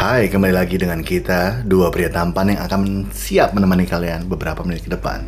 Hai, 0.00 0.32
kembali 0.32 0.56
lagi 0.56 0.80
dengan 0.80 1.04
kita 1.04 1.60
Dua 1.68 1.92
pria 1.92 2.08
tampan 2.08 2.56
yang 2.56 2.64
akan 2.64 3.12
siap 3.12 3.52
menemani 3.52 3.84
kalian 3.84 4.24
beberapa 4.24 4.64
menit 4.64 4.88
ke 4.88 4.90
depan. 4.96 5.20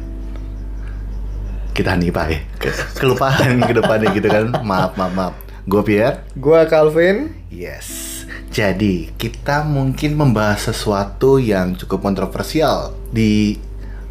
Kita 1.77 1.93
Hanipa 1.93 2.25
ya. 2.33 2.41
Ke- 2.57 2.73
Kelupaan 2.97 3.61
ke 3.61 3.77
depannya 3.77 4.09
gitu 4.17 4.33
kan. 4.33 4.49
Maaf, 4.65 4.97
maaf, 4.97 5.13
maaf. 5.13 5.35
Gue 5.69 5.85
Pierre. 5.85 6.25
Gua 6.41 6.65
Calvin. 6.65 7.37
Yes. 7.53 8.25
Jadi, 8.49 9.13
kita 9.21 9.61
mungkin 9.69 10.17
membahas 10.17 10.73
sesuatu 10.73 11.37
yang 11.37 11.77
cukup 11.77 12.01
kontroversial 12.01 12.97
Di 13.13 13.61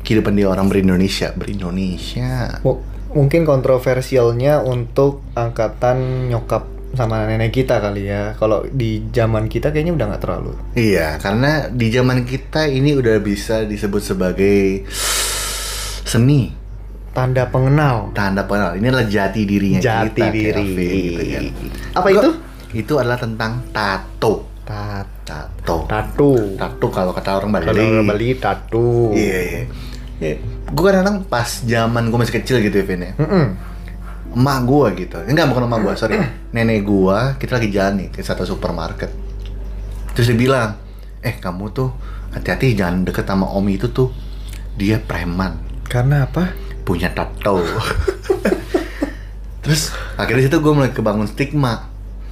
kehidupan 0.05 0.38
di 0.38 0.46
orang 0.46 0.70
berindonesia. 0.70 1.34
Berindonesia. 1.34 2.62
Mu- 2.62 2.86
mungkin 3.18 3.50
kontroversialnya 3.50 4.62
untuk 4.62 5.25
angkatan 5.34 6.30
nyokap 6.30 6.70
sama 6.92 7.23
nenek 7.23 7.52
kita 7.54 7.80
kali 7.80 8.05
ya. 8.05 8.34
Kalau 8.34 8.64
di 8.66 9.04
zaman 9.08 9.45
kita 9.45 9.70
kayaknya 9.70 9.94
udah 9.94 10.05
nggak 10.08 10.22
terlalu. 10.22 10.52
Iya, 10.73 11.16
karena 11.17 11.52
di 11.67 11.88
zaman 11.88 12.22
kita 12.22 12.66
ini 12.66 12.94
udah 12.94 13.17
bisa 13.17 13.64
disebut 13.64 14.02
sebagai 14.02 14.84
seni 16.04 16.52
Tanda 17.12 17.44
pengenal. 17.45 18.08
tanda 18.12 18.44
pengenal 18.44 18.72
ini 18.73 18.88
adalah 18.88 19.04
jati 19.04 19.44
dirinya 19.44 19.80
Jati 19.80 20.16
kita 20.16 20.26
diri. 20.31 20.72
Gitu 20.80 21.22
kan. 21.30 21.44
Apa 21.94 22.08
Gua- 22.08 22.16
itu? 22.17 22.30
itu 22.73 22.94
adalah 22.95 23.17
tentang 23.17 23.67
tato 23.70 24.48
Tat 24.64 25.03
tato 25.22 25.84
tatu. 25.86 26.55
tato 26.55 26.88
kalau 26.88 27.12
kata 27.12 27.36
orang 27.36 27.52
Bali 27.52 27.66
Kalau 27.66 27.84
orang 27.84 28.08
Bali 28.08 28.28
tatu. 28.38 29.12
iya 29.12 29.39
iya 29.42 29.62
ya, 30.22 30.34
gue 30.66 30.84
kadang 30.86 31.26
pas 31.26 31.50
zaman 31.62 32.08
gue 32.08 32.16
masih 32.16 32.36
kecil 32.38 32.62
gitu 32.62 32.78
ya 32.78 32.86
Vin 32.86 33.02
ya 33.02 33.12
Mm-mm. 33.17 33.45
Emak 34.31 34.58
gue 34.63 34.85
gitu 35.02 35.16
enggak 35.21 35.45
bukan 35.48 35.63
emak 35.66 35.80
gue 35.81 35.94
sorry 35.95 36.16
nenek 36.55 36.81
gue 36.81 37.17
kita 37.38 37.58
lagi 37.58 37.70
jalan 37.70 37.94
nih 37.98 38.08
ke 38.09 38.20
satu 38.20 38.44
supermarket 38.44 39.09
terus 40.12 40.27
dia 40.27 40.38
bilang 40.38 40.70
eh 41.19 41.36
kamu 41.36 41.64
tuh 41.69 41.89
hati-hati 42.31 42.73
jangan 42.73 43.03
deket 43.03 43.23
sama 43.23 43.45
om 43.45 43.64
itu 43.67 43.88
tuh 43.88 44.09
dia 44.73 44.97
preman 44.97 45.59
Karena 45.83 46.23
apa? 46.23 46.47
punya 46.81 47.11
tato. 47.11 47.61
Terus 49.61 49.94
akhirnya 50.17 50.50
situ 50.50 50.58
gue 50.58 50.73
mulai 50.73 50.89
kebangun 50.89 51.30
stigma. 51.30 51.86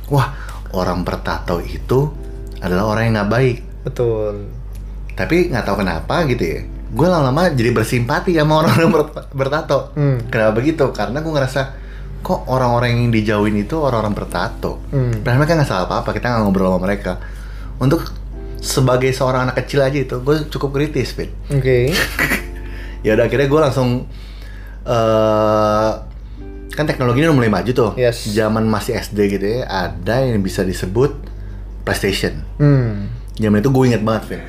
Wah 0.09 0.33
orang 0.73 1.05
bertato 1.05 1.61
itu 1.61 2.09
adalah 2.57 2.87
orang 2.87 3.03
yang 3.05 3.13
nggak 3.19 3.31
baik. 3.31 3.57
Betul. 3.85 4.49
Tapi 5.13 5.53
nggak 5.53 5.63
tahu 5.63 5.75
kenapa 5.77 6.25
gitu 6.25 6.41
ya. 6.41 6.59
Gue 6.89 7.05
lama-lama 7.05 7.53
jadi 7.53 7.69
bersimpati 7.69 8.33
sama 8.33 8.65
orang-orang 8.65 8.89
ber- 8.89 9.29
bertato. 9.29 9.93
Hmm. 9.93 10.17
Kenapa 10.27 10.57
begitu? 10.57 10.89
Karena 10.89 11.21
gue 11.21 11.29
ngerasa 11.29 11.61
kok 12.19 12.45
orang-orang 12.45 12.95
yang 12.95 13.09
dijauhin 13.09 13.55
itu 13.57 13.75
orang-orang 13.75 14.13
bertato. 14.13 14.79
Hmm. 14.89 15.19
Padahal 15.19 15.39
mereka 15.39 15.53
nggak 15.55 15.67
salah 15.67 15.85
apa-apa. 15.85 16.09
Kita 16.11 16.25
nggak 16.27 16.41
ngobrol 16.43 16.69
sama 16.69 16.81
mereka. 16.81 17.13
Untuk 17.77 18.03
sebagai 18.59 19.07
seorang 19.09 19.47
anak 19.47 19.63
kecil 19.63 19.79
aja 19.79 19.95
itu 19.95 20.19
gue 20.19 20.47
cukup 20.47 20.75
kritis, 20.75 21.15
Fit 21.15 21.31
Oke. 21.47 21.95
ya 23.07 23.15
udah 23.15 23.23
akhirnya 23.23 23.47
gue 23.47 23.61
langsung 23.61 24.03
eh 24.83 25.91
kan 26.69 26.83
teknologi 26.83 27.19
ini 27.19 27.27
udah 27.27 27.37
mulai 27.37 27.47
maju 27.49 27.71
tuh 27.71 27.91
Yes. 27.95 28.23
zaman 28.25 28.63
masih 28.63 28.95
SD 28.95 29.17
gitu 29.29 29.45
ya 29.45 29.63
ada 29.63 30.19
yang 30.21 30.39
bisa 30.39 30.61
disebut 30.61 31.11
PlayStation 31.83 32.39
Hmm. 32.55 33.07
zaman 33.33 33.59
itu 33.59 33.69
gue 33.69 33.83
inget 33.85 34.01
banget 34.01 34.23
Vin 34.29 34.41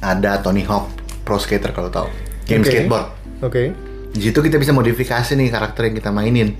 ada 0.00 0.38
Tony 0.38 0.62
Hawk 0.62 0.90
Pro 1.22 1.38
Skater 1.38 1.70
kalau 1.70 1.86
tahu 1.88 2.10
game 2.44 2.62
Oke. 2.62 2.70
skateboard 2.72 3.06
Oke. 3.42 3.62
di 4.10 4.20
situ 4.20 4.38
kita 4.38 4.58
bisa 4.58 4.70
modifikasi 4.70 5.30
nih 5.32 5.48
karakter 5.48 5.86
yang 5.86 5.96
kita 5.96 6.10
mainin 6.10 6.54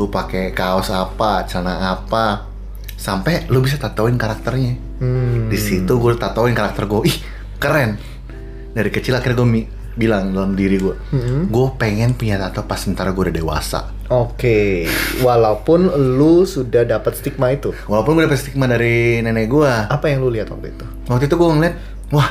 lu 0.00 0.08
pakai 0.08 0.50
kaos 0.50 0.88
apa 0.88 1.44
celana 1.44 1.76
apa 1.94 2.48
sampai 2.90 3.44
lu 3.46 3.60
bisa 3.60 3.76
tatoin 3.76 4.16
karakternya 4.16 4.88
Hmm. 4.96 5.48
di 5.48 5.56
situ 5.56 5.88
gue 5.90 6.12
tatoin 6.14 6.52
karakter 6.52 6.84
gue 6.84 7.00
ih 7.04 7.16
keren 7.56 7.96
dari 8.70 8.88
kecil 8.88 9.12
akhirnya 9.14 9.32
gue 9.34 9.64
bilang 9.94 10.28
dalam 10.30 10.52
diri 10.52 10.76
gue 10.76 10.92
Mm-mm. 11.10 11.48
gue 11.48 11.66
pengen 11.74 12.12
punya 12.12 12.36
tato 12.38 12.60
pas 12.62 12.76
ntar 12.82 13.08
gue 13.10 13.22
udah 13.22 13.32
dewasa 13.34 13.80
Oke. 14.10 14.84
Walaupun 15.20 15.86
lu 16.10 16.42
sudah 16.42 16.82
dapat 16.82 17.14
stigma 17.14 17.48
itu. 17.48 17.70
walaupun 17.86 18.12
gue 18.12 18.26
dapet 18.26 18.40
stigma 18.40 18.66
dari 18.66 19.20
nenek 19.20 19.46
gue 19.46 19.72
Apa 19.86 20.08
yang 20.08 20.20
lu 20.20 20.28
lihat 20.28 20.48
waktu 20.48 20.68
itu? 20.68 20.84
waktu 21.06 21.24
itu 21.24 21.34
gue 21.34 21.48
ngeliat 21.48 21.74
wah 22.10 22.28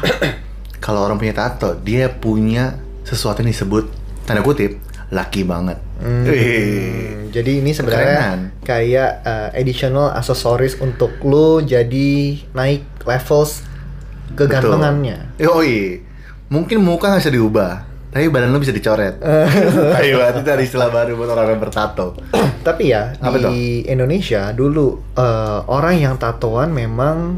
kalau 0.78 1.02
orang 1.02 1.18
punya 1.18 1.34
tato 1.34 1.74
dia 1.76 2.06
punya 2.08 2.78
sesuatu 3.02 3.40
yang 3.40 3.50
disebut 3.50 3.90
tanda 4.24 4.42
kutip 4.42 4.78
laki 5.10 5.42
banget 5.42 5.78
Hmm, 5.98 6.24
Wih. 6.24 7.28
jadi 7.28 7.60
ini 7.60 7.70
Kerenan. 7.70 7.76
sebenarnya 7.76 8.24
kayak 8.64 9.12
uh, 9.22 9.50
additional 9.52 10.10
aksesoris 10.10 10.78
untuk 10.78 11.12
lo 11.22 11.60
jadi 11.60 12.10
naik 12.50 13.04
levels 13.04 13.68
kegantengannya. 14.32 15.36
Yoi. 15.36 16.00
mungkin 16.48 16.80
muka 16.80 17.10
nggak 17.10 17.22
bisa 17.22 17.30
diubah 17.30 17.72
tapi 18.10 18.26
badan 18.26 18.50
lu 18.50 18.58
bisa 18.58 18.72
dicoret 18.72 19.22
ayo 20.00 20.18
itu 20.18 20.40
ada 20.42 20.58
istilah 20.58 20.90
baru 20.90 21.14
buat 21.14 21.30
orang-orang 21.30 21.62
bertato 21.62 22.18
Tapi 22.60 22.90
ya 22.90 23.14
Apa 23.16 23.38
di 23.46 23.84
Indonesia 23.84 24.50
dulu 24.50 25.14
uh, 25.14 25.62
orang 25.68 25.96
yang 25.96 26.16
tatoan 26.16 26.72
memang 26.72 27.38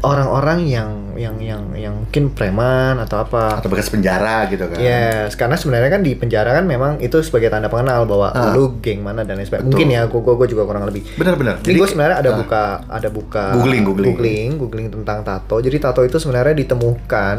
orang-orang 0.00 0.62
yang 0.64 0.90
yang 1.18 1.36
yang 1.42 1.62
yang 1.74 1.94
mungkin 2.06 2.30
preman 2.32 2.96
atau 3.02 3.20
apa. 3.20 3.58
atau 3.58 3.68
bekas 3.68 3.90
penjara 3.90 4.46
gitu 4.46 4.64
kan 4.70 4.78
Yes, 4.78 5.34
karena 5.34 5.58
sebenarnya 5.58 5.90
kan 5.90 6.02
di 6.06 6.14
penjara 6.14 6.54
kan 6.54 6.64
memang 6.64 7.02
itu 7.02 7.18
sebagai 7.20 7.50
tanda 7.50 7.66
pengenal 7.66 8.06
bahwa 8.06 8.30
Ah. 8.30 8.54
lu 8.54 8.78
geng 8.78 9.02
mana 9.02 9.26
dan 9.26 9.36
lain 9.36 9.44
sebagainya. 9.44 9.68
Mungkin 9.68 9.88
ya, 9.90 10.02
gua, 10.06 10.20
gua, 10.22 10.34
gua 10.38 10.46
juga 10.46 10.62
kurang 10.64 10.86
lebih. 10.86 11.02
benar-benar 11.18 11.60
Jadi 11.60 11.76
gue 11.76 11.88
sebenarnya 11.90 12.16
ada 12.22 12.30
ah, 12.30 12.36
buka 12.38 12.62
ada 12.86 13.08
buka 13.10 13.44
Googling, 13.58 13.82
googling. 13.82 14.14
googling 14.14 14.50
googling 14.56 14.88
tentang 14.88 15.26
tato. 15.26 15.58
Jadi 15.58 15.76
tato 15.82 16.00
itu 16.06 16.16
sebenarnya 16.16 16.54
ditemukan 16.54 17.36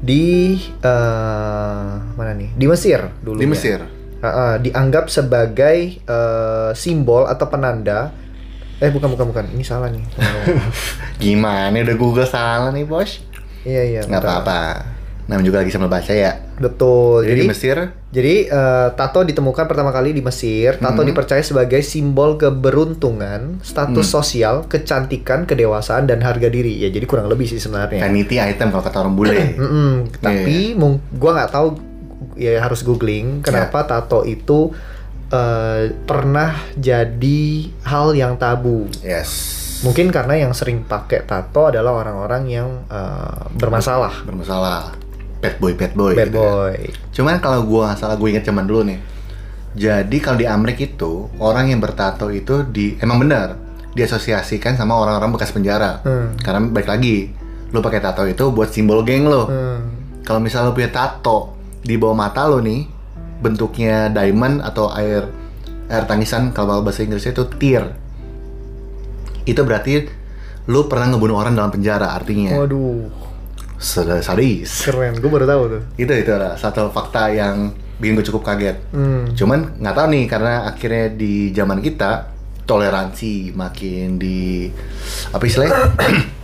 di 0.00 0.56
eh, 0.80 1.90
mana 2.16 2.32
nih? 2.32 2.56
Di 2.56 2.66
Mesir 2.66 3.00
dulu. 3.20 3.38
di 3.38 3.46
Mesir 3.46 3.80
dianggap 4.58 5.06
sebagai 5.06 5.76
eh, 6.02 6.70
simbol 6.74 7.28
atau 7.28 7.46
penanda. 7.46 8.25
Eh 8.78 8.90
bukan 8.90 9.08
bukan 9.10 9.26
bukan. 9.26 9.44
Ini 9.50 9.62
salah 9.62 9.88
nih. 9.88 10.04
Gimana 11.22 11.72
udah 11.74 11.96
Google 11.96 12.28
salah 12.28 12.70
nih 12.70 12.84
bos? 12.84 13.22
iya 13.62 13.82
iya. 13.82 14.00
Bentar. 14.02 14.22
apa-apa. 14.22 14.60
Namanya 15.26 15.42
juga 15.44 15.58
lagi 15.58 15.70
sambil 15.70 15.90
baca 15.90 16.06
ya. 16.08 16.38
Betul. 16.56 17.26
Jadi, 17.26 17.28
Jadi 17.28 17.40
di 17.40 17.50
Mesir, 17.50 17.76
Jadi 18.08 18.34
eh, 18.46 18.88
tato 18.94 19.20
ditemukan 19.20 19.66
pertama 19.66 19.90
kali 19.90 20.12
di 20.12 20.20
Mesir. 20.20 20.78
Tato 20.78 21.02
Mhm. 21.02 21.08
dipercaya 21.08 21.42
sebagai 21.42 21.82
simbol 21.82 22.38
keberuntungan, 22.38 23.58
status 23.60 24.06
Hmm. 24.06 24.14
sosial, 24.14 24.54
kecantikan, 24.64 25.44
kedewasaan 25.44 26.06
dan 26.06 26.22
harga 26.22 26.46
diri. 26.46 26.78
Ya 26.78 26.88
jadi 26.88 27.04
kurang 27.04 27.26
lebih 27.26 27.44
sih 27.44 27.58
sebenarnya. 27.58 28.00
vanity 28.00 28.38
item 28.38 28.70
kalau 28.70 28.80
kata 28.82 28.98
orang 29.00 29.14
bule. 29.14 29.34
Mm-mm. 29.58 29.90
Iya, 30.06 30.22
Tapi 30.22 30.56
mung- 30.74 31.02
gua 31.10 31.34
nggak 31.34 31.50
tahu 31.50 31.68
ya 32.36 32.56
harus 32.58 32.80
googling 32.80 33.40
kenapa 33.40 33.82
tato 33.82 34.22
itu 34.22 34.70
eh, 35.28 35.82
pernah 36.04 36.54
jadi 36.76 37.40
hal 37.82 38.14
yang 38.14 38.36
tabu. 38.36 38.86
yes. 39.00 39.54
Mungkin 39.84 40.08
karena 40.08 40.40
yang 40.40 40.56
sering 40.56 40.88
pakai 40.88 41.28
tato 41.28 41.68
adalah 41.68 42.00
orang-orang 42.00 42.42
yang 42.48 42.68
eh, 42.88 43.40
bermasalah, 43.54 44.24
Bermasalah. 44.24 44.96
Bad 45.36 45.60
boy, 45.60 45.76
bad 45.76 45.92
boy. 45.92 46.16
bad 46.16 46.32
gitu 46.32 46.40
ya. 46.40 46.48
boy. 46.48 46.78
Cuman 47.12 47.36
kalau 47.44 47.60
gua 47.68 47.92
nggak 47.92 48.00
salah 48.00 48.16
gue 48.16 48.28
inget 48.32 48.44
zaman 48.48 48.64
dulu 48.64 48.88
nih. 48.88 48.98
Jadi 49.76 50.16
kalau 50.24 50.40
di 50.40 50.48
Amerika 50.48 50.88
itu 50.88 51.28
orang 51.36 51.68
yang 51.68 51.84
bertato 51.84 52.32
itu 52.32 52.64
di 52.64 52.96
emang 52.96 53.20
benar 53.20 53.60
diasosiasikan 53.92 54.76
sama 54.80 54.96
orang-orang 54.96 55.36
bekas 55.36 55.52
penjara. 55.52 56.00
Hmm. 56.00 56.32
Karena 56.40 56.64
baik 56.72 56.88
lagi, 56.88 57.28
lu 57.72 57.84
pakai 57.84 58.00
tato 58.00 58.24
itu 58.24 58.48
buat 58.48 58.72
simbol 58.72 59.04
geng 59.04 59.28
lo. 59.28 59.44
Hmm. 59.44 59.80
Kalau 60.24 60.40
misalnya 60.40 60.72
lu 60.72 60.76
punya 60.76 60.88
tato 60.88 61.52
di 61.84 62.00
bawah 62.00 62.16
mata 62.16 62.48
lo 62.48 62.64
nih, 62.64 62.88
bentuknya 63.40 64.08
diamond 64.08 64.64
atau 64.64 64.88
air 64.92 65.28
air 65.86 66.04
tangisan 66.08 66.50
kalau 66.50 66.82
bahasa 66.82 67.06
Inggrisnya 67.06 67.36
itu 67.36 67.44
tear. 67.56 67.94
Itu 69.46 69.62
berarti 69.62 70.10
lu 70.66 70.90
pernah 70.90 71.14
ngebunuh 71.14 71.38
orang 71.38 71.54
dalam 71.54 71.70
penjara 71.70 72.10
artinya. 72.10 72.58
Waduh, 72.58 73.06
sadis. 73.78 74.82
keren. 74.82 75.14
Gue 75.22 75.30
baru 75.30 75.46
tahu 75.46 75.62
tuh. 75.70 75.82
Itu 75.94 76.10
itu 76.10 76.30
adalah 76.32 76.58
satu 76.58 76.90
fakta 76.90 77.30
yang 77.30 77.70
bikin 78.02 78.18
gue 78.18 78.26
cukup 78.26 78.42
kaget. 78.42 78.76
Hmm. 78.90 79.30
Cuman 79.32 79.78
nggak 79.78 79.94
tahu 79.94 80.06
nih 80.10 80.24
karena 80.26 80.54
akhirnya 80.66 81.06
di 81.14 81.54
zaman 81.54 81.78
kita 81.78 82.34
toleransi 82.66 83.54
makin 83.54 84.18
di 84.18 84.66
apa 85.30 85.44
istilahnya? 85.46 85.94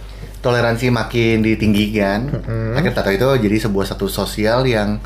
toleransi 0.43 0.91
makin 0.91 1.43
ditinggikan. 1.43 2.27
Mm-mm. 2.27 2.75
Akhirnya 2.75 2.99
tato 2.99 3.11
itu 3.15 3.29
jadi 3.47 3.57
sebuah 3.63 3.87
satu 3.95 4.11
sosial 4.11 4.67
yang 4.67 4.99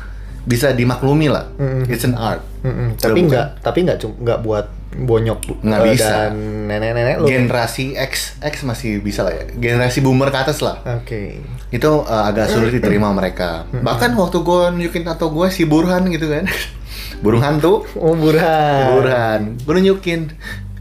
bisa 0.47 0.71
dimaklumi 0.71 1.27
lah. 1.27 1.51
Mm-mm. 1.59 1.85
It's 1.85 2.01
an 2.01 2.15
art. 2.15 2.39
Itu 2.63 3.03
Tapi 3.03 3.27
nggak, 3.27 3.47
tapi 3.59 3.83
nggak 3.83 3.97
cum- 3.99 4.17
nggak 4.17 4.39
buat 4.41 4.65
bonyok 4.97 5.61
Nggak 5.61 5.79
eh, 5.79 5.87
bisa. 5.91 6.09
dan 6.09 6.31
nenek-nenek 6.65 7.15
lu. 7.19 7.27
Generasi 7.27 7.93
X 7.93 8.39
X 8.39 8.63
masih 8.63 9.03
bisa 9.03 9.21
lah 9.21 9.35
ya. 9.35 9.43
Generasi 9.51 9.99
boomer 9.99 10.31
ke 10.31 10.39
atas 10.39 10.63
lah. 10.63 10.79
Oke. 10.97 11.43
Itu 11.69 12.01
uh, 12.01 12.23
agak 12.25 12.47
sulit 12.47 12.71
diterima 12.71 13.11
mereka. 13.11 13.67
Bahkan 13.69 14.15
waktu 14.15 14.39
gue 14.39 14.61
nunjukin 14.73 15.03
tato 15.03 15.27
gue 15.29 15.51
si 15.51 15.67
Burhan 15.67 16.07
gitu 16.07 16.31
kan. 16.31 16.47
Burung 17.23 17.43
hantu. 17.43 17.83
Oh 17.93 18.15
Burhan. 18.15 18.83
Burhan. 18.95 19.41
Gue 19.59 19.73
nunjukin. 19.75 20.31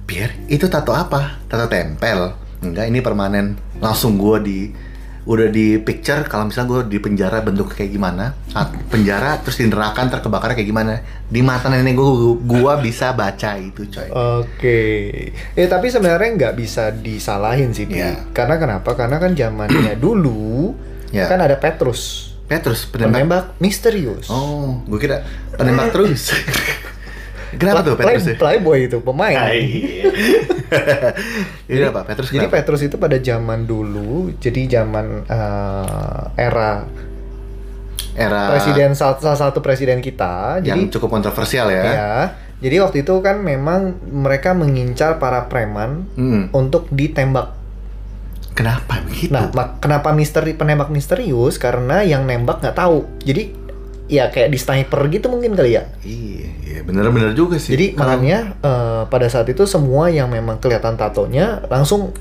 Biar 0.06 0.30
itu 0.46 0.70
tato 0.70 0.94
apa? 0.94 1.42
Tato 1.44 1.66
tempel. 1.66 2.30
enggak 2.56 2.88
ini 2.88 3.04
permanen 3.04 3.52
langsung 3.78 4.16
gue 4.16 4.36
di 4.40 4.58
udah 5.26 5.50
di 5.50 5.76
picture 5.76 6.22
kalau 6.24 6.46
misalnya 6.46 6.70
gue 6.70 6.82
di 6.86 6.98
penjara 6.98 7.42
bentuk 7.42 7.68
kayak 7.68 7.90
gimana 7.90 8.30
penjara 8.86 9.42
terus 9.42 9.58
di 9.58 9.66
neraka 9.66 10.06
ntar 10.06 10.22
kebakarnya 10.22 10.54
kayak 10.54 10.70
gimana 10.70 10.92
di 11.26 11.42
mata 11.42 11.66
nenek 11.66 11.92
gue 11.92 12.10
gue 12.40 12.72
bisa 12.80 13.10
baca 13.10 13.58
itu 13.58 13.90
coy 13.90 14.06
Oke. 14.06 14.78
Eh 15.52 15.66
tapi 15.66 15.90
sebenarnya 15.90 16.30
nggak 16.32 16.54
bisa 16.54 16.94
disalahin 16.94 17.74
sih 17.74 17.84
Di. 17.84 17.98
Iya. 17.98 18.30
Karena 18.30 18.54
kenapa? 18.54 18.94
Karena 18.94 19.18
kan 19.18 19.34
zamannya 19.34 19.98
dulu 20.00 20.70
Iya. 21.10 21.26
kan 21.26 21.38
ada 21.38 21.54
Petrus, 21.56 22.34
Petrus 22.46 22.82
penembak 22.84 23.14
penembak 23.14 23.44
misterius. 23.58 24.26
oh 24.26 24.82
gue 24.84 24.98
kira 24.98 25.22
penembak 25.54 25.90
terus 25.90 26.30
kenapa 27.56 27.80
tuh 27.82 27.94
Play- 27.94 28.14
Petrus 28.14 28.26
ya? 28.26 28.36
Playboy 28.36 28.78
itu 28.84 28.98
pemain. 29.00 29.36
Ini 31.66 31.82
apa 31.84 32.02
Petrus 32.02 32.28
Jadi 32.28 32.38
kenapa? 32.42 32.54
Petrus 32.56 32.82
itu 32.82 32.96
pada 32.96 33.16
zaman 33.16 33.64
dulu, 33.64 34.12
jadi 34.36 34.62
zaman 34.78 35.06
eh, 35.24 36.22
era 36.36 36.86
era 38.12 38.42
presiden 38.50 38.92
salah, 38.92 39.20
satu 39.36 39.60
presiden 39.60 40.00
kita. 40.00 40.58
yang 40.60 40.80
Jadi 40.80 40.90
cukup 40.90 41.12
kontroversial 41.12 41.68
ya, 41.68 41.84
ya, 41.84 42.14
jadi 42.58 42.80
waktu 42.80 43.02
itu 43.02 43.14
kan 43.20 43.38
memang 43.38 43.92
mereka 44.02 44.52
mengincar 44.52 45.18
para 45.18 45.44
preman 45.44 46.08
Hmm, 46.14 46.48
untuk 46.50 46.88
ditembak. 46.88 47.52
kenapa 48.52 49.04
begitu 49.04 49.28
Nah, 49.28 49.52
kenapa 49.76 50.10
misteri 50.10 50.50
penembak 50.50 50.88
misterius? 50.88 51.56
Karena 51.56 52.00
yang 52.00 52.24
nembak 52.24 52.58
nggak 52.58 52.72
tahu. 52.74 53.04
Jadi 53.20 53.52
ya 54.06 54.30
kayak 54.30 54.48
di 54.48 54.58
sniper 54.58 55.02
gitu 55.10 55.26
mungkin 55.26 55.58
kali 55.58 55.74
ya. 55.74 55.82
iya 56.06 56.46
iya 56.62 56.78
bener-bener 56.86 57.34
juga 57.34 57.58
sih 57.58 57.74
Jadi 57.74 57.94
Kalau- 57.94 58.16
makanya 58.16 58.38
eh, 58.60 59.02
pada 59.10 59.26
saat 59.26 59.50
itu 59.50 59.66
semua 59.66 60.06
yang 60.08 60.30
memang 60.30 60.62
kelihatan 60.62 60.94
tatonya 60.94 61.66
langsung 61.66 62.14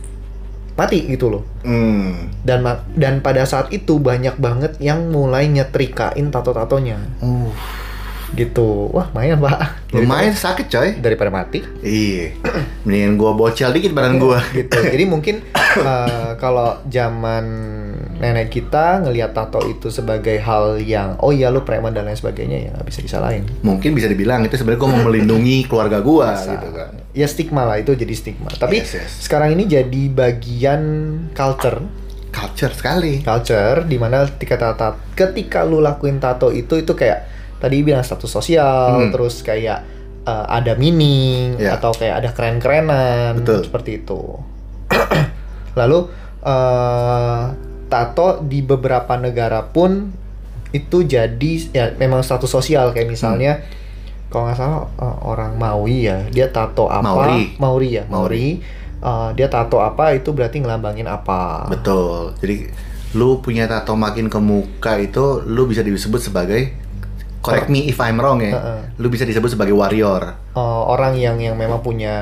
mati 0.76 1.08
gitu 1.08 1.32
loh. 1.32 1.44
hmm. 1.64 2.42
Dan 2.44 2.66
dan 2.98 3.22
pada 3.22 3.46
saat 3.46 3.72
itu 3.72 3.96
banyak 3.96 4.36
banget 4.36 4.76
yang 4.78 5.08
mulai 5.08 5.48
nyetrikain 5.48 6.28
tato-tatonya 6.28 7.00
uh, 7.24 7.48
gitu. 8.36 8.92
Wah, 8.92 9.08
lumayan, 9.14 9.40
Pak. 9.40 9.88
lumayan 9.96 10.36
sakit 10.36 10.68
coy 10.68 10.90
daripada 11.00 11.32
mati. 11.32 11.64
iya 11.80 12.36
mendingan 12.84 13.16
gua 13.16 13.32
bocel 13.32 13.72
dikit 13.72 13.96
badan 13.96 14.20
gua 14.20 14.44
gitu. 14.52 14.76
Jadi 14.76 15.06
mungkin 15.08 15.40
eh, 15.80 16.32
kalau 16.36 16.82
zaman 16.92 17.46
nenek 18.16 18.48
kita 18.50 19.02
ngelihat 19.02 19.32
tato 19.32 19.60
itu 19.64 19.88
sebagai 19.88 20.38
hal 20.38 20.78
yang 20.78 21.20
oh 21.20 21.30
iya 21.30 21.48
lu 21.48 21.62
preman 21.62 21.92
dan 21.92 22.04
lain 22.04 22.16
sebagainya 22.16 22.58
ya 22.60 22.70
nggak 22.72 22.86
bisa 22.86 23.00
disalahin. 23.02 23.44
mungkin 23.60 23.92
bisa 23.92 24.06
dibilang 24.06 24.42
itu 24.42 24.56
sebenarnya 24.56 24.80
gua 24.80 24.90
mau 24.90 25.04
melindungi 25.04 25.64
keluarga 25.70 26.00
Bisa. 26.00 26.56
gitu 26.56 26.70
kan 26.72 26.92
Ya 27.12 27.26
stigma 27.26 27.64
lah 27.64 27.76
itu 27.76 27.92
jadi 27.92 28.12
stigma. 28.12 28.52
Tapi 28.52 28.76
Yes, 28.78 28.92
yes. 28.94 29.12
sekarang 29.24 29.56
ini 29.56 29.64
jadi 29.66 30.12
bagian 30.12 30.82
culture, 31.32 31.80
culture 32.28 32.70
sekali 32.70 33.20
culture 33.20 33.82
di 33.82 33.96
mana 33.96 34.28
ketika 34.30 34.60
tata, 34.62 35.00
ketika 35.12 35.64
lu 35.64 35.80
lakuin 35.80 36.20
tato 36.20 36.52
itu 36.52 36.76
itu 36.76 36.92
kayak 36.92 37.24
tadi 37.58 37.80
bilang 37.82 38.04
status 38.04 38.28
sosial, 38.28 39.00
Hmm. 39.00 39.12
terus 39.12 39.40
kayak 39.40 39.88
eh, 40.22 40.46
ada 40.50 40.76
meaning 40.76 41.56
Ya. 41.56 41.76
atau 41.76 41.92
kayak 41.92 42.16
ada 42.18 42.30
keren-kerenan 42.32 43.40
seperti 43.64 44.02
itu. 44.02 44.20
Lalu 45.80 46.00
eh, 46.42 47.44
tato 47.88 48.42
di 48.42 48.62
beberapa 48.66 49.16
negara 49.16 49.66
pun 49.66 50.12
itu 50.76 51.08
jadi 51.08 51.52
ya 51.72 51.86
memang 51.96 52.20
status 52.26 52.52
sosial. 52.52 52.92
Kayak 52.92 53.16
misalnya 53.16 53.64
kalau 54.28 54.52
nggak 54.52 54.58
salah 54.60 54.82
eh, 55.00 55.18
orang 55.24 55.56
Maui 55.56 56.10
ya 56.10 56.28
dia 56.28 56.52
tato 56.52 56.92
apa? 56.92 57.06
Maori. 57.06 57.56
Maori 57.56 57.90
ya 57.96 58.04
Maori. 58.12 58.48
Eh, 59.00 59.30
dia 59.38 59.48
tato 59.48 59.80
apa 59.80 60.12
itu 60.18 60.36
berarti 60.36 60.60
ngelambangin 60.60 61.08
apa? 61.08 61.70
Betul. 61.72 62.36
Jadi 62.42 62.68
lu 63.16 63.40
punya 63.40 63.64
tato 63.70 63.96
makin 63.96 64.28
ke 64.28 64.40
muka 64.44 65.00
itu 65.00 65.40
lu 65.48 65.64
bisa 65.72 65.80
disebut 65.80 66.20
sebagai 66.20 66.76
correct 67.40 67.72
me 67.72 67.88
if 67.88 67.96
I'm 68.04 68.20
wrong 68.20 68.44
ya 68.44 68.52
Heeh. 68.52 68.80
lu 69.00 69.08
bisa 69.08 69.24
disebut 69.24 69.56
sebagai 69.56 69.72
warrior. 69.72 70.36
Eh, 70.52 70.82
orang 70.92 71.16
yang 71.16 71.40
yang 71.40 71.56
memang 71.56 71.80
punya 71.80 72.16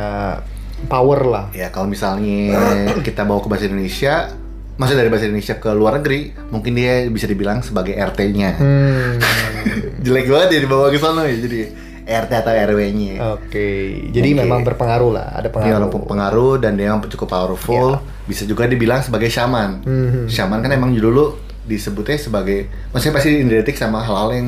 power 0.85 1.25
lah. 1.25 1.45
Ya 1.55 1.71
kalau 1.71 1.89
misalnya 1.89 2.59
kita 3.07 3.23
bawa 3.25 3.41
ke 3.41 3.47
bahasa 3.49 3.65
Indonesia 3.71 4.42
maksudnya 4.83 5.07
dari 5.07 5.11
bahasa 5.11 5.25
Indonesia 5.31 5.55
ke 5.55 5.69
luar 5.71 6.03
negeri 6.03 6.35
mungkin 6.51 6.75
dia 6.75 7.07
bisa 7.07 7.25
dibilang 7.25 7.63
sebagai 7.63 7.95
RT-nya 7.95 8.59
hmm. 8.59 9.11
jelek 10.03 10.27
banget 10.27 10.49
ya 10.51 10.59
dibawa 10.59 10.91
ke 10.91 10.99
sana 10.99 11.23
ya 11.23 11.39
jadi 11.39 11.59
RT 12.03 12.31
atau 12.35 12.51
RW-nya 12.51 13.39
oke 13.39 13.67
jadi 14.11 14.29
Oke. 14.35 14.39
memang 14.43 14.67
berpengaruh 14.67 15.11
lah 15.15 15.27
ada 15.31 15.47
Dia 15.47 15.55
pengaruh 15.55 15.87
orang 15.87 16.03
pengaruh 16.03 16.53
dan 16.59 16.75
dia 16.75 16.91
cukup 16.99 17.31
powerful 17.31 17.95
bisa 18.27 18.43
juga 18.43 18.67
dibilang 18.67 18.99
sebagai 18.99 19.31
shaman 19.31 19.79
Mhm. 19.87 20.27
shaman 20.27 20.59
kan 20.59 20.71
emang 20.75 20.91
dulu 20.91 21.39
disebutnya 21.63 22.19
sebagai 22.19 22.67
maksudnya 22.91 23.15
pasti 23.15 23.39
identik 23.39 23.79
sama 23.79 24.03
hal-hal 24.03 24.35
yang 24.35 24.47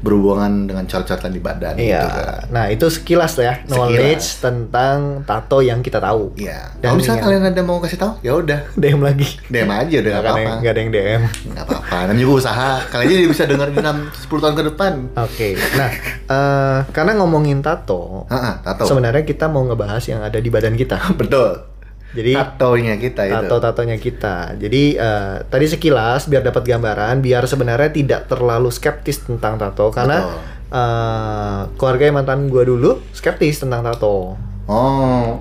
berhubungan 0.00 0.70
dengan 0.70 0.84
coret-coretan 0.86 1.32
di 1.34 1.40
badan 1.42 1.74
Iya, 1.78 2.00
gitu 2.02 2.20
kan 2.22 2.42
nah 2.48 2.64
itu 2.70 2.86
sekilas 2.88 3.34
ya 3.38 3.60
knowledge 3.68 4.40
tentang 4.40 5.22
tato 5.28 5.58
yang 5.60 5.80
kita 5.84 5.98
tahu. 6.00 6.32
Iya. 6.34 6.72
Dan 6.80 6.94
Kalau 6.94 6.96
misalnya 6.98 7.22
kalian 7.24 7.44
ada 7.48 7.62
mau 7.62 7.78
kasih 7.82 7.98
tahu, 8.00 8.12
ya 8.24 8.32
udah, 8.36 8.60
DM 8.74 9.00
lagi. 9.02 9.28
DM 9.48 9.68
aja 9.68 9.96
udah 10.00 10.10
nggak 10.10 10.24
apa-apa. 10.24 10.40
yang, 10.40 10.56
nggak 10.60 10.72
ada 10.72 10.80
yang 10.80 10.92
DM. 10.92 11.22
Nggak 11.52 11.64
apa-apa. 11.68 11.96
Namanya 12.08 12.20
juga 12.20 12.34
usaha. 12.40 12.70
Kalian 12.88 13.08
aja 13.08 13.28
bisa 13.28 13.44
dengar 13.44 13.68
di 13.68 13.78
10 13.78 14.42
tahun 14.42 14.54
ke 14.54 14.64
depan. 14.74 14.92
Oke, 15.16 15.48
nah 15.76 15.90
eh, 16.28 16.78
karena 16.92 17.12
ngomongin 17.20 17.60
tato, 17.60 18.24
Heeh, 18.28 18.54
tato. 18.64 18.84
sebenarnya 18.86 19.24
kita 19.24 19.46
mau 19.48 19.64
ngebahas 19.64 20.02
yang 20.08 20.20
ada 20.24 20.38
di 20.38 20.48
badan 20.48 20.74
kita. 20.74 20.96
Betul. 21.20 21.77
Jadi 22.08 22.32
Tatonya 22.32 22.96
kita 22.96 23.22
itu. 23.22 23.34
tato-tatonya 23.34 23.96
kita. 23.96 24.56
Jadi 24.56 24.82
eh, 24.94 25.36
tadi 25.44 25.66
sekilas 25.66 26.24
biar 26.24 26.40
dapat 26.42 26.64
gambaran, 26.64 27.20
biar 27.20 27.44
sebenarnya 27.44 27.90
tidak 27.90 28.20
terlalu 28.26 28.68
skeptis 28.68 29.20
tentang 29.20 29.56
tato 29.56 29.88
karena 29.88 30.24
Betul. 30.24 30.40
eh, 30.72 31.60
keluarga 31.74 32.04
mantan 32.10 32.48
gua 32.48 32.64
dulu 32.64 32.90
skeptis 33.10 33.58
tentang 33.58 33.82
tato. 33.82 34.40
Oh, 34.64 35.36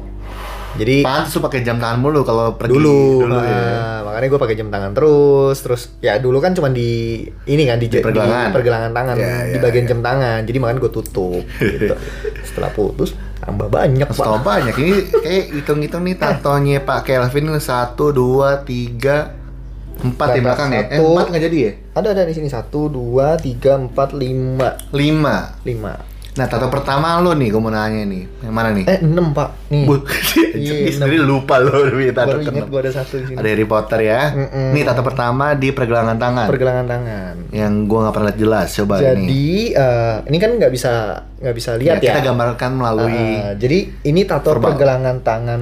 Jadi 0.73 1.01
pantas 1.01 1.33
lu 1.33 1.41
pakai 1.41 1.59
jam 1.61 1.75
tangan 1.75 1.97
mulu 1.97 2.21
kalau 2.21 2.53
pergi 2.53 2.69
dulu, 2.69 3.25
dulu 3.25 3.33
eh, 3.35 3.49
ya. 3.49 4.05
makanya 4.05 4.27
gue 4.27 4.39
pakai 4.39 4.55
jam 4.55 4.69
tangan 4.69 4.91
terus 4.93 5.57
terus 5.57 5.81
ya 5.97 6.15
dulu 6.15 6.37
kan 6.37 6.53
cuma 6.53 6.69
di 6.69 7.17
ini 7.43 7.63
kan 7.65 7.75
di, 7.75 7.89
Di 7.89 7.97
pergelangan. 7.97 8.45
di 8.45 8.53
pergelangan 8.53 8.91
tangan 8.91 9.15
Ya, 9.17 9.33
di 9.47 9.57
ya, 9.57 9.59
bagian 9.59 9.83
ya. 9.83 9.89
jam 9.89 9.99
tangan 9.99 10.39
jadi 10.43 10.57
makanya 10.59 10.79
gue 10.79 10.91
tutup 10.93 11.41
gitu 11.57 11.95
setelah 12.47 12.69
putus 12.69 13.17
tambah 13.47 13.71
banyak 13.71 14.07
Setahu 14.11 14.43
pak 14.43 14.43
banyak 14.43 14.75
ini 14.75 14.91
kayak 15.23 15.45
hitung-hitung 15.55 16.03
nih 16.03 16.19
tatonya 16.19 16.83
Pak 16.83 17.07
Kelvin 17.07 17.47
satu 17.63 18.11
dua 18.11 18.59
tiga 18.67 19.31
empat 20.03 20.27
di 20.35 20.39
belakang 20.43 20.69
ya? 20.75 20.83
Eh, 20.91 20.99
empat 20.99 21.25
nggak 21.31 21.43
jadi 21.47 21.57
ya? 21.57 21.71
ada 21.95 22.07
ada 22.11 22.23
di 22.27 22.33
sini 22.35 22.51
satu 22.51 22.91
dua 22.91 23.39
tiga 23.39 23.79
empat 23.79 24.11
lima 24.11 24.75
Lima. 24.91 25.55
lima 25.63 26.16
Nah 26.37 26.45
tato 26.45 26.69
pertama 26.69 27.17
lo 27.17 27.33
nih, 27.33 27.49
gue 27.49 27.57
mau 27.57 27.67
nanya 27.67 28.05
nih, 28.05 28.23
yang 28.39 28.53
mana 28.53 28.69
nih? 28.69 28.85
eh 28.85 29.01
enam 29.01 29.33
pak 29.33 29.49
nih 29.67 29.83
Bu, 29.83 30.05
Iya, 30.53 30.85
sendiri 30.93 31.17
lupa 31.19 31.57
lo 31.57 31.73
punya 31.87 32.13
tato 32.13 32.29
baru 32.31 32.45
keenam. 32.45 32.67
gue 32.67 32.79
ada 32.79 32.91
satu 32.93 33.13
di 33.15 33.25
sini 33.25 33.35
Ada 33.35 33.47
Harry 33.47 33.65
Potter 33.65 33.99
ya. 33.99 34.21
Mm-mm. 34.31 34.69
Nih 34.71 34.83
tato 34.83 35.01
pertama 35.01 35.45
di 35.51 35.69
pergelangan 35.69 36.13
tangan. 36.15 36.45
pergelangan 36.45 36.85
tangan 36.85 37.33
yang 37.49 37.73
gua 37.83 37.99
nggak 38.03 38.13
pernah 38.13 38.27
lihat 38.27 38.39
jelas. 38.39 38.67
Coba 38.71 38.93
ini. 38.95 39.03
jadi 39.03 39.45
eh, 39.75 40.15
ini 40.25 40.37
kan 40.37 40.51
nggak 40.53 40.71
bisa 40.71 40.91
nggak 41.37 41.55
bisa 41.55 41.69
Ya, 41.73 41.77
lihat 41.79 41.97
ya, 41.97 42.05
kita 42.07 42.21
gambarkan 42.23 42.71
melalui 42.71 43.25
Ah, 43.35 43.53
jadi 43.53 43.77
ini 44.03 44.21
tato 44.23 44.53
verbal. 44.53 44.71
pergelangan 44.71 45.15
tangan 45.19 45.61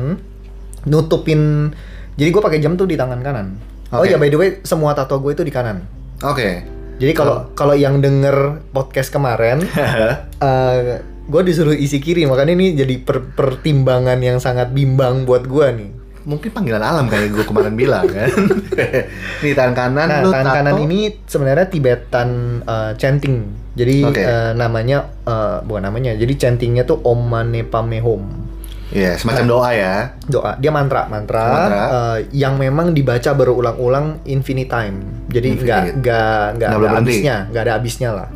nutupin. 0.83 1.71
Jadi 2.13 2.29
gue 2.29 2.41
pakai 2.41 2.59
jam 2.59 2.75
tuh 2.75 2.83
di 2.83 2.93
tangan 2.93 3.19
kanan. 3.19 3.47
Oh 3.91 4.01
Oke. 4.01 4.11
ya 4.11 4.17
by 4.17 4.27
the 4.27 4.35
way 4.35 4.49
semua 4.61 4.91
tato 4.91 5.17
gue 5.17 5.31
itu 5.31 5.41
di 5.41 5.51
kanan. 5.51 5.87
Oke. 6.21 6.67
Jadi 6.95 7.11
kalau 7.11 7.51
kalau 7.51 7.73
yang 7.73 7.99
denger 7.99 8.63
podcast 8.69 9.09
kemarin, 9.09 9.63
eh 10.41 10.99
gue 11.25 11.41
disuruh 11.41 11.73
isi 11.73 11.97
kiri 11.97 12.23
makanya 12.23 12.53
ini 12.53 12.71
jadi 12.73 12.95
per- 12.97 13.33
pertimbangan 13.33 14.15
yang 14.17 14.37
sangat 14.37 14.71
bimbang 14.71 15.23
buat 15.23 15.43
gue 15.43 15.67
nih. 15.73 15.89
Mungkin 16.25 16.49
panggilan 16.49 16.79
alam 16.79 17.05
kayak 17.05 17.29
gue 17.31 17.43
kemarin 17.43 17.73
bilang 17.77 18.05
kan. 18.05 18.29
nih 19.43 19.53
tangan 19.53 19.73
kanan 19.73 20.07
Nah 20.07 20.19
lu 20.21 20.29
tangan 20.29 20.45
tato. 20.47 20.55
kanan 20.55 20.75
ini 20.81 20.99
sebenarnya 21.21 21.67
Tibetan 21.67 22.29
eh, 22.61 22.91
chanting. 22.95 23.35
Jadi 23.75 23.95
Oke. 24.01 24.21
eh, 24.21 24.51
namanya 24.53 25.11
eh, 25.21 25.57
bukan 25.61 25.83
namanya. 25.83 26.15
Jadi 26.15 26.33
chantingnya 26.35 26.83
tuh 26.83 27.01
Om 27.01 27.19
Mane 27.25 27.61
Padme 27.61 27.99
Hum. 27.99 28.23
Iya, 28.95 29.19
semacam 29.19 29.43
doa 29.45 29.69
ya. 29.69 29.95
doa 30.25 30.55
dia 30.55 30.71
mantra 30.71 31.03
mantra, 31.05 31.43
Mantra. 31.43 31.83
eh, 31.83 32.17
yang 32.31 32.55
memang 32.55 32.91
dibaca 32.91 33.27
berulang-ulang 33.29 34.23
infinite 34.23 34.67
time 34.67 35.03
jadi 35.27 35.47
Infinite. 35.51 35.67
nggak 35.67 35.83
nggak 35.99 36.43
nggak 36.55 36.69
Nggak 36.71 36.79
ada 36.81 36.95
habisnya 36.95 37.35
nggak 37.45 37.61
ada 37.61 37.73
habisnya 37.75 38.09
lah 38.11 38.27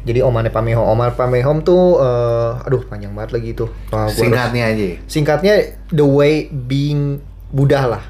jadi 0.00 0.18
Om 0.20 0.32
Mane 0.32 0.48
Padme 0.48 0.72
Hum 0.72 0.82
Om 0.82 0.96
Mane 0.96 1.12
Padme 1.12 1.38
Hum 1.38 1.58
tuh 1.60 1.84
eh, 1.96 2.50
aduh 2.60 2.82
panjang 2.82 3.12
banget 3.12 3.30
lagi 3.32 3.48
itu 3.52 3.70
Wah, 3.88 4.10
Singkatnya 4.10 4.64
aja. 4.66 4.98
singkatnya 5.06 5.54
the 5.88 6.02
way 6.02 6.50
being 6.50 7.22
Buddha 7.48 7.86
lah 7.88 8.02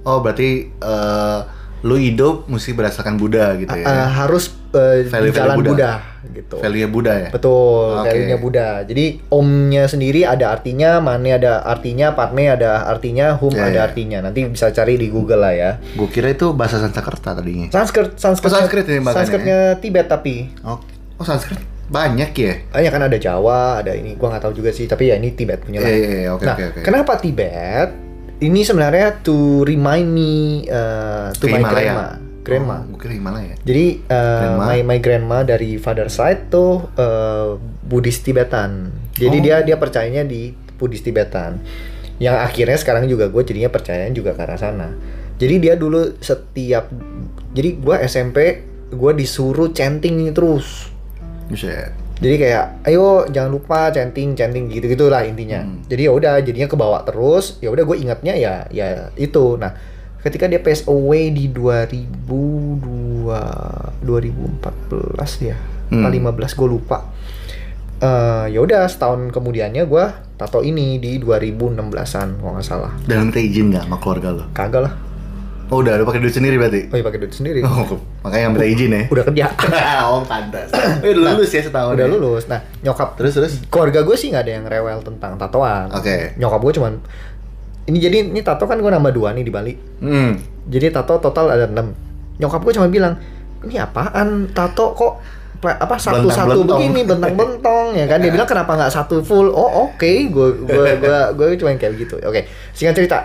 Oh, 0.00 0.18
berarti 0.18 0.48
eh, 0.70 1.38
lu 1.80 1.96
hidup 1.96 2.46
mesti 2.46 2.72
berdasarkan 2.72 3.16
Buddha 3.16 3.56
gitu 3.56 3.72
ya. 3.72 4.06
harus 4.06 4.52
eh, 4.70 5.02
di 5.02 5.08
Value-value 5.08 5.32
jalan 5.34 5.56
Buddha. 5.56 5.70
Buddha. 5.72 5.92
Gitu. 6.28 6.56
Value 6.56 6.86
Buddha 6.86 7.14
ya. 7.16 7.28
Betul, 7.28 7.96
Oke. 7.96 8.04
value-nya 8.06 8.36
Buddha. 8.36 8.70
Jadi 8.82 9.04
omnya 9.28 9.84
sendiri 9.84 10.22
ada 10.22 10.50
artinya, 10.50 10.98
mane 10.98 11.32
ada 11.32 11.62
artinya, 11.62 12.12
padme 12.12 12.46
ada 12.46 12.84
artinya, 12.84 13.34
hum 13.34 13.50
Ya, 13.50 13.66
ada 13.66 13.74
ya. 13.74 13.82
artinya. 13.84 14.18
Nanti 14.20 14.44
bisa 14.44 14.68
cari 14.68 14.94
di 14.94 15.08
Google 15.08 15.40
lah 15.40 15.52
ya. 15.52 15.70
Gue 15.92 16.06
kira 16.06 16.28
itu 16.28 16.52
bahasa 16.52 16.76
Sanskerta 16.76 17.32
tadinya. 17.32 17.68
Sanskrit, 17.68 18.14
Sanskrit, 18.14 18.46
Oh, 18.46 18.54
Sanskrit 18.54 18.84
ini 18.84 19.00
makanya. 19.00 19.16
Sanskritnya 19.18 19.58
Tibet 19.76 20.06
tapi 20.06 20.52
Oh, 20.60 20.76
oh 21.16 21.24
Sanskrit 21.24 21.56
banyak 21.86 22.30
ya. 22.32 22.54
banyak 22.70 22.90
kan 22.90 23.02
ada 23.02 23.18
Jawa, 23.18 23.80
ada 23.80 23.90
ini. 23.92 24.14
Gua 24.14 24.30
nggak 24.30 24.46
tahu 24.46 24.54
juga 24.54 24.70
sih, 24.70 24.86
tapi 24.86 25.10
ya 25.10 25.18
ini 25.18 25.34
Tibet 25.34 25.58
punya 25.60 25.80
lah. 25.80 25.88
Iya, 25.88 25.96
iya, 25.96 26.18
iya, 26.20 26.30
oke, 26.30 26.44
nah, 26.44 26.54
oke, 26.54 26.64
oke. 26.70 26.80
kenapa 26.82 27.18
Tibet? 27.18 27.90
Ini 28.40 28.60
sebenarnya 28.62 29.20
to 29.20 29.36
remind 29.62 30.08
me 30.08 30.64
uh, 30.64 31.28
to 31.34 31.44
Ke 31.44 31.52
my 31.52 31.60
Himalaya. 31.60 31.74
grandma. 31.92 32.06
Grandma. 32.40 32.80
Oh, 32.80 32.96
gue 32.96 33.00
kira 33.04 33.14
Himalaya. 33.14 33.54
Jadi 33.60 34.00
uh, 34.08 34.40
Grandma. 34.56 34.64
my 34.64 34.78
my 34.82 34.98
grandma 34.98 35.38
dari 35.44 35.76
father 35.76 36.08
side 36.08 36.48
tuh 36.48 36.88
uh, 36.96 37.60
Buddhis 37.84 38.24
Tibetan. 38.24 38.88
Jadi 39.12 39.36
Oh. 39.38 39.44
dia 39.44 39.56
dia 39.60 39.76
percayanya 39.76 40.24
di 40.24 40.56
Buddhis 40.76 41.04
Tibetan. 41.04 41.60
Yang 42.20 42.36
akhirnya 42.40 42.78
sekarang 42.80 43.04
juga 43.08 43.28
gue 43.28 43.42
jadinya 43.44 43.68
percayanya 43.68 44.12
juga 44.12 44.32
ke 44.32 44.40
arah 44.40 44.56
sana. 44.56 44.88
Jadi 45.36 45.54
dia 45.56 45.76
dulu 45.76 46.20
setiap 46.20 46.88
jadi 47.52 47.80
gue 47.80 47.96
SMP 48.04 48.38
gue 48.88 49.12
disuruh 49.16 49.72
chanting 49.72 50.32
terus. 50.32 50.88
Buset. 51.48 51.92
Jadi 52.20 52.36
kayak 52.36 52.84
ayo 52.84 53.24
jangan 53.32 53.48
lupa 53.48 53.88
chanting 53.88 54.36
chanting 54.36 54.68
gitu 54.68 54.92
gitulah 54.92 55.24
intinya. 55.24 55.64
Hmm. 55.64 55.80
Jadi 55.88 56.04
ya 56.04 56.12
udah 56.12 56.34
jadinya 56.44 56.68
kebawa 56.68 57.00
terus. 57.08 57.56
Ya 57.64 57.72
udah 57.72 57.84
gue 57.88 57.96
ingatnya 57.96 58.36
ya 58.36 58.68
ya 58.68 59.08
itu. 59.16 59.56
Nah 59.56 59.72
ketika 60.20 60.46
dia 60.46 60.58
pass 60.58 60.82
away 60.84 61.30
di 61.30 61.48
2002 61.48 64.02
2014 64.02 65.42
ya 65.42 65.56
Hmm. 65.90 66.06
hmm. 66.06 66.38
15 66.38 66.54
gue 66.54 66.68
lupa. 66.70 67.02
Eh 67.98 68.54
ya 68.54 68.62
udah 68.62 68.86
setahun 68.86 69.34
kemudiannya 69.34 69.84
gue 69.84 70.04
tato 70.38 70.62
ini 70.62 70.96
di 70.96 71.18
2016an 71.18 72.38
kalau 72.38 72.52
nggak 72.54 72.64
salah. 72.64 72.94
Dan 73.04 73.26
minta 73.26 73.42
izin 73.42 73.74
nggak 73.74 73.90
sama 73.90 73.98
keluarga 73.98 74.28
lo? 74.30 74.44
Kagak 74.54 74.86
lah. 74.86 74.94
Oh 75.70 75.82
udah, 75.82 75.98
lu 75.98 76.02
pakai 76.02 76.18
duit 76.18 76.34
sendiri 76.34 76.58
berarti? 76.58 76.90
Oh 76.90 76.98
iya 76.98 77.04
pakai 77.06 77.22
duit 77.22 77.30
sendiri. 77.30 77.62
Oh, 77.62 77.86
makanya 78.22 78.50
minta 78.50 78.66
izin 78.66 78.90
ya? 78.90 79.02
Udah 79.06 79.22
kerja. 79.22 79.46
oh, 80.10 80.22
pantas. 80.26 80.70
Udah 81.02 81.22
lulus 81.30 81.50
ya 81.54 81.62
setahun 81.62 81.94
udah 81.94 82.06
ya? 82.06 82.10
lulus. 82.10 82.46
Nah 82.46 82.62
nyokap 82.82 83.18
Terus, 83.18 83.34
terus? 83.34 83.52
keluarga 83.66 84.02
gue 84.02 84.14
sih 84.14 84.30
nggak 84.30 84.46
ada 84.46 84.52
yang 84.58 84.64
rewel 84.66 84.98
tentang 85.02 85.38
tatoan. 85.38 85.90
Oke. 85.90 86.38
Nyokap 86.38 86.60
gue 86.62 86.72
cuman 86.78 86.92
ini 87.90 87.98
jadi 87.98 88.22
ini 88.24 88.40
tato 88.40 88.64
kan 88.64 88.78
gue 88.78 88.86
nambah 88.88 89.10
dua 89.10 89.34
nih 89.34 89.42
di 89.42 89.50
Bali. 89.50 89.74
Hmm. 89.98 90.38
Jadi 90.64 90.86
tato 90.88 91.18
total 91.18 91.50
ada 91.50 91.66
6 91.66 92.38
Nyokap 92.38 92.62
gue 92.62 92.72
cuma 92.72 92.86
bilang, 92.86 93.18
ini 93.60 93.76
apaan 93.76 94.48
tato 94.48 94.94
kok 94.94 95.12
pa- 95.60 95.76
apa 95.76 96.00
satu-satu 96.00 96.64
begini 96.64 97.04
bentang-bentong 97.04 97.92
ya 97.92 98.08
kan 98.08 98.16
dia 98.18 98.32
bilang 98.32 98.48
kenapa 98.48 98.72
nggak 98.72 98.88
satu 98.88 99.20
full 99.20 99.50
oh 99.50 99.84
oke 99.86 100.08
gue 100.26 100.48
gue 100.64 100.86
gue 100.96 101.16
gue 101.36 101.46
cuma 101.58 101.76
kayak 101.76 102.00
gitu 102.00 102.16
oke 102.16 102.40
singkat 102.72 102.96
cerita 102.96 103.18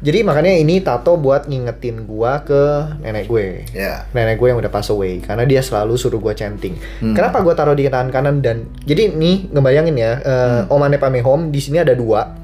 jadi 0.00 0.24
makanya 0.24 0.56
ini 0.56 0.80
tato 0.80 1.14
buat 1.14 1.46
ngingetin 1.46 2.02
gua 2.02 2.42
ke 2.42 2.58
nenek 2.98 3.28
gue 3.28 3.62
Ya. 3.70 4.02
nenek 4.10 4.34
gue 4.34 4.48
yang 4.48 4.58
udah 4.58 4.66
pass 4.66 4.88
away 4.88 5.20
karena 5.20 5.46
dia 5.46 5.62
selalu 5.62 5.94
suruh 5.94 6.18
gue 6.18 6.34
chanting. 6.34 6.74
Hmm. 6.98 7.14
Kenapa 7.14 7.38
gue 7.38 7.54
taruh 7.54 7.70
di 7.70 7.86
tangan 7.86 8.10
kanan 8.10 8.42
dan 8.42 8.66
jadi 8.82 9.14
nih 9.14 9.54
ngebayangin 9.54 9.94
ya 9.94 10.12
eh, 10.18 10.60
Omane 10.66 10.98
Pamehom 10.98 11.54
di 11.54 11.60
sini 11.60 11.78
ada 11.78 11.94
dua. 11.94 12.41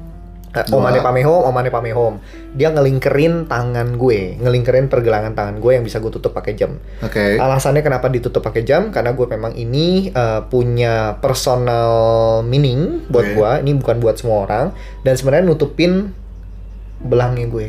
Eh. 0.49 0.65
Omane 0.73 0.97
Pamehom, 0.97 1.45
Omane 1.45 1.69
Pamehom. 1.69 2.13
Dia 2.57 2.73
ngelingkerin 2.73 3.45
tangan 3.45 4.01
gue, 4.01 4.41
ngelingkerin 4.41 4.89
pergelangan 4.89 5.37
tangan 5.37 5.61
gue 5.61 5.77
yang 5.77 5.85
bisa 5.85 6.01
gue 6.01 6.09
tutup 6.09 6.33
pakai 6.33 6.57
jam. 6.57 6.81
Oke. 7.05 7.37
Alasannya 7.37 7.85
kenapa 7.85 8.09
ditutup 8.09 8.41
pakai 8.41 8.65
jam? 8.65 8.89
Karena 8.89 9.13
gue 9.13 9.27
memang 9.29 9.53
ini 9.53 10.09
eh, 10.09 10.41
punya 10.49 11.21
personal 11.21 12.41
meaning 12.41 13.05
buat 13.13 13.29
Oke. 13.29 13.35
gue. 13.37 13.51
Ini 13.61 13.71
bukan 13.77 13.95
buat 14.01 14.17
semua 14.17 14.49
orang 14.49 14.65
dan 15.05 15.13
sebenarnya 15.13 15.45
nutupin 15.45 16.17
belangnya 16.99 17.47
gue, 17.47 17.67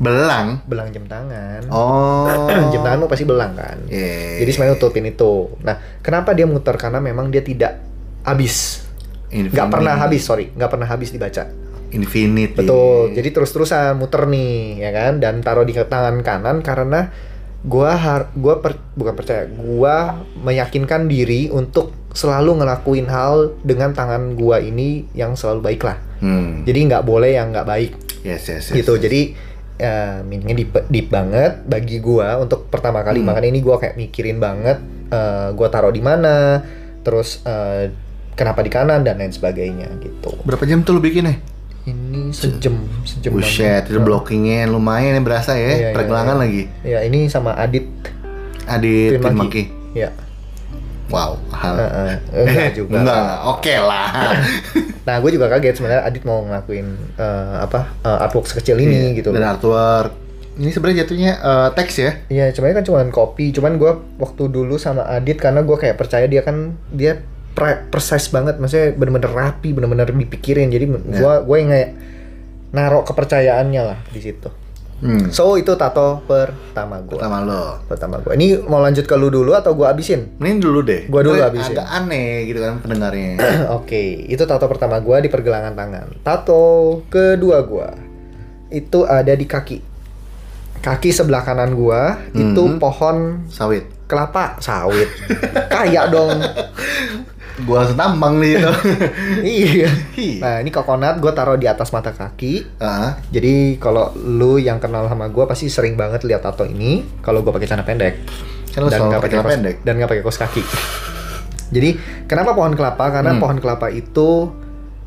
Belang. 0.00 0.64
belang 0.64 0.88
jam 0.94 1.04
tangan. 1.04 1.66
Oh. 1.68 2.30
jam 2.72 2.80
tangan 2.80 3.04
lo 3.04 3.10
pasti 3.10 3.26
belang 3.26 3.52
kan. 3.52 3.76
Iya. 3.90 4.40
Jadi 4.46 4.50
sebenarnya 4.54 4.74
nutupin 4.78 5.04
itu. 5.04 5.32
Nah, 5.66 5.76
kenapa 6.00 6.32
dia 6.32 6.46
muter? 6.48 6.78
Karena 6.78 7.02
memang 7.02 7.28
dia 7.28 7.42
tidak 7.44 7.76
habis. 8.24 8.86
Nggak 9.28 9.68
pernah 9.68 10.00
habis, 10.00 10.22
sorry. 10.24 10.54
Nggak 10.56 10.70
pernah 10.72 10.88
habis 10.88 11.12
dibaca. 11.12 11.59
Infinity. 11.90 12.62
Betul. 12.62 13.14
Jadi 13.14 13.28
terus-terusan 13.34 13.98
muter 13.98 14.26
nih, 14.30 14.82
ya 14.82 14.90
kan? 14.94 15.18
Dan 15.18 15.42
taruh 15.42 15.66
di 15.66 15.74
tangan 15.74 16.22
kanan 16.22 16.62
karena 16.62 17.10
gua 17.60 17.92
har 17.92 18.32
gua 18.32 18.64
per- 18.64 18.80
bukan 18.96 19.14
percaya, 19.14 19.44
gua 19.50 20.24
meyakinkan 20.40 21.10
diri 21.10 21.52
untuk 21.52 21.92
selalu 22.10 22.64
ngelakuin 22.64 23.06
hal 23.06 23.54
dengan 23.62 23.92
tangan 23.92 24.34
gua 24.34 24.58
ini 24.58 25.06
yang 25.12 25.36
selalu 25.36 25.60
baik 25.74 25.82
lah. 25.84 25.98
Hmm. 26.24 26.64
Jadi 26.64 26.78
nggak 26.90 27.04
boleh 27.06 27.36
yang 27.36 27.52
nggak 27.52 27.68
baik 27.68 27.92
Yes, 28.20 28.48
yes, 28.48 28.72
yes. 28.72 28.76
gitu. 28.80 28.96
Jadi 28.96 29.36
eh 29.80 30.20
meaningnya 30.20 30.56
deep, 30.60 30.72
deep 30.92 31.08
banget 31.08 31.64
bagi 31.64 32.00
gua 32.04 32.36
untuk 32.40 32.68
pertama 32.68 33.00
kali. 33.04 33.20
Hmm. 33.20 33.32
Makanya 33.32 33.48
ini 33.52 33.60
gua 33.60 33.76
kayak 33.80 33.96
mikirin 33.96 34.40
banget 34.40 34.80
eh 35.12 35.48
gua 35.52 35.68
taruh 35.68 35.92
di 35.92 36.00
mana, 36.00 36.64
terus 37.04 37.44
eh, 37.44 37.92
kenapa 38.36 38.64
di 38.64 38.70
kanan 38.72 39.04
dan 39.04 39.20
lain 39.20 39.32
sebagainya 39.32 40.00
gitu. 40.00 40.32
Berapa 40.48 40.64
jam 40.64 40.80
tuh 40.80 40.96
lu 40.96 41.04
bikin 41.04 41.28
nih? 41.28 41.38
Ini 41.80 42.28
sejam, 42.30 42.76
sejam 43.02 43.32
Buset, 43.32 43.88
itu 43.88 43.98
blockingnya 43.98 44.68
lumayan 44.68 45.16
ya 45.16 45.22
berasa 45.24 45.56
ya, 45.56 45.64
Iya, 45.64 45.76
iya, 45.80 45.88
pergelangan 45.96 46.36
iya. 46.36 46.42
lagi. 46.44 46.62
Ya 46.84 46.98
ini 47.02 47.26
sama 47.26 47.56
Adit 47.56 47.88
Adit 48.68 49.16
Twin. 49.16 49.34
Monkey. 49.34 49.64
Ya, 49.96 50.12
Wow, 51.10 51.42
hal. 51.50 51.74
eh, 51.74 51.90
eh, 51.90 52.44
enggak 52.46 52.72
juga. 52.78 52.96
Enggak, 53.02 53.34
oke 53.48 53.74
lah. 53.80 54.08
Nah, 55.00 55.16
gue 55.18 55.32
juga 55.32 55.50
kaget 55.50 55.74
sebenarnya 55.74 56.06
Adit 56.06 56.22
mau 56.22 56.44
ngelakuin 56.44 56.86
eh, 57.18 57.54
apa 57.58 57.88
eh, 57.98 58.18
artwork 58.22 58.46
sekecil 58.46 58.78
ini 58.78 59.18
gitu. 59.18 59.34
Dan 59.34 59.42
artwork. 59.42 60.14
Ini 60.54 60.70
sebenarnya 60.70 61.02
jatuhnya 61.02 61.32
eh, 61.34 61.68
teks 61.74 61.94
ya. 61.98 62.10
Iya, 62.30 62.44
sebenarnya 62.54 62.76
kan 62.78 62.86
cuma 62.86 63.00
kopi. 63.10 63.50
Cuman 63.50 63.74
gue 63.74 63.90
waktu 64.20 64.42
dulu 64.46 64.78
sama 64.78 65.02
Adit 65.02 65.42
karena 65.42 65.66
gue 65.66 65.74
kayak 65.74 65.98
percaya 65.98 66.30
dia 66.30 66.46
kan 66.46 66.78
dia 66.94 67.18
pre- 67.50 67.86
precise 67.86 68.28
banget, 68.28 68.56
maksudnya 68.56 68.92
bener-bener 68.92 69.28
rapi, 69.28 69.70
bener-bener 69.70 70.06
dipikirin. 70.06 70.68
Jadi 70.68 70.84
gue 70.86 71.34
gue 71.40 71.56
yang 71.56 71.68
kayak 71.68 71.90
narok 72.70 73.04
kepercayaannya 73.06 73.82
lah 73.82 73.98
di 74.08 74.20
situ. 74.20 74.48
Hmm. 75.00 75.32
So 75.32 75.56
itu 75.56 75.72
tato 75.74 76.20
pertama 76.22 77.00
gue. 77.00 77.16
Pertama 77.16 77.40
lo. 77.40 77.80
Pertama 77.88 78.20
gue. 78.20 78.36
Ini 78.36 78.60
mau 78.62 78.78
lanjut 78.78 79.02
ke 79.02 79.16
lu 79.16 79.32
dulu 79.32 79.56
atau 79.56 79.72
gue 79.72 79.88
abisin? 79.88 80.36
Ini 80.36 80.60
dulu 80.60 80.84
deh. 80.84 81.08
Gua 81.08 81.24
dulu 81.24 81.40
Gue 81.40 81.48
habisin. 81.48 81.72
Agak 81.72 81.88
aneh 81.88 82.44
gitu 82.44 82.60
kan 82.60 82.84
pendengarnya. 82.84 83.40
Oke, 83.80 83.96
itu 84.22 84.44
tato 84.44 84.68
pertama 84.68 85.00
gua 85.00 85.18
di 85.18 85.26
pergelangan 85.26 85.72
tangan. 85.72 86.20
Tato 86.20 87.00
kedua 87.08 87.64
gua 87.64 87.96
itu 88.68 89.02
ada 89.02 89.32
di 89.32 89.48
kaki. 89.48 89.78
Kaki 90.78 91.10
sebelah 91.10 91.42
kanan 91.42 91.72
gua 91.72 92.20
itu 92.30 92.60
Mhm. 92.62 92.76
pohon 92.76 93.16
Sawit. 93.48 93.88
kelapa 94.04 94.60
sawit. 94.60 95.08
Kayak 95.66 96.12
dong. 96.12 96.44
Gua 97.62 97.76
langsung 97.78 97.96
tambang 97.96 98.36
nih 98.36 98.56
itu. 98.56 98.72
iya. 99.62 99.90
Nah, 100.38 100.54
ini 100.58 100.68
coconut 100.68 101.18
gua 101.18 101.30
taruh 101.30 101.54
di 101.54 101.64
atas 101.64 101.90
mata 101.90 102.10
kaki. 102.10 102.76
Ah, 102.76 103.20
Jadi 103.28 103.76
kalau 103.76 104.10
lu 104.14 104.56
yang 104.56 104.78
kenal 104.78 105.04
sama 105.04 105.26
gua 105.26 105.44
pasti 105.44 105.66
sering 105.66 105.94
banget 105.94 106.22
lihat 106.22 106.40
tato 106.40 106.62
ini 106.62 107.04
kalau 107.18 107.40
gua 107.40 107.52
pakai 107.52 107.66
celana 107.66 107.82
pendek. 107.82 108.14
Kan 108.70 108.86
selalu 108.86 109.04
nggak 109.08 109.22
pakai 109.22 109.36
kaos- 109.36 109.50
pendek. 109.50 109.76
dan 109.80 109.92
nggak 109.94 110.10
pakai 110.10 110.22
kaos 110.22 110.38
kaki. 110.38 110.62
Jadi 111.70 111.90
kenapa 112.24 112.50
pohon 112.52 112.72
kelapa? 112.72 113.04
Karena 113.10 113.30
Hmm. 113.30 113.40
pohon 113.40 113.58
kelapa 113.58 113.86
itu 113.88 114.50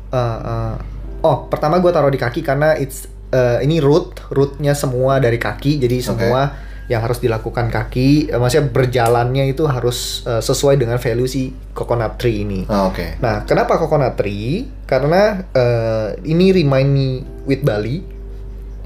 uh, 0.08 0.38
uh, 0.40 0.74
oh 1.20 1.44
pertama 1.46 1.76
gue 1.76 1.88
taruh 1.88 2.08
di 2.08 2.16
kaki 2.16 2.40
karena 2.40 2.72
it's 2.74 3.04
uh, 3.30 3.58
ini 3.58 3.80
root 3.80 4.20
rootnya 4.28 4.72
semua 4.72 5.16
dari 5.16 5.36
kaki 5.36 5.76
jadi 5.78 5.96
semua 6.00 6.52
yang 6.84 7.00
harus 7.00 7.16
dilakukan 7.16 7.72
kaki 7.72 8.28
uh, 8.28 8.36
maksudnya 8.36 8.68
berjalannya 8.68 9.48
itu 9.48 9.64
harus 9.64 10.20
uh, 10.24 10.38
sesuai 10.38 10.76
dengan 10.76 11.00
value 11.00 11.24
si 11.24 11.48
coconut 11.72 12.20
tree 12.20 12.44
ini. 12.44 12.68
Oh, 12.68 12.92
Oke. 12.92 13.16
Nah 13.18 13.48
kenapa 13.48 13.80
coconut 13.80 14.14
tree? 14.14 14.68
Karena 14.84 15.40
uh, 15.48 16.12
ini 16.22 16.52
remind 16.52 16.90
me 16.92 17.08
with 17.44 17.64
Bali. 17.64 18.04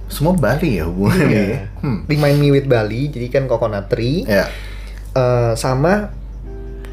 Semua 0.08 0.32
Bali 0.32 0.78
ya 0.78 0.88
hubungannya. 0.88 1.42
Iya. 1.42 1.60
Hmm. 1.82 2.06
Remind 2.06 2.38
me 2.38 2.48
with 2.48 2.64
Bali. 2.64 3.10
Jadi 3.10 3.26
kan 3.28 3.44
coconut 3.44 3.90
tree. 3.90 4.24
Ya. 4.24 4.48
Eh, 5.12 5.52
sama 5.56 6.14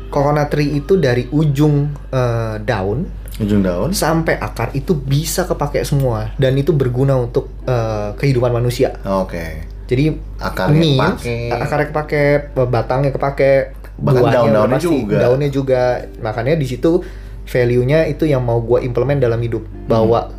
coconut 0.09 0.49
tree 0.49 0.79
itu 0.79 0.97
dari 0.97 1.27
ujung 1.29 1.91
eh, 2.09 2.55
daun 2.63 3.05
Ujung 3.35 3.59
daun. 3.59 3.91
sampai 3.91 4.39
akar 4.39 4.71
itu 4.71 4.95
bisa 4.95 5.43
kepake 5.43 5.83
semua 5.83 6.31
dan 6.39 6.55
itu 6.55 6.71
berguna 6.71 7.19
untuk 7.19 7.51
eh, 7.67 8.15
kehidupan 8.15 8.49
manusia. 8.49 8.95
Oke. 9.03 9.74
Jadi 9.85 10.17
Akarnya 10.35 10.75
means, 10.75 11.21
kepake. 11.21 11.37
akarnya 11.51 11.87
kepake, 11.87 12.23
batangnya 12.65 13.11
kepake, 13.11 13.53
Bahkan 13.95 14.21
daun-daunnya 14.25 14.75
udah 14.75 14.81
juga. 14.81 15.15
daunnya 15.19 15.49
juga. 15.49 15.83
Makanya 16.17 16.53
di 16.53 16.65
situ 16.65 17.05
value-nya 17.45 18.05
itu 18.05 18.25
yang 18.25 18.41
mau 18.41 18.57
gua 18.59 18.81
implement 18.81 19.17
dalam 19.17 19.37
hidup 19.37 19.61
Hmm. 19.61 19.85
bahwa 19.85 20.33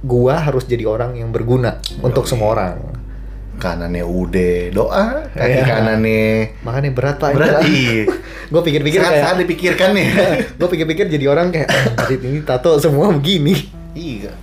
gua 0.00 0.34
harus 0.38 0.64
jadi 0.64 0.84
orang 0.84 1.14
yang 1.14 1.28
berguna 1.28 1.80
untuk 2.00 2.24
semua 2.24 2.52
orang. 2.52 2.76
kanannya 3.54 4.02
ude 4.02 4.68
doa, 4.70 5.30
kaki 5.30 5.46
Iya. 5.52 5.62
kanannya 5.64 6.24
Makanya 6.60 6.90
berat 6.90 7.16
pak. 7.16 7.30
berarti. 7.32 8.02
gue 8.50 8.60
pikir-pikir 8.60 8.98
Sangat 8.98 9.12
kayak 9.12 9.24
sangat 9.24 9.38
dipikirkan 9.40 9.88
nih. 9.92 10.08
gue 10.58 10.68
pikir-pikir 10.68 11.04
jadi 11.06 11.26
orang 11.28 11.48
kayak 11.48 11.70
ini 12.10 12.42
tato 12.42 12.74
semua 12.76 13.12
begini. 13.12 13.54
iya. 13.94 14.34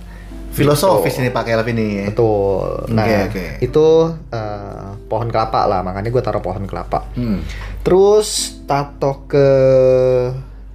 Filosofis 0.52 1.12
Gitu. 1.12 1.22
ini 1.22 1.30
pakai 1.30 1.50
Elvin 1.52 1.74
ini. 1.74 2.06
Betul. 2.06 2.86
Nah 2.88 3.04
Oke, 3.04 3.16
oke. 3.26 3.44
itu 3.60 3.86
eh, 4.28 4.86
pohon 5.02 5.26
kelapa 5.26 5.64
lah, 5.64 5.80
makanya 5.80 6.08
gue 6.08 6.20
taruh 6.20 6.40
pohon 6.40 6.62
kelapa. 6.62 7.08
Hmm. 7.12 7.40
Terus 7.80 8.28
tato 8.62 9.24
ke 9.26 9.48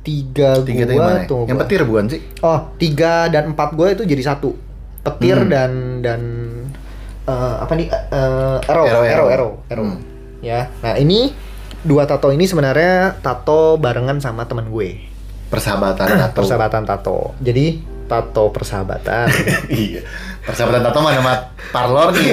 tiga, 0.02 0.58
Tiga 0.62 0.86
gua 0.88 1.24
tuh. 1.24 1.44
Yang 1.46 1.54
gua- 1.54 1.62
petir 1.64 1.82
bukan 1.84 2.06
sih? 2.08 2.22
Oh 2.42 2.60
tiga 2.76 3.28
dan 3.28 3.52
empat 3.52 3.74
gue 3.74 3.88
itu 3.92 4.04
jadi 4.04 4.24
satu. 4.26 4.56
Petir 5.00 5.38
Hmm. 5.38 5.48
dan 5.48 5.72
dan 6.02 6.22
eh, 7.24 7.56
apa 7.58 7.74
nih? 7.74 7.88
Arrow, 7.88 8.60
Arrow, 8.64 8.86
arrow, 8.86 9.04
arrow. 9.04 9.28
arrow, 9.28 9.52
arrow. 9.68 9.86
Hmm. 9.86 9.98
Ya. 10.40 10.72
Nah 10.80 10.96
ini 10.96 11.32
dua 11.80 12.04
tato 12.04 12.30
ini 12.30 12.44
sebenarnya 12.44 13.20
tato 13.20 13.76
barengan 13.76 14.18
sama 14.18 14.44
teman 14.44 14.68
gue. 14.68 15.06
Persahabatan 15.48 16.08
tato. 16.24 16.40
Persahabatan 16.40 16.84
tato. 16.84 17.20
Jadi 17.38 17.97
tato 18.08 18.50
persahabatan. 18.50 19.28
iya. 19.72 20.02
Persahabatan 20.42 20.82
tato 20.82 21.00
mana 21.04 21.20
mat 21.20 21.40
parlor 21.76 22.16
nih. 22.16 22.32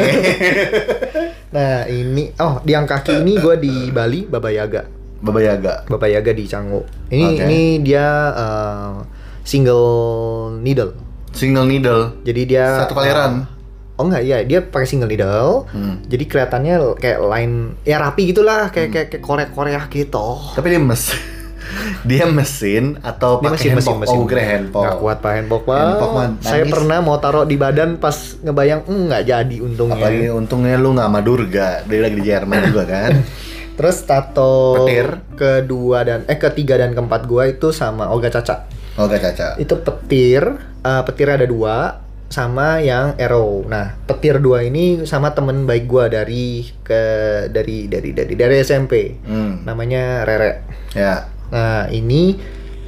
nah 1.54 1.85
ini 1.90 2.31
oh 2.38 2.62
di 2.62 2.71
yang 2.73 2.87
kaki 2.87 3.21
ini 3.21 3.37
gue 3.37 3.54
di 3.59 3.75
Bali 3.90 4.25
Baba 4.25 4.49
Yaga. 4.49 4.87
Baba 5.19 5.40
Yaga. 5.43 5.85
Baba 5.90 6.07
Yaga 6.07 6.31
di 6.31 6.45
Canggu. 6.47 6.87
Ini 7.11 7.25
Oke. 7.26 7.43
ini 7.45 7.61
dia 7.83 8.07
eh, 8.33 8.93
single 9.43 9.87
needle. 10.62 10.95
Single 11.35 11.66
needle. 11.66 12.23
Jadi 12.23 12.43
dia 12.47 12.87
Satu 12.87 12.95
kaliran. 12.95 13.50
Oh 13.95 14.07
enggak 14.07 14.26
iya 14.26 14.43
dia 14.47 14.62
pakai 14.62 14.87
single 14.87 15.11
needle. 15.11 15.66
Hmm. 15.71 16.02
Jadi 16.07 16.25
kelihatannya 16.31 16.99
kayak 16.99 17.19
line 17.26 17.57
ya 17.83 17.99
rapi 17.99 18.31
gitulah 18.31 18.71
kayak 18.71 18.90
kayak, 18.95 19.09
kayak 19.11 19.23
korek-korek 19.23 19.90
gitu. 19.90 20.38
Tapi 20.54 20.66
dia 20.71 20.78
mes 20.78 21.33
dia 22.04 22.25
mesin 22.28 23.00
atau 23.00 23.40
pakai 23.40 23.75
handpok? 23.75 23.97
Oh, 24.09 24.25
kira 24.28 24.42
handpok. 24.44 24.83
Nggak 24.85 24.97
kuat 25.00 25.16
pak 25.21 25.33
handpok 25.40 25.62
pak. 25.64 25.78
Handpok 25.80 26.11
mah 26.12 26.26
Saya 26.40 26.64
pernah 26.68 26.99
mau 27.00 27.16
taruh 27.18 27.44
di 27.44 27.56
badan 27.56 27.97
pas 27.97 28.37
ngebayang 28.40 28.85
"Hmm, 28.85 29.09
nggak 29.09 29.23
jadi 29.25 29.56
untungnya. 29.61 29.97
Apalagi 30.00 30.28
untungnya 30.30 30.76
lu 30.76 30.88
nggak 30.94 31.09
sama 31.09 31.21
Durga, 31.25 31.68
dia 31.88 32.00
lagi 32.02 32.16
di 32.16 32.25
Jerman 32.25 32.59
juga 32.68 32.85
kan. 32.85 33.12
Terus 33.78 33.97
tato 34.06 34.87
Petir. 34.87 35.18
kedua 35.35 36.06
dan 36.06 36.23
eh 36.30 36.38
ketiga 36.38 36.78
dan 36.78 36.94
keempat 36.94 37.26
gua 37.26 37.50
itu 37.50 37.75
sama 37.75 38.06
Olga 38.06 38.30
Caca. 38.30 38.71
Oh 38.94 39.11
gak 39.11 39.26
caca. 39.26 39.59
Itu 39.59 39.83
petir, 39.83 40.47
eh, 40.87 41.02
petir 41.02 41.26
ada 41.26 41.42
dua 41.42 41.99
sama 42.30 42.78
yang 42.78 43.18
arrow. 43.18 43.66
Nah, 43.66 43.99
petir 44.06 44.38
dua 44.38 44.62
ini 44.62 45.02
sama 45.02 45.35
temen 45.35 45.66
baik 45.66 45.90
gua 45.90 46.06
dari 46.06 46.62
ke 46.83 47.02
dari 47.50 47.90
dari 47.90 48.14
dari 48.14 48.35
dari 48.38 48.54
SMP. 48.62 49.18
Hmm. 49.26 49.66
Namanya 49.66 50.23
Rere. 50.23 50.62
Ya. 50.94 51.26
Nah, 51.52 51.88
ini 51.92 52.38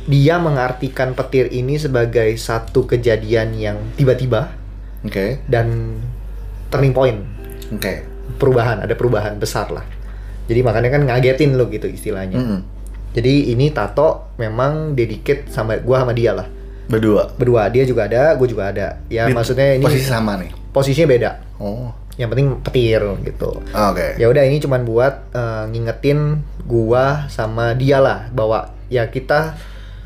dia 0.07 0.39
mengartikan 0.39 1.13
petir 1.19 1.51
ini 1.51 1.77
sebagai 1.77 2.31
satu 2.39 2.87
kejadian 2.87 3.59
yang 3.59 3.77
tiba-tiba 3.99 4.55
Oke. 5.03 5.43
dan 5.51 5.99
turning 6.71 6.95
point. 6.95 7.19
Oke. 7.75 8.07
Perubahan, 8.39 8.87
ada 8.87 8.95
perubahan 8.95 9.35
besar 9.39 9.71
lah. 9.75 9.83
Jadi 10.47 10.63
makanya 10.63 10.95
kan 10.95 11.03
ngagetin 11.03 11.59
lo 11.59 11.67
gitu 11.67 11.91
istilahnya. 11.91 12.39
Mm-mm. 12.39 12.61
Jadi 13.17 13.51
ini 13.51 13.73
tato 13.75 14.31
memang 14.39 14.95
dedicate 14.95 15.51
sama 15.51 15.81
gua 15.83 16.07
sama 16.07 16.15
dia 16.15 16.37
lah. 16.37 16.47
Berdua. 16.87 17.35
Berdua, 17.35 17.67
dia 17.67 17.83
juga 17.83 18.07
ada, 18.07 18.39
gue 18.39 18.47
juga 18.47 18.71
ada. 18.71 19.03
Ya 19.11 19.27
Di 19.27 19.35
maksudnya 19.35 19.75
ini 19.75 19.83
posisi 19.83 20.07
sama 20.07 20.39
nih. 20.39 20.51
posisinya 20.71 21.09
beda. 21.11 21.31
Oh. 21.59 21.91
Yang 22.17 22.29
penting 22.33 22.49
petir 22.65 23.01
gitu. 23.25 23.61
Oke. 23.61 24.17
Ya 24.17 24.27
udah 24.29 24.43
ini 24.45 24.61
cuman 24.61 24.89
buat 24.89 25.15
eh, 25.37 25.65
ngingetin 25.73 26.41
gua 26.65 27.29
sama 27.29 27.77
dia 27.77 28.01
lah 28.01 28.33
bahwa 28.33 28.73
ya 28.89 29.09
kita 29.13 29.57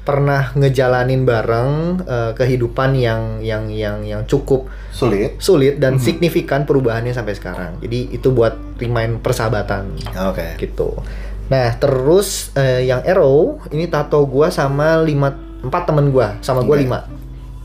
pernah 0.01 0.51
ngejalanin 0.57 1.23
bareng 1.23 2.03
eh, 2.03 2.33
kehidupan 2.35 2.99
yang 2.99 3.39
yang 3.45 3.71
yang 3.71 4.03
yang 4.03 4.23
cukup 4.27 4.67
Sulit. 4.91 5.39
sulit 5.39 5.79
dan 5.79 6.03
signifikan 6.03 6.67
perubahannya 6.67 7.15
sampai 7.15 7.39
sekarang. 7.39 7.79
Jadi 7.79 8.11
itu 8.11 8.35
buat 8.35 8.59
remind 8.83 9.23
persahabatan 9.23 9.95
Oke. 10.27 10.59
gitu. 10.59 10.99
Nah 11.47 11.79
terus 11.79 12.51
eh, 12.59 12.91
yang 12.91 13.07
arrow 13.07 13.63
ini 13.71 13.87
tato 13.87 14.19
gua 14.27 14.51
sama 14.51 14.99
lima 14.99 15.31
empat 15.61 15.83
temen 15.87 16.11
gua 16.11 16.41
sama 16.43 16.67
gua 16.67 16.75
Oke. 16.75 16.83
lima. 16.83 17.01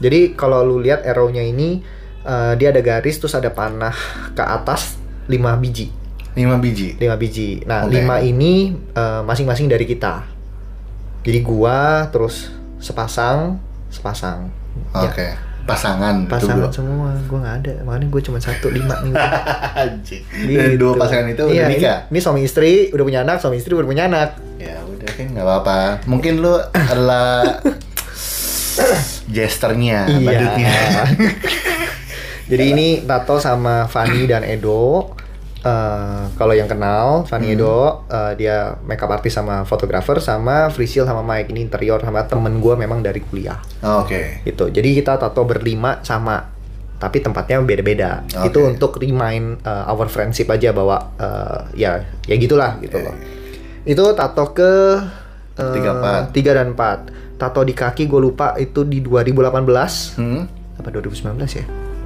Jadi 0.04 0.36
kalau 0.36 0.62
lu 0.62 0.84
lihat 0.84 1.08
arrow-nya 1.08 1.42
ini 1.42 1.80
eh, 2.26 2.54
dia 2.56 2.70
ada 2.70 2.82
garis 2.82 3.16
terus 3.16 3.32
ada 3.32 3.48
panah 3.48 3.94
ke 4.32 4.42
atas 4.42 4.98
lima 5.26 5.54
biji. 5.56 5.94
5 6.36 6.44
biji. 6.60 7.00
5 7.00 7.16
biji. 7.16 7.64
Nah, 7.64 7.88
Oke. 7.88 7.96
5 7.98 8.20
ini 8.26 8.54
eh, 8.92 9.22
masing-masing 9.22 9.66
dari 9.66 9.86
kita. 9.86 10.28
Jadi 11.22 11.40
gua 11.40 12.06
terus 12.08 12.52
sepasang, 12.78 13.56
sepasang. 13.88 14.52
Ya, 14.92 15.08
Oke. 15.08 15.28
Pasangan. 15.66 16.22
itu 16.22 16.30
pasangan 16.30 16.62
dua. 16.62 16.70
semua. 16.70 17.10
Gua 17.26 17.40
nggak 17.40 17.56
ada. 17.58 17.74
Makanya 17.82 18.08
gua 18.08 18.22
cuma 18.22 18.38
satu 18.38 18.68
lima 18.68 18.94
nih. 19.02 19.16
Dan 20.52 20.76
dua 20.76 20.94
Gitu. 20.94 21.00
pasangan 21.00 21.26
itu 21.26 21.44
Iya, 21.48 21.50
udah 21.56 21.66
ini, 21.66 21.76
nikah. 21.80 21.98
ini 22.06 22.20
suami 22.20 22.42
istri 22.44 22.72
udah 22.92 23.04
punya 23.04 23.20
anak, 23.24 23.38
suami 23.40 23.56
istri 23.56 23.72
udah 23.72 23.88
punya 23.88 24.04
anak. 24.06 24.30
Ya 24.60 24.78
udah 24.84 25.10
kan 25.10 25.26
nggak 25.32 25.42
apa-apa. 25.42 25.80
Mungkin 26.06 26.34
lu 26.38 26.52
adalah 26.70 27.64
gesternya, 29.28 30.06
Iya. 30.06 30.20
badutnya. 30.22 30.74
Jadi 32.46 32.64
ini 32.68 32.88
tato 33.02 33.38
sama 33.38 33.86
Fanny 33.86 34.26
dan 34.26 34.42
Edo. 34.42 35.14
Eh, 35.60 36.24
kalau 36.32 36.54
yang 36.54 36.70
kenal 36.70 37.26
Fanny 37.26 37.50
Hmm. 37.50 37.56
Edo, 37.56 37.78
eh, 38.06 38.32
dia 38.36 38.58
makeup 38.82 39.10
artist 39.10 39.34
sama 39.34 39.66
fotografer, 39.66 40.18
sama 40.20 40.70
Frisil 40.70 41.04
sama 41.04 41.22
Mike 41.22 41.50
ini 41.50 41.64
interior 41.64 41.98
sama 42.00 42.22
temen 42.24 42.58
gua 42.60 42.74
memang 42.76 43.02
dari 43.02 43.18
kuliah. 43.20 43.58
Oke. 43.82 44.46
gitu. 44.46 44.70
Jadi 44.70 44.94
kita 44.94 45.18
tato 45.18 45.42
berlima 45.42 46.00
sama 46.02 46.54
tapi 46.96 47.18
tempatnya 47.20 47.60
beda-beda. 47.60 48.22
Oke. 48.36 48.48
Itu 48.48 48.62
untuk 48.64 48.96
remind 48.98 49.60
uh, 49.62 49.90
our 49.90 50.06
friendship 50.06 50.48
aja 50.48 50.70
bahwa 50.70 51.12
uh, 51.18 51.66
ya 51.74 51.98
ya 52.24 52.36
gitulah 52.36 52.78
gitu 52.78 53.02
loh. 53.02 53.18
Itu 53.84 54.14
tato 54.14 54.54
ke 54.54 55.02
uh, 55.56 55.74
Tiga, 55.74 55.92
empat. 55.94 56.22
tiga 56.32 56.52
dan 56.54 56.72
4. 56.72 57.10
Tato 57.36 57.62
di 57.62 57.74
kaki 57.74 58.06
gue 58.06 58.22
lupa 58.22 58.54
itu 58.56 58.84
di 58.84 59.02
2018 59.02 60.16
Hmm. 60.16 60.46
apa 60.78 60.88
2019 60.90 61.42
ya? 61.52 61.66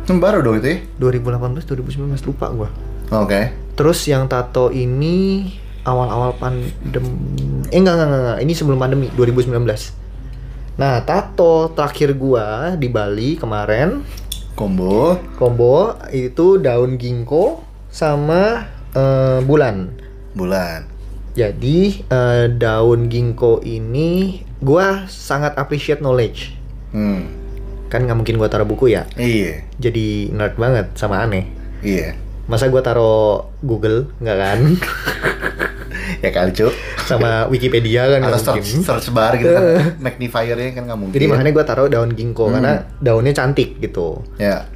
Kan 0.10 0.18
baru 0.18 0.42
dong 0.42 0.58
itu 0.58 0.74
ya? 0.74 0.78
2018 0.98 1.70
2019 1.70 2.18
lupa 2.34 2.50
gua. 2.50 2.70
Oke. 3.14 3.54
Terus 3.78 4.02
yang 4.10 4.26
tato 4.26 4.74
ini 4.74 5.46
awal-awal 5.86 6.34
pandemi 6.34 7.14
eh 7.70 7.78
enggak, 7.78 7.94
enggak 7.94 8.08
enggak 8.10 8.22
enggak 8.26 8.40
ini 8.42 8.54
sebelum 8.58 8.82
pandemi 8.82 9.08
2019. 9.14 9.62
Nah, 10.82 11.06
tato 11.06 11.70
terakhir 11.78 12.18
gua 12.18 12.74
di 12.74 12.90
Bali 12.90 13.38
kemarin 13.38 14.02
Combo. 14.58 15.22
combo 15.38 15.94
itu 16.10 16.58
daun 16.58 16.98
ginkgo 16.98 17.62
sama 17.94 18.66
eh, 18.98 19.46
bulan. 19.46 19.94
Bulan. 20.34 20.90
Jadi 21.38 22.02
eh, 22.10 22.50
daun 22.50 23.14
ginkgo 23.14 23.62
ini 23.62 24.42
gua 24.58 25.06
sangat 25.06 25.54
appreciate 25.54 26.02
knowledge. 26.02 26.58
Hmm. 26.98 27.39
Kan 27.90 28.06
nggak 28.06 28.16
mungkin 28.16 28.38
gua 28.38 28.48
taruh 28.48 28.64
buku 28.64 28.90
ya. 28.90 29.04
Iya. 29.14 29.66
Jadi 29.76 30.30
nerd 30.30 30.56
banget 30.56 30.94
sama 30.94 31.20
aneh. 31.20 31.50
Iya. 31.82 32.14
Masa 32.46 32.66
gua 32.66 32.80
taruh 32.80 33.50
Google 33.60 34.14
nggak 34.18 34.38
kan? 34.38 34.60
Ya 36.20 36.30
kali 36.30 36.52
cuk. 36.52 36.74
sama 37.00 37.48
Wikipedia 37.48 38.06
kan 38.06 38.22
Atau 38.22 38.54
mungkin. 38.54 38.62
search, 38.62 38.84
search 38.84 39.08
bar 39.10 39.34
gitu 39.34 39.50
kan. 39.50 39.64
Magnifiernya 40.04 40.74
kan 40.74 40.84
nggak 40.86 41.00
mungkin. 41.00 41.16
Jadi 41.16 41.26
makanya 41.26 41.52
gua 41.52 41.66
taruh 41.66 41.88
daun 41.88 42.12
ginkgo 42.12 42.46
Hmm. 42.46 42.60
karena 42.60 42.72
daunnya 43.00 43.32
cantik 43.32 43.80
gitu. 43.80 44.20
Ya. 44.36 44.68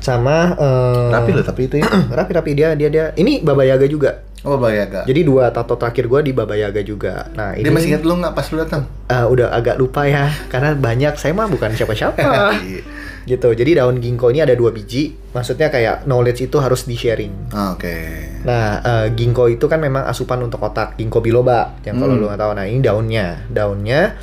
Sama 0.00 0.36
eh, 0.52 1.08
Rapi 1.10 1.30
loh 1.30 1.44
tapi 1.44 1.60
itu 1.66 1.76
ya. 1.76 1.86
rapi-rapi 2.18 2.50
dia 2.52 2.68
dia 2.74 2.88
dia. 2.88 3.04
Ini 3.12 3.40
Baba 3.40 3.62
Yaga 3.62 3.84
juga. 3.84 4.24
Oh 4.40 4.56
Bayaga. 4.56 5.04
Jadi 5.04 5.20
dua 5.20 5.52
tato 5.52 5.76
terakhir 5.76 6.08
gua 6.08 6.24
di 6.24 6.32
Baba 6.32 6.56
Yaga 6.56 6.80
juga. 6.80 7.28
Nah, 7.30 7.52
ini 7.52 7.60
Dia 7.60 7.76
masih 7.76 7.88
ingat 7.92 8.02
lu 8.02 8.16
nggak 8.16 8.32
pas 8.32 8.46
lu 8.48 8.56
datang? 8.56 8.88
eh, 9.06 9.26
udah 9.26 9.52
agak 9.52 9.76
lupa 9.76 10.08
ya 10.08 10.32
karena 10.48 10.72
banyak 10.72 11.12
saya 11.14 11.36
mah 11.36 11.44
bukan 11.46 11.70
siapa-siapa. 11.70 12.24
Iya. 12.56 12.80
gitu. 13.28 13.52
Jadi 13.52 13.76
daun 13.76 14.00
ginkgo 14.00 14.32
ini 14.32 14.40
ada 14.40 14.56
dua 14.56 14.72
biji. 14.72 15.12
Maksudnya 15.30 15.68
kayak 15.68 16.08
knowledge 16.08 16.40
itu 16.42 16.56
harus 16.56 16.88
di-sharing. 16.88 17.52
Oke. 17.52 17.96
Nah, 18.42 18.80
eh, 18.80 19.06
ginkgo 19.12 19.44
itu 19.44 19.68
kan 19.68 19.76
memang 19.76 20.08
asupan 20.08 20.40
untuk 20.40 20.56
otak, 20.58 20.96
ginkgo 20.96 21.20
biloba. 21.20 21.76
Yang 21.84 22.00
kalau 22.00 22.14
Hmm. 22.16 22.20
lu 22.22 22.26
nggak 22.26 22.40
tahu, 22.40 22.52
nah 22.54 22.64
ini 22.64 22.80
daunnya, 22.80 23.44
daunnya. 23.46 24.16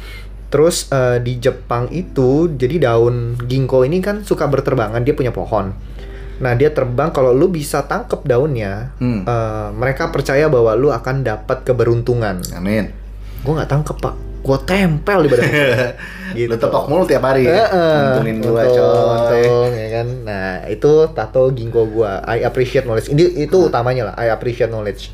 Terus 0.48 0.88
eh, 0.90 1.20
di 1.20 1.38
Jepang 1.38 1.92
itu, 1.92 2.48
jadi 2.50 2.88
daun 2.88 3.36
ginkgo 3.42 3.84
ini 3.84 4.00
kan 4.00 4.24
suka 4.24 4.48
berterbangan, 4.48 5.04
dia 5.04 5.12
punya 5.12 5.32
pohon. 5.32 5.76
Nah, 6.38 6.54
dia 6.54 6.70
terbang 6.70 7.10
kalau 7.10 7.34
lu 7.34 7.50
bisa 7.50 7.84
tangkep 7.84 8.24
daunnya, 8.24 8.94
Hmm. 8.98 9.26
eh, 9.26 9.68
mereka 9.74 10.08
percaya 10.08 10.48
bahwa 10.48 10.72
lu 10.74 10.88
akan 10.88 11.22
dapat 11.22 11.66
keberuntungan. 11.66 12.40
Amin. 12.54 12.94
Gue 13.42 13.54
nggak 13.54 13.68
tangkep 13.68 13.98
pak. 13.98 14.16
gue 14.38 14.56
tempel 14.64 15.20
di 15.20 15.30
badan 15.34 15.50
Lu 16.48 16.56
tepok 16.56 16.88
mulu 16.88 17.04
tiap 17.04 17.20
hari 17.20 17.44
ya. 17.44 17.68
Untungin 18.16 18.40
Untung, 18.40 18.56
coy. 18.56 19.44
ya 19.76 19.88
kan. 19.92 20.08
Nah, 20.24 20.52
itu 20.72 20.92
tato 21.12 21.52
ginkgo 21.52 21.84
gua. 21.92 22.24
I 22.24 22.48
appreciate 22.48 22.88
knowledge. 22.88 23.12
Ini 23.12 23.44
itu 23.44 23.68
utamanya 23.68 24.08
lah. 24.08 24.16
I 24.16 24.32
appreciate 24.32 24.72
knowledge. 24.72 25.12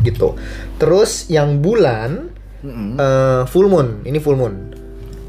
Gitu. 0.00 0.32
Terus 0.80 1.28
yang 1.28 1.60
bulan 1.60 2.32
Mm-mm. 2.64 2.96
eh, 2.96 3.42
full 3.46 3.68
moon. 3.68 4.00
Ini 4.02 4.18
full 4.18 4.34
moon. 4.34 4.72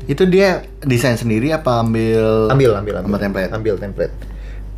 Itu 0.06 0.24
dia 0.24 0.64
desain 0.80 1.18
sendiri 1.18 1.50
apa 1.50 1.82
ambil 1.82 2.48
Ambil, 2.48 2.72
ambil, 2.74 2.94
ambil. 2.96 3.06
Sama 3.06 3.18
template. 3.20 3.52
Ambil 3.52 3.76
template. 3.76 4.14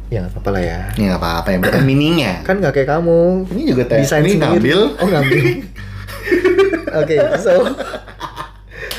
Ya 0.07 0.23
nggak 0.23 0.33
apa-apa 0.33 0.49
lah 0.49 0.63
ya. 0.63 0.79
Ya 0.95 1.05
nggak 1.05 1.21
apa-apa 1.21 1.47
yang 1.51 1.61
penting 1.61 1.83
mininya. 1.85 2.31
Kan 2.41 2.57
nggak 2.57 2.73
kayak 2.73 2.89
kamu. 2.89 3.19
Ini 3.47 3.61
juga 3.67 3.83
te- 3.85 3.99
desain 3.99 4.23
ini 4.23 4.33
sendiri. 4.33 4.41
ngambil. 4.41 4.79
Oh 4.97 5.07
ngambil. 5.07 5.43
Oke, 7.03 7.15
so 7.37 7.51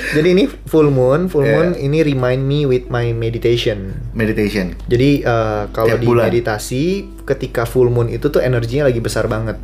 jadi 0.08 0.28
ini 0.30 0.44
full 0.64 0.88
moon, 0.88 1.28
full 1.28 1.44
Yeah. 1.44 1.54
moon 1.54 1.68
ini 1.74 2.00
remind 2.02 2.40
me 2.42 2.64
with 2.64 2.88
my 2.88 3.12
meditation. 3.12 3.92
Meditation. 4.12 4.72
Jadi 4.84 5.20
eh, 5.20 5.62
kalau 5.68 5.96
di 5.96 6.06
bulan. 6.06 6.28
meditasi 6.28 6.84
ketika 7.24 7.64
full 7.64 7.88
moon 7.88 8.08
itu 8.08 8.28
tuh 8.28 8.40
energinya 8.40 8.88
lagi 8.88 9.00
besar 9.00 9.28
banget. 9.28 9.56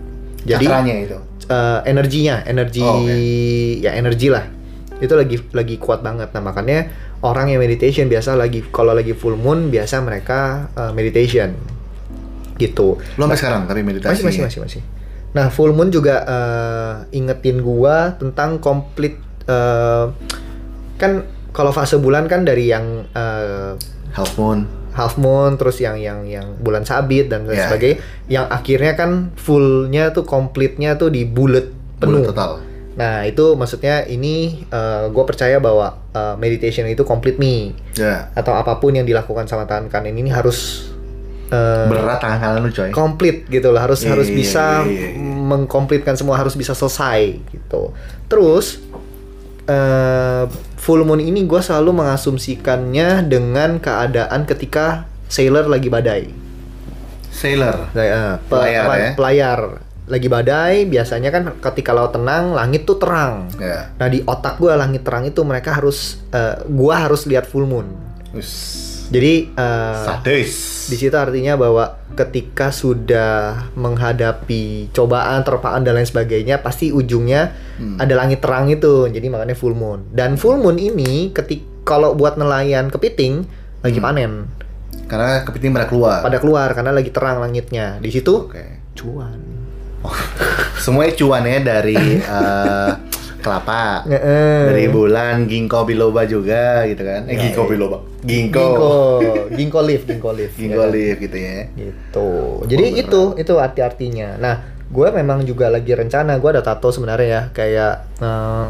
Jadi 0.44 0.64
Cakranya 0.64 0.94
itu. 0.98 1.18
Eh, 1.48 1.80
energinya, 1.88 2.44
energi 2.44 2.82
Oh, 2.84 3.02
oke. 3.04 3.14
ya 3.80 3.96
energi 3.96 4.28
lah. 4.32 4.44
Itu 5.00 5.14
lagi 5.18 5.36
lagi 5.52 5.76
kuat 5.76 6.00
banget. 6.00 6.30
Nah, 6.32 6.42
makanya 6.42 6.88
orang 7.24 7.52
yang 7.52 7.60
meditation 7.60 8.06
biasa 8.08 8.36
lagi 8.36 8.62
kalau 8.68 8.92
lagi 8.92 9.12
full 9.12 9.36
moon 9.36 9.68
biasa 9.68 10.00
mereka 10.04 10.70
eh, 10.74 10.92
meditation. 10.92 11.54
Gitu. 12.54 12.98
Lu 13.18 13.22
sampai 13.26 13.38
sekarang 13.38 13.62
tapi 13.66 13.82
meditasi. 13.82 14.22
Masih 14.22 14.42
masih 14.42 14.42
masih 14.46 14.60
masih. 14.62 14.82
Nah, 15.34 15.50
full 15.50 15.74
moon 15.74 15.90
juga 15.90 16.22
eh, 16.22 17.18
ingetin 17.18 17.58
gua 17.60 18.14
tentang 18.14 18.62
komplit 18.62 19.18
eh, 19.50 20.06
kan 20.94 21.12
kalau 21.50 21.70
fase 21.74 21.98
bulan 21.98 22.30
kan 22.30 22.46
dari 22.46 22.70
yang 22.70 23.06
eh, 23.10 23.74
Half 24.14 24.38
moon. 24.38 24.83
Half 24.94 25.14
moon 25.14 25.54
terus 25.54 25.76
yang 25.76 25.98
yang 25.98 26.22
yang 26.22 26.54
bulan 26.56 26.82
sabit 26.82 27.26
dan 27.26 27.44
lain 27.44 27.54
Ya, 27.54 27.66
sebagainya 27.66 27.98
yang 28.26 28.46
akhirnya 28.46 28.94
kan 28.94 29.10
fullnya 29.34 30.10
tuh 30.10 30.22
komplitnya 30.22 30.94
tuh 30.94 31.10
di 31.10 31.22
bulat 31.22 31.66
penuh 31.98 32.22
Bulan 32.22 32.30
total. 32.30 32.50
nah 32.94 33.22
itu 33.22 33.52
maksudnya 33.52 34.06
ini 34.06 34.62
gue 35.10 35.24
percaya 35.24 35.58
bahwa 35.58 35.98
uh, 36.10 36.34
meditation 36.34 36.86
itu 36.86 37.02
complete 37.02 37.36
me 37.36 37.74
Ya. 37.92 38.30
atau 38.32 38.54
apa 38.54 38.78
pun 38.78 38.90
yang 38.90 39.02
dilakukan 39.02 39.44
sama 39.44 39.66
tangan 39.66 39.86
kanan 39.88 40.14
ini 40.14 40.30
harus 40.30 40.90
uh, 41.50 41.90
Berat 41.90 42.18
tangan 42.18 42.38
kanan 42.40 42.60
lu 42.62 42.70
coy. 42.70 42.90
komplit 42.90 43.44
gitu 43.46 43.68
loh 43.68 43.78
harus 43.78 43.98
Iya, 44.00 44.14
harus 44.14 44.28
iya, 44.28 44.36
bisa 44.36 44.66
iya, 44.82 44.90
iya, 44.90 45.08
iya. 45.10 45.18
mengkomplitkan 45.18 46.14
semua 46.14 46.38
harus 46.38 46.54
bisa 46.54 46.70
selesai 46.70 47.42
gitu 47.50 47.90
terus 48.26 48.78
eh, 49.64 50.44
full 50.84 51.00
moon 51.00 51.16
ini 51.18 51.42
gue 51.42 51.58
selalu 51.58 51.96
mengasumsikannya 51.96 53.24
dengan 53.24 53.80
keadaan 53.80 54.44
ketika 54.44 55.08
sailor 55.26 55.64
lagi 55.64 55.88
badai 55.88 56.28
Sailor. 57.34 57.90
Eh, 57.96 58.38
pe- 58.38 58.46
Pelayar, 58.46 58.84
ya? 58.94 59.10
pelayar 59.16 59.58
lagi 60.04 60.28
badai 60.28 60.84
biasanya 60.84 61.32
kan 61.32 61.42
ketika 61.58 61.90
laut 61.90 62.12
tenang 62.12 62.52
langit 62.52 62.84
tuh 62.84 63.00
terang 63.00 63.48
Ya. 63.56 63.88
nah 63.96 64.06
di 64.06 64.20
otak 64.22 64.60
gue 64.60 64.68
langit 64.70 65.00
terang 65.00 65.24
itu 65.24 65.40
mereka 65.40 65.72
harus 65.72 66.20
eh, 66.28 66.60
gua 66.68 67.00
harus 67.00 67.24
lihat 67.24 67.48
full 67.48 67.64
moon 67.64 67.88
Us. 68.30 68.93
Jadi 69.06 69.32
eh, 69.50 70.02
Sadis. 70.02 70.52
di 70.86 70.96
situ 70.96 71.12
artinya 71.12 71.54
bahwa 71.54 71.84
ketika 72.12 72.70
sudah 72.70 73.66
menghadapi 73.74 74.88
cobaan, 74.90 75.42
terpaan 75.42 75.82
dan 75.82 75.94
lain 75.94 76.04
sebagainya, 76.04 76.58
pasti 76.58 76.88
ujungnya 76.88 77.50
Hmm. 77.74 77.98
ada 77.98 78.14
langit 78.14 78.38
terang 78.38 78.68
itu. 78.68 79.06
Jadi 79.06 79.26
makanya 79.26 79.52
full 79.52 79.74
moon. 79.74 80.06
Dan 80.08 80.34
full 80.34 80.56
moon 80.56 80.76
ini 80.76 81.28
ketik 81.28 81.82
kalau 81.82 82.12
buat 82.12 82.34
nelayan 82.34 82.86
kepiting 82.86 83.42
lagi 83.80 83.98
Hmm. 83.98 84.06
panen, 84.06 84.32
Karena 85.04 85.42
kepiting 85.42 85.70
pada 85.70 85.84
keluar. 85.84 86.22
pada 86.22 86.38
keluar 86.38 86.70
karena 86.70 86.90
lagi 86.90 87.10
terang 87.10 87.38
langitnya. 87.38 87.98
Di 87.98 88.08
situ 88.08 88.46
Oke. 88.46 88.94
cuan. 88.94 89.36
Semuanya 90.78 91.12
cuannya 91.14 91.58
dari 91.60 91.96
eh, 92.16 92.90
kelapa. 93.44 94.02
Nge-eh. 94.02 94.60
Dari 94.72 94.86
bulan 94.88 95.44
ginkgo 95.44 95.84
biloba 95.84 96.24
juga 96.24 96.88
gitu 96.88 97.04
kan. 97.04 97.28
Eh 97.28 97.36
ginkgo 97.36 97.68
biloba. 97.68 97.98
Ginkgo. 98.24 98.64
Ginkgo, 98.64 98.96
ginkgo 99.52 99.80
leaf, 99.84 100.02
ginkgo 100.04 100.30
leaf. 100.32 100.52
Ginkgo 100.56 100.80
ya 100.80 100.88
kan? 100.88 100.94
leaf 100.96 101.16
gitu 101.20 101.36
ya. 101.36 101.56
gitu 101.74 102.28
jadi 102.64 102.84
beneran. 102.88 103.02
itu 103.04 103.20
itu 103.36 103.52
arti-artinya 103.54 104.28
nah 104.36 104.54
gue 104.84 105.08
memang 105.10 105.42
juga 105.42 105.68
lagi 105.68 105.92
rencana 105.92 106.38
gue 106.38 106.50
ada 106.50 106.62
tato 106.62 106.88
sebenarnya 106.88 107.26
ya 107.26 107.42
kayak 107.50 107.94
eh, 108.20 108.66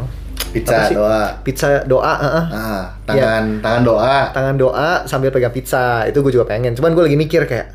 Pizza 0.51 0.87
doa. 0.89 1.23
pizza 1.43 1.67
doa 1.83 2.13
eh, 2.15 2.31
eh. 2.31 2.45
Ah, 2.49 2.83
tangan 3.03 3.43
tangan 3.59 3.81
doa. 3.83 4.17
tangan 4.31 4.55
doa 4.55 4.89
sambil 5.03 5.29
pegang 5.29 5.51
pizza 5.51 6.03
itu 6.03 6.19
gue 6.19 6.31
juga 6.31 6.47
pengen 6.47 6.71
cuman 6.73 6.95
gue 6.95 7.03
lagi 7.05 7.15
mikir 7.15 7.43
kayak 7.43 7.67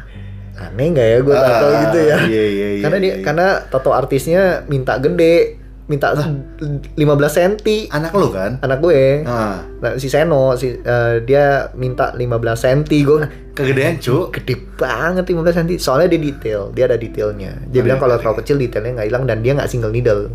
aneh 0.57 0.87
nggak 0.91 1.07
ya 1.07 1.17
gue 1.21 1.35
tato 1.35 1.67
Ah, 1.67 1.81
gitu 1.85 1.99
ya 2.01 2.17
Iya 2.25 2.45
iya 2.47 2.69
iya. 2.77 2.83
karena 2.83 2.97
dia 2.99 3.13
iya. 3.13 3.25
karena 3.25 3.47
tato 3.69 3.91
artisnya 3.93 4.43
minta 4.67 4.97
gede 4.97 5.60
minta 5.90 6.14
15 6.14 6.94
cm 6.94 7.53
anak 7.90 8.14
lu 8.14 8.31
kan? 8.31 8.57
anak 8.61 8.79
gue 8.79 9.26
Ah, 9.26 9.59
nah, 9.76 9.98
si 9.98 10.07
Seno 10.07 10.55
si 10.55 10.70
eh, 10.72 11.14
dia 11.20 11.44
minta 11.74 12.14
15 12.14 12.31
cm 12.55 12.81
gue 12.87 13.18
kegedean, 13.53 13.98
Cuk. 13.98 14.31
gede 14.33 14.55
banget 14.76 15.26
15 15.26 15.50
cm 15.53 15.68
soalnya 15.76 16.07
dia 16.09 16.20
detail 16.22 16.70
dia 16.70 16.87
ada 16.87 16.94
detailnya 16.94 17.59
dia 17.66 17.81
Oh, 17.81 17.85
bilang 17.85 17.98
kalau 17.98 18.14
terlalu 18.16 18.38
kecil 18.40 18.57
detailnya 18.57 18.92
nggak 18.94 19.09
hilang 19.09 19.24
dan 19.24 19.38
dia 19.40 19.53
nggak 19.53 19.66
single 19.66 19.90
needle 19.90 20.31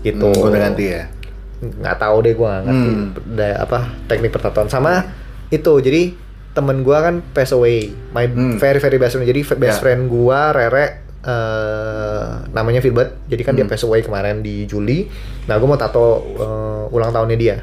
gitu 0.00 0.30
Hmm, 0.30 0.46
udah 0.46 0.60
ganti 0.62 0.84
ya. 0.88 1.10
nggak 1.60 1.96
tahu 1.96 2.16
deh 2.20 2.32
gue 2.32 2.46
nggak 2.46 2.62
ngerti 2.64 2.88
Hmm. 2.88 3.06
da- 3.34 3.58
apa 3.60 3.78
teknik 4.06 4.30
pertatoan 4.30 4.66
sama 4.66 5.06
itu 5.48 5.72
jadi 5.78 6.14
temen 6.52 6.82
gue 6.82 6.92
kan 6.92 7.18
pass 7.28 7.50
away 7.50 7.90
my 8.10 8.26
Hmm. 8.26 8.58
very 8.58 8.78
very 8.78 8.94
best 8.96 9.14
friend 9.14 9.24
jadi 9.24 9.42
best 9.56 9.78
Ya. 9.78 9.80
friend 9.80 10.06
gue 10.06 10.38
Rere 10.52 11.01
eh, 11.22 12.26
namanya 12.50 12.78
Filbert 12.78 13.24
jadi 13.24 13.42
kan 13.42 13.52
dia 13.52 13.62
Hmm. 13.62 13.70
pass 13.70 13.82
away 13.82 14.00
kemarin 14.00 14.40
di 14.40 14.64
Juli 14.64 15.06
nah 15.44 15.54
gue 15.54 15.64
mau 15.64 15.76
tato 15.76 16.06
eh, 16.34 16.84
ulang 16.90 17.10
tahunnya 17.10 17.38
dia 17.38 17.56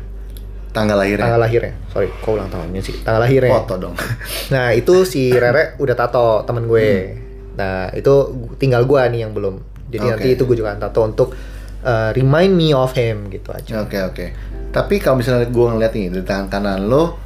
Tanggal 0.70 0.96
lahirnya. 0.96 1.26
tanggal 1.26 1.42
lahirnya 1.42 1.74
sorry 1.88 2.08
kok 2.08 2.30
ulang 2.30 2.46
tahunnya 2.48 2.78
sih 2.80 3.02
tanggal 3.02 3.20
lahirnya 3.20 3.52
Foto 3.56 3.76
dong. 3.80 3.96
Nah 4.54 4.70
itu 4.72 5.02
si 5.04 5.34
Rere 5.34 5.74
udah 5.76 5.96
tato 5.96 6.46
temen 6.46 6.64
gue. 6.64 7.18
Nah 7.56 7.90
itu 7.92 8.14
tinggal 8.56 8.86
gue 8.86 9.02
nih 9.10 9.20
yang 9.20 9.34
belum. 9.34 9.58
Jadi 9.90 9.98
Oke. 10.00 10.12
nanti 10.12 10.28
itu 10.30 10.46
gue 10.46 10.54
juga 10.56 10.78
tato 10.78 11.02
untuk 11.02 11.34
uh, 11.82 12.14
remind 12.14 12.54
me 12.54 12.70
of 12.72 12.94
him 12.94 13.28
gitu 13.28 13.50
aja. 13.50 13.82
Oke 13.82 13.98
oke. 14.00 14.26
Tapi 14.70 15.02
kalau 15.02 15.18
misalnya 15.18 15.50
gue 15.50 15.66
ngeliat 15.68 15.90
nih 15.92 16.06
di 16.12 16.22
tangan 16.22 16.48
kanan 16.48 16.86
lo 16.86 17.18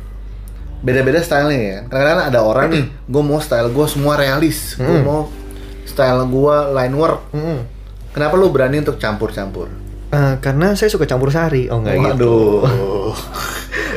beda-beda 0.80 1.20
stylenya 1.20 1.60
ya. 1.60 1.80
Kadang-kadang 1.84 2.26
ada 2.26 2.40
orang 2.42 2.68
nih, 2.74 2.86
gue 3.04 3.22
mau 3.22 3.40
style 3.40 3.68
gue 3.70 3.86
semua 3.86 4.16
realis, 4.16 4.76
gue 4.76 4.88
Hmm. 4.88 5.04
mau 5.04 5.28
style 5.86 6.26
gue 6.28 6.56
line 6.74 6.96
work. 6.96 7.22
Mm-mm. 7.36 7.60
Kenapa 8.14 8.34
lo 8.38 8.54
berani 8.54 8.82
untuk 8.82 9.02
campur-campur? 9.02 9.68
Uh, 10.14 10.38
karena 10.38 10.78
saya 10.78 10.94
suka 10.94 11.10
campur 11.10 11.34
sari. 11.34 11.66
Oh 11.74 11.82
enggak 11.82 12.14
gitu. 12.14 12.62
Waduh. 12.62 13.14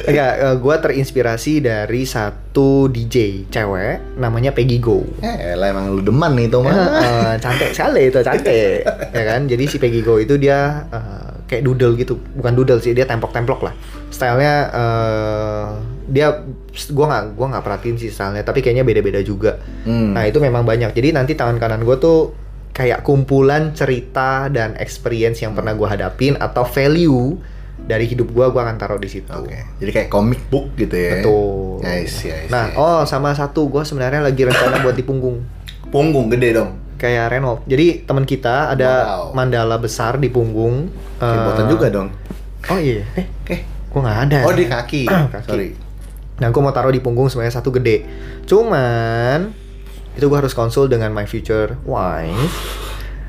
Enggak, 0.07 0.33
uh, 0.38 0.57
gue 0.62 0.75
terinspirasi 0.87 1.66
dari 1.66 2.07
satu 2.07 2.87
DJ 2.87 3.51
cewek 3.51 4.14
namanya 4.14 4.55
Peggy 4.55 4.79
Go. 4.79 5.03
eh, 5.18 5.59
lah 5.59 5.75
emang 5.75 5.90
lu 5.90 5.99
demen 5.99 6.31
nih 6.38 6.46
itu 6.46 6.59
mah. 6.62 6.75
Eh, 7.03 7.35
cantik 7.42 7.75
sekali 7.75 8.14
itu 8.14 8.22
cantik 8.22 8.87
ya 9.18 9.25
kan 9.27 9.51
jadi 9.51 9.64
si 9.66 9.83
Peggy 9.83 10.07
Go 10.07 10.22
itu 10.22 10.38
dia 10.38 10.87
eh, 10.94 11.42
kayak 11.51 11.66
doodle 11.66 11.99
gitu 11.99 12.22
bukan 12.38 12.55
doodle 12.55 12.79
sih 12.79 12.94
dia 12.94 13.03
templok-templok 13.03 13.66
lah 13.66 13.75
stylenya 14.14 14.55
eh 14.70 15.95
dia 16.07 16.42
gua 16.88 17.07
nggak 17.09 17.25
gua 17.33 17.47
nggak 17.51 17.62
perhatiin 17.62 17.97
sih 17.97 18.09
stylenya 18.09 18.42
tapi 18.42 18.59
kayaknya 18.59 18.83
beda-beda 18.83 19.21
juga 19.21 19.59
Hmm. 19.83 20.12
nah 20.12 20.23
itu 20.23 20.38
memang 20.38 20.62
banyak 20.62 20.90
jadi 20.90 21.11
nanti 21.12 21.33
tangan 21.33 21.57
kanan 21.57 21.81
gue 21.81 21.97
tuh 21.97 22.31
kayak 22.71 23.03
kumpulan 23.03 23.73
cerita 23.73 24.47
dan 24.47 24.77
experience 24.77 25.38
yang 25.38 25.53
pernah 25.53 25.73
gua 25.73 25.90
hadapin 25.90 26.35
atau 26.35 26.62
value 26.62 27.35
dari 27.79 28.05
hidup 28.05 28.31
gua 28.31 28.49
gua 28.49 28.64
akan 28.64 28.77
taruh 28.77 28.97
di 28.97 29.07
situ 29.07 29.31
Oke. 29.31 29.61
Jadi 29.77 29.90
kayak 29.92 30.09
comic 30.09 30.47
book 30.47 30.75
gitu 30.75 30.92
ya. 30.92 31.19
betul 31.19 31.83
I 31.83 32.05
see. 32.05 32.33
nah 32.47 32.71
oh 32.73 33.03
sama 33.03 33.33
satu 33.33 33.66
gua 33.66 33.83
sebenarnya 33.83 34.21
lagi 34.21 34.42
rencana 34.42 34.79
buat 34.79 34.92
di 34.92 35.03
punggung 35.03 35.42
Punggung 35.87 36.27
gede 36.29 36.51
dong. 36.53 36.71
kayak 36.97 37.31
renov. 37.31 37.62
Jadi 37.62 38.03
teman 38.03 38.25
kita 38.25 38.71
ada 38.71 38.90
Wow. 39.23 39.37
mandala 39.37 39.77
besar 39.77 40.16
di 40.16 40.27
punggung. 40.27 40.88
Kayak 41.14 41.31
Eh, 41.31 41.45
botan 41.47 41.66
juga 41.69 41.87
dong. 41.88 42.09
Oh 42.66 42.77
iya. 42.77 43.05
Eh, 43.14 43.27
Oke. 43.38 43.57
gua 43.88 44.01
nggak 44.03 44.19
ada. 44.25 44.38
Oh 44.42 44.53
di 44.53 44.66
kaki. 44.66 45.03
Kaki. 45.31 45.47
Sorry. 45.47 45.69
Nah, 46.37 46.49
gua 46.49 46.62
mau 46.62 46.70
taruh 46.70 46.90
di 46.90 46.99
punggung 46.99 47.27
sebenarnya 47.27 47.57
satu 47.57 47.70
gede. 47.70 48.05
Cuman 48.44 49.51
itu 50.12 50.25
gua 50.27 50.40
harus 50.40 50.53
konsul 50.53 50.87
dengan 50.87 51.11
my 51.11 51.25
future 51.25 51.77
wife 51.83 52.57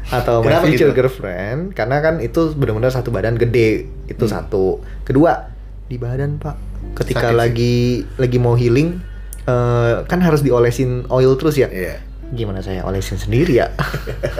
atau 0.08 0.39
my 0.39 0.63
future 0.63 0.91
gitu? 0.91 1.04
girlfriend 1.04 1.72
karena 1.72 2.00
kan 2.00 2.20
itu 2.20 2.56
benar-benar 2.56 2.88
satu 2.89 3.12
badan 3.12 3.36
gede 3.36 3.86
itu 4.06 4.24
Hmm. 4.24 4.34
satu. 4.34 4.65
Kedua 5.04 5.52
di 5.86 5.96
badan 5.96 6.36
pak 6.36 6.56
ketika 6.96 7.28
Sakit 7.28 7.32
sih. 7.32 7.38
lagi 7.38 7.76
lagi 8.15 8.38
mau 8.38 8.56
healing 8.56 9.00
eh, 9.43 9.96
kan 10.04 10.20
harus 10.20 10.39
diolesin 10.39 11.04
oil 11.08 11.36
terus 11.36 11.56
ya. 11.56 11.67
Iya. 11.67 12.00
Gimana 12.30 12.60
saya 12.60 12.84
olesin 12.84 13.15
sendiri 13.15 13.56
ya? 13.58 13.72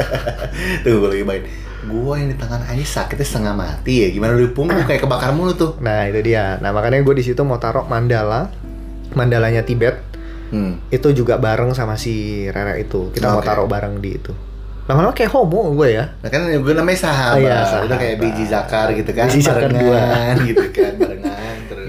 Tuh 0.84 1.00
gue 1.00 1.10
lagi 1.10 1.24
main. 1.24 1.44
Gua 1.86 2.18
yang 2.18 2.32
di 2.32 2.38
tangan 2.38 2.66
Aji 2.66 2.82
sakitnya 2.82 3.22
setengah 3.22 3.54
mati 3.54 4.02
ya. 4.02 4.08
Gimana 4.10 4.34
lu 4.34 4.48
di 4.48 4.52
punggung 4.52 4.82
kayak 4.90 5.04
kebakar 5.04 5.30
mulu 5.32 5.54
tuh. 5.54 5.72
nah 5.78 6.04
itu 6.04 6.20
dia. 6.24 6.58
Nah 6.58 6.74
makanya 6.74 7.00
gue 7.00 7.14
di 7.14 7.24
situ 7.24 7.38
mau 7.42 7.62
taruh 7.62 7.86
mandala, 7.86 8.50
mandalanya 9.14 9.62
Tibet. 9.62 10.02
Hmm. 10.48 10.80
Itu 10.88 11.12
juga 11.12 11.36
bareng 11.36 11.76
sama 11.76 11.94
si 11.94 12.48
Rere 12.48 12.80
itu. 12.80 13.12
Kita 13.12 13.30
mau 13.30 13.44
Oke. 13.44 13.48
taruh 13.48 13.68
bareng 13.68 14.00
di 14.00 14.16
itu. 14.16 14.34
Lama-lama 14.88 15.12
kayak 15.12 15.36
homo 15.36 15.76
gue 15.76 16.00
ya. 16.00 16.16
Nah 16.24 16.30
kan 16.32 16.48
gue 16.48 16.74
namanya 16.74 17.00
sahabat. 17.04 17.36
Oh, 17.36 17.44
iya, 17.44 17.60
Udah 17.60 17.68
sahabat. 17.68 17.98
kayak 18.00 18.16
biji 18.18 18.44
zakar 18.48 18.88
gitu 18.96 19.12
kan. 19.12 19.28
Biji 19.28 19.42
zakar 19.44 19.68
Barengan 19.68 20.36
gitu 20.50 20.66
kan. 20.72 20.92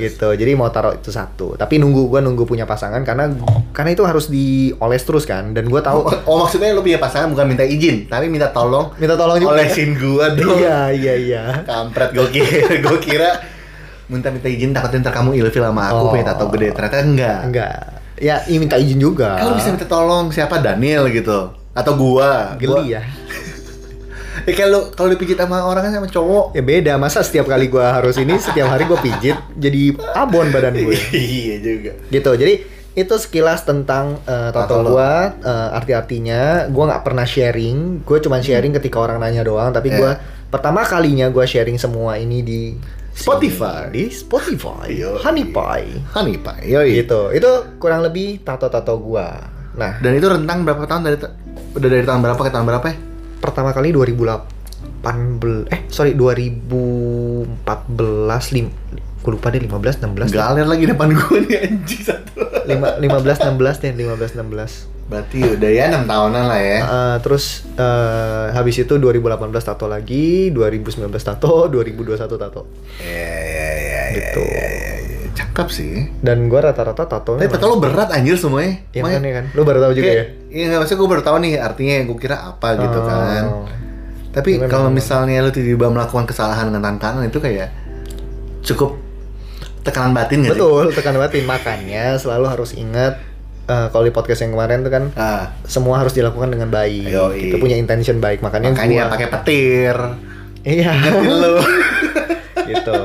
Gitu. 0.01 0.29
Jadi 0.33 0.53
mau 0.53 0.69
taruh 0.69 0.93
itu 0.93 1.09
satu. 1.09 1.55
Tapi 1.55 1.77
nunggu 1.77 2.07
gua 2.07 2.19
nunggu 2.19 2.43
punya 2.43 2.63
pasangan 2.63 3.03
karena 3.03 3.29
karena 3.71 3.91
itu 3.91 4.03
harus 4.03 4.27
dioles 4.27 5.03
terus 5.03 5.25
kan. 5.25 5.51
Dan 5.51 5.67
gua 5.67 5.81
tahu 5.81 6.01
Oh, 6.01 6.15
oh, 6.25 6.37
maksudnya 6.41 6.71
lu 6.71 6.81
punya 6.81 6.97
pasangan 6.97 7.29
bukan 7.29 7.47
minta 7.47 7.63
izin, 7.63 8.07
tapi 8.07 8.27
minta 8.27 8.49
tolong 8.49 8.95
minta 8.97 9.15
tolong 9.15 9.37
juga. 9.37 9.55
olesin 9.55 9.95
gua 9.95 10.31
dong. 10.31 10.59
iya 10.61 10.89
iya 10.89 11.15
iya. 11.15 11.43
Kampret 11.63 12.11
gue 12.11 12.27
kira, 12.29 12.51
gue 12.85 12.99
kira 12.99 13.31
minta 14.07 14.29
minta 14.29 14.47
izin 14.47 14.71
takutnya 14.71 15.03
ntar 15.03 15.15
kamu 15.15 15.37
ilfil 15.37 15.61
sama 15.61 15.89
aku 15.89 16.01
Oh. 16.01 16.11
punya 16.11 16.25
tato 16.27 16.49
gede. 16.49 16.71
Ternyata 16.71 16.97
enggak. 17.01 17.39
enggak. 17.45 17.75
Ya 18.19 18.43
ini 18.45 18.59
minta 18.61 18.75
izin 18.75 18.97
juga. 18.97 19.37
Kalau 19.37 19.55
bisa 19.55 19.69
minta 19.69 19.85
tolong 19.85 20.29
siapa? 20.29 20.59
Daniel 20.59 21.07
gitu. 21.09 21.53
Atau 21.71 21.95
gua. 21.95 22.55
Gua- 22.55 22.83
geli 22.83 22.95
ya 22.95 23.03
Ya 24.45 24.53
kayak 24.53 24.69
lu 24.69 24.81
kalau 24.93 25.09
dipijit 25.09 25.35
sama 25.35 25.65
orang 25.65 25.89
kan 25.89 25.93
sama 25.97 26.07
cowok. 26.07 26.53
ya 26.53 26.63
beda. 26.63 26.93
Masa 26.97 27.25
setiap 27.25 27.47
kali 27.47 27.67
gua 27.67 27.97
harus 27.97 28.15
ini 28.17 28.37
setiap 28.37 28.69
hari 28.69 28.85
gua 28.85 28.99
pijit 28.99 29.35
jadi 29.55 29.97
abon 30.15 30.51
badan 30.51 30.77
gue 30.77 30.95
iya 31.17 31.57
juga. 31.59 31.93
gitu. 32.09 32.31
Jadi 32.35 32.55
itu 32.93 33.15
sekilas 33.15 33.63
tentang 33.63 34.19
eh, 34.23 34.51
Tato 34.51 34.83
tato 34.83 34.91
gua 34.91 35.33
eh, 35.35 35.69
arti-artinya 35.75 36.67
gua 36.69 36.95
nggak 36.95 37.03
pernah 37.03 37.27
sharing. 37.27 38.03
Gue 38.03 38.19
cuman 38.19 38.39
sharing 38.39 38.75
ketika 38.75 38.99
orang 38.99 39.19
nanya 39.19 39.43
doang 39.43 39.71
tapi 39.71 39.91
gua 39.91 40.19
pertama 40.49 40.83
kalinya 40.83 41.27
gua 41.29 41.45
sharing 41.45 41.77
semua 41.77 42.17
ini 42.17 42.43
di 42.43 42.61
Spotify. 43.13 43.91
di 43.91 44.07
Spotify. 44.09 44.87
Yoi. 44.95 45.19
Honey 45.19 45.51
Pie. 45.51 45.91
Honey 46.15 46.39
Pak, 46.39 46.63
yoi. 46.63 47.03
gitu. 47.03 47.35
Itu 47.35 47.79
kurang 47.83 48.07
lebih 48.07 48.47
tato-tato 48.47 48.95
gua. 49.03 49.35
Nah. 49.75 49.99
Dan 49.99 50.15
itu 50.15 50.31
rentang 50.31 50.63
berapa 50.63 50.87
tahun 50.87 51.03
dari 51.03 51.19
udah 51.75 51.89
dari 51.91 52.07
tahun 52.07 52.21
berapa 52.23 52.39
ke 52.39 52.51
tahun 52.51 52.67
berapa 52.67 52.87
ya? 52.87 52.97
Pertama 53.39 53.71
kali 53.73 53.93
2018 53.95 55.71
eh 55.71 55.81
sorry 55.91 56.15
2014 56.15 58.55
lim 58.55 58.71
gue 59.19 59.35
lupa 59.35 59.51
deh 59.51 59.59
15 59.61 59.99
16 60.09 60.31
deh. 60.31 60.39
Galer 60.39 60.65
lagi 60.65 60.87
depan 60.87 61.11
gua 61.11 61.43
nih 61.43 61.59
anjing 61.59 62.03
satu. 62.07 62.39
Lima- 62.65 62.97
15 62.97 63.51
16 63.51 63.83
deh 63.83 63.93
15 63.93 64.41
16 64.41 64.89
Berarti 65.09 65.41
udah 65.41 65.71
ya 65.73 65.89
6 65.89 66.05
tahunan 66.05 66.45
lah 66.49 66.61
ya. 66.61 66.81
Uh, 66.85 67.17
terus 67.25 67.65
uh, 67.81 68.53
habis 68.53 68.77
itu 68.77 69.01
2018 69.01 69.41
tato 69.65 69.89
lagi, 69.89 70.53
2019 70.53 71.09
tato, 71.17 71.65
2021 71.73 72.29
tato. 72.29 72.69
Iya 73.01 73.33
iya 73.41 73.69
iya. 73.73 74.03
Gitu. 74.13 74.43
iya, 74.45 74.65
iya, 74.69 74.93
iya. 75.01 75.18
Cakep 75.39 75.69
sih. 75.71 75.95
Dan 76.19 76.51
gua 76.51 76.67
rata-rata 76.67 77.07
tato 77.07 77.39
Tapi 77.39 77.47
tato 77.47 77.65
lo 77.65 77.79
berat 77.79 78.11
anjir 78.11 78.35
semuanya. 78.35 78.83
Ya 78.91 79.01
Makanya- 79.01 79.15
kan 79.15 79.23
ya 79.23 79.33
kan. 79.39 79.45
Lu 79.55 79.63
baru 79.63 79.79
tahu 79.81 79.93
juga 79.95 80.09
ya? 80.09 80.15
Kayak- 80.19 80.31
Iya 80.49 80.65
nggak 80.67 80.79
maksudnya 80.81 80.99
gue 80.99 81.09
baru 81.09 81.23
tahu 81.23 81.37
nih 81.39 81.53
artinya 81.57 81.95
gue 82.03 82.17
kira 82.19 82.37
apa 82.43 82.69
gitu 82.75 82.99
Oh. 82.99 83.05
kan. 83.05 83.45
Tapi 84.29 84.51
Memang, 84.57 84.69
kalau 84.69 84.89
misalnya 84.89 85.39
lu 85.41 85.51
tiba-tiba 85.51 85.87
melakukan 85.89 86.25
kesalahan 86.25 86.67
dengan 86.67 86.97
tangan 86.97 87.21
kanan 87.21 87.27
itu 87.27 87.39
kayak 87.39 87.69
cukup 88.63 88.97
tekanan 89.81 90.13
batin 90.13 90.43
gak 90.43 90.53
sih? 90.53 90.59
Betul, 90.59 90.85
tekan 90.93 91.17
batin 91.17 91.45
makanya 91.45 92.17
selalu 92.17 92.45
harus 92.47 92.73
ingat 92.73 93.21
uh, 93.65 93.89
kalau 93.89 94.05
di 94.05 94.11
podcast 94.11 94.41
yang 94.41 94.53
kemarin 94.53 94.81
tuh 94.81 94.91
kan 94.91 95.05
Ah, 95.15 95.53
semua 95.65 96.01
harus 96.01 96.13
dilakukan 96.13 96.49
dengan 96.49 96.69
baik. 96.69 97.09
Yoi. 97.09 97.41
Kita 97.47 97.57
punya 97.57 97.77
intention 97.77 98.19
baik, 98.19 98.41
makanya, 98.41 98.73
makanya 98.73 99.05
gua 99.07 99.13
pakai 99.15 99.29
petir. 99.31 99.97
Iya. 100.63 100.93
Ingetin 100.93 101.29
lu. 101.31 101.55
gitu. 102.71 103.01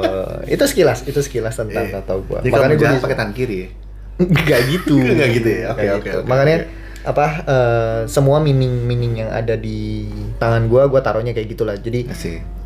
Itu 0.53 0.63
sekilas, 0.63 1.03
itu 1.03 1.17
sekilas 1.17 1.53
tentang 1.53 1.89
Iya. 1.89 1.99
tato 1.99 2.21
kalau 2.21 2.45
makanya 2.45 2.77
bisa- 2.77 3.01
pakai 3.01 3.17
tangan 3.17 3.33
kiri. 3.33 3.57
ya? 3.57 3.67
Enggak 4.15 4.61
gitu. 4.69 4.95
Nggak 5.17 5.29
gitu 5.33 5.49
ya? 5.49 5.63
Oke, 5.67 5.81
Nggak 5.81 5.95
oke, 5.95 6.05
gitu. 6.05 6.17
oke, 6.19 6.27
Makanya 6.29 6.57
apa 7.03 7.25
eh, 7.43 7.99
semua 8.05 8.37
meaning-meaning 8.39 9.13
yang 9.17 9.29
ada 9.29 9.57
di 9.57 10.07
tangan 10.37 10.69
gua 10.69 10.85
gua 10.85 11.01
taruhnya 11.01 11.33
kayak 11.33 11.49
gitulah. 11.49 11.75
Jadi 11.75 12.07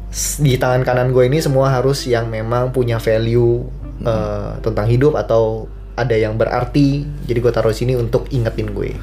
s- 0.08 0.38
di 0.38 0.56
tangan 0.56 0.84
kanan 0.84 1.10
gue 1.10 1.24
ini 1.24 1.40
semua 1.40 1.68
harus 1.70 2.06
yang 2.06 2.28
memang 2.28 2.70
punya 2.70 2.96
value 2.98 3.64
eh, 3.98 4.52
tentang 4.62 4.86
hidup 4.86 5.16
atau 5.16 5.66
ada 5.96 6.14
yang 6.14 6.36
berarti. 6.36 7.02
Jadi 7.24 7.40
gua 7.40 7.50
taruh 7.50 7.72
sini 7.72 7.96
untuk 7.96 8.28
ingetin 8.30 8.70
gue. 8.70 8.94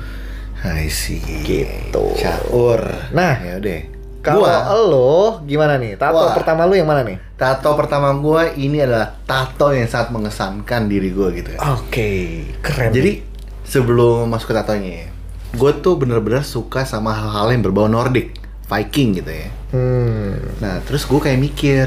I 0.63 0.87
see. 0.87 1.21
Gitu. 1.43 2.05
Caur. 2.15 2.81
Nah, 3.11 3.37
ya 3.39 3.59
udah. 3.59 3.81
Kalau 4.25 4.41
Gua, 4.41 4.57
lo 4.89 5.13
gimana 5.45 5.77
nih? 5.77 6.01
Tato 6.01 6.17
Wah. 6.17 6.33
pertama 6.33 6.65
lu 6.65 6.73
yang 6.73 6.89
mana 6.89 7.05
nih? 7.05 7.21
tato 7.35 7.77
pertama 7.77 8.09
gua 8.17 8.49
ini 8.57 8.81
adalah 8.81 9.21
tato 9.29 9.75
yang 9.75 9.85
sangat 9.85 10.15
mengesankan 10.17 10.89
diri 10.89 11.13
gua 11.13 11.29
gitu 11.35 11.53
ya. 11.53 11.61
Oke, 11.77 12.41
keren. 12.65 12.89
Jadi 12.89 13.21
sebelum 13.69 14.31
masuk 14.33 14.53
ke 14.53 14.55
tatonya 14.57 14.93
ya, 15.05 15.09
gue 15.55 15.71
tuh 15.81 15.95
bener-bener 16.01 16.41
suka 16.41 16.83
sama 16.85 17.13
hal-hal 17.15 17.53
yang 17.53 17.63
berbau 17.63 17.85
Nordic, 17.85 18.33
Viking 18.65 19.21
gitu 19.21 19.31
ya. 19.31 19.49
hmm, 19.77 20.63
Nah 20.63 20.81
terus 20.85 21.05
gue 21.05 21.21
kayak 21.21 21.39
mikir, 21.41 21.87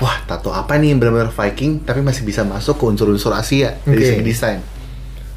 wah 0.00 0.16
tato 0.26 0.50
apa 0.50 0.76
nih 0.76 0.90
yang 0.94 0.98
bener-bener 0.98 1.30
Viking 1.30 1.86
tapi 1.86 2.02
masih 2.02 2.26
bisa 2.26 2.42
masuk 2.42 2.76
ke 2.76 2.84
unsur-unsur 2.86 3.30
Asia 3.30 3.78
dari 3.86 4.02
Oke. 4.02 4.10
segi 4.10 4.24
desain. 4.24 4.60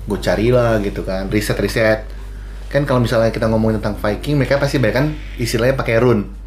Gue 0.10 0.18
carilah 0.18 0.82
gitu 0.82 1.06
kan, 1.06 1.30
riset-riset. 1.30 2.06
Kan 2.70 2.86
kalau 2.86 3.02
misalnya 3.02 3.34
kita 3.34 3.50
ngomongin 3.50 3.82
tentang 3.82 3.98
Viking, 3.98 4.38
mereka 4.38 4.62
pasti 4.62 4.78
banyak 4.78 4.96
kan 4.96 5.06
istilahnya 5.42 5.74
pakai 5.74 5.98
rune. 6.02 6.39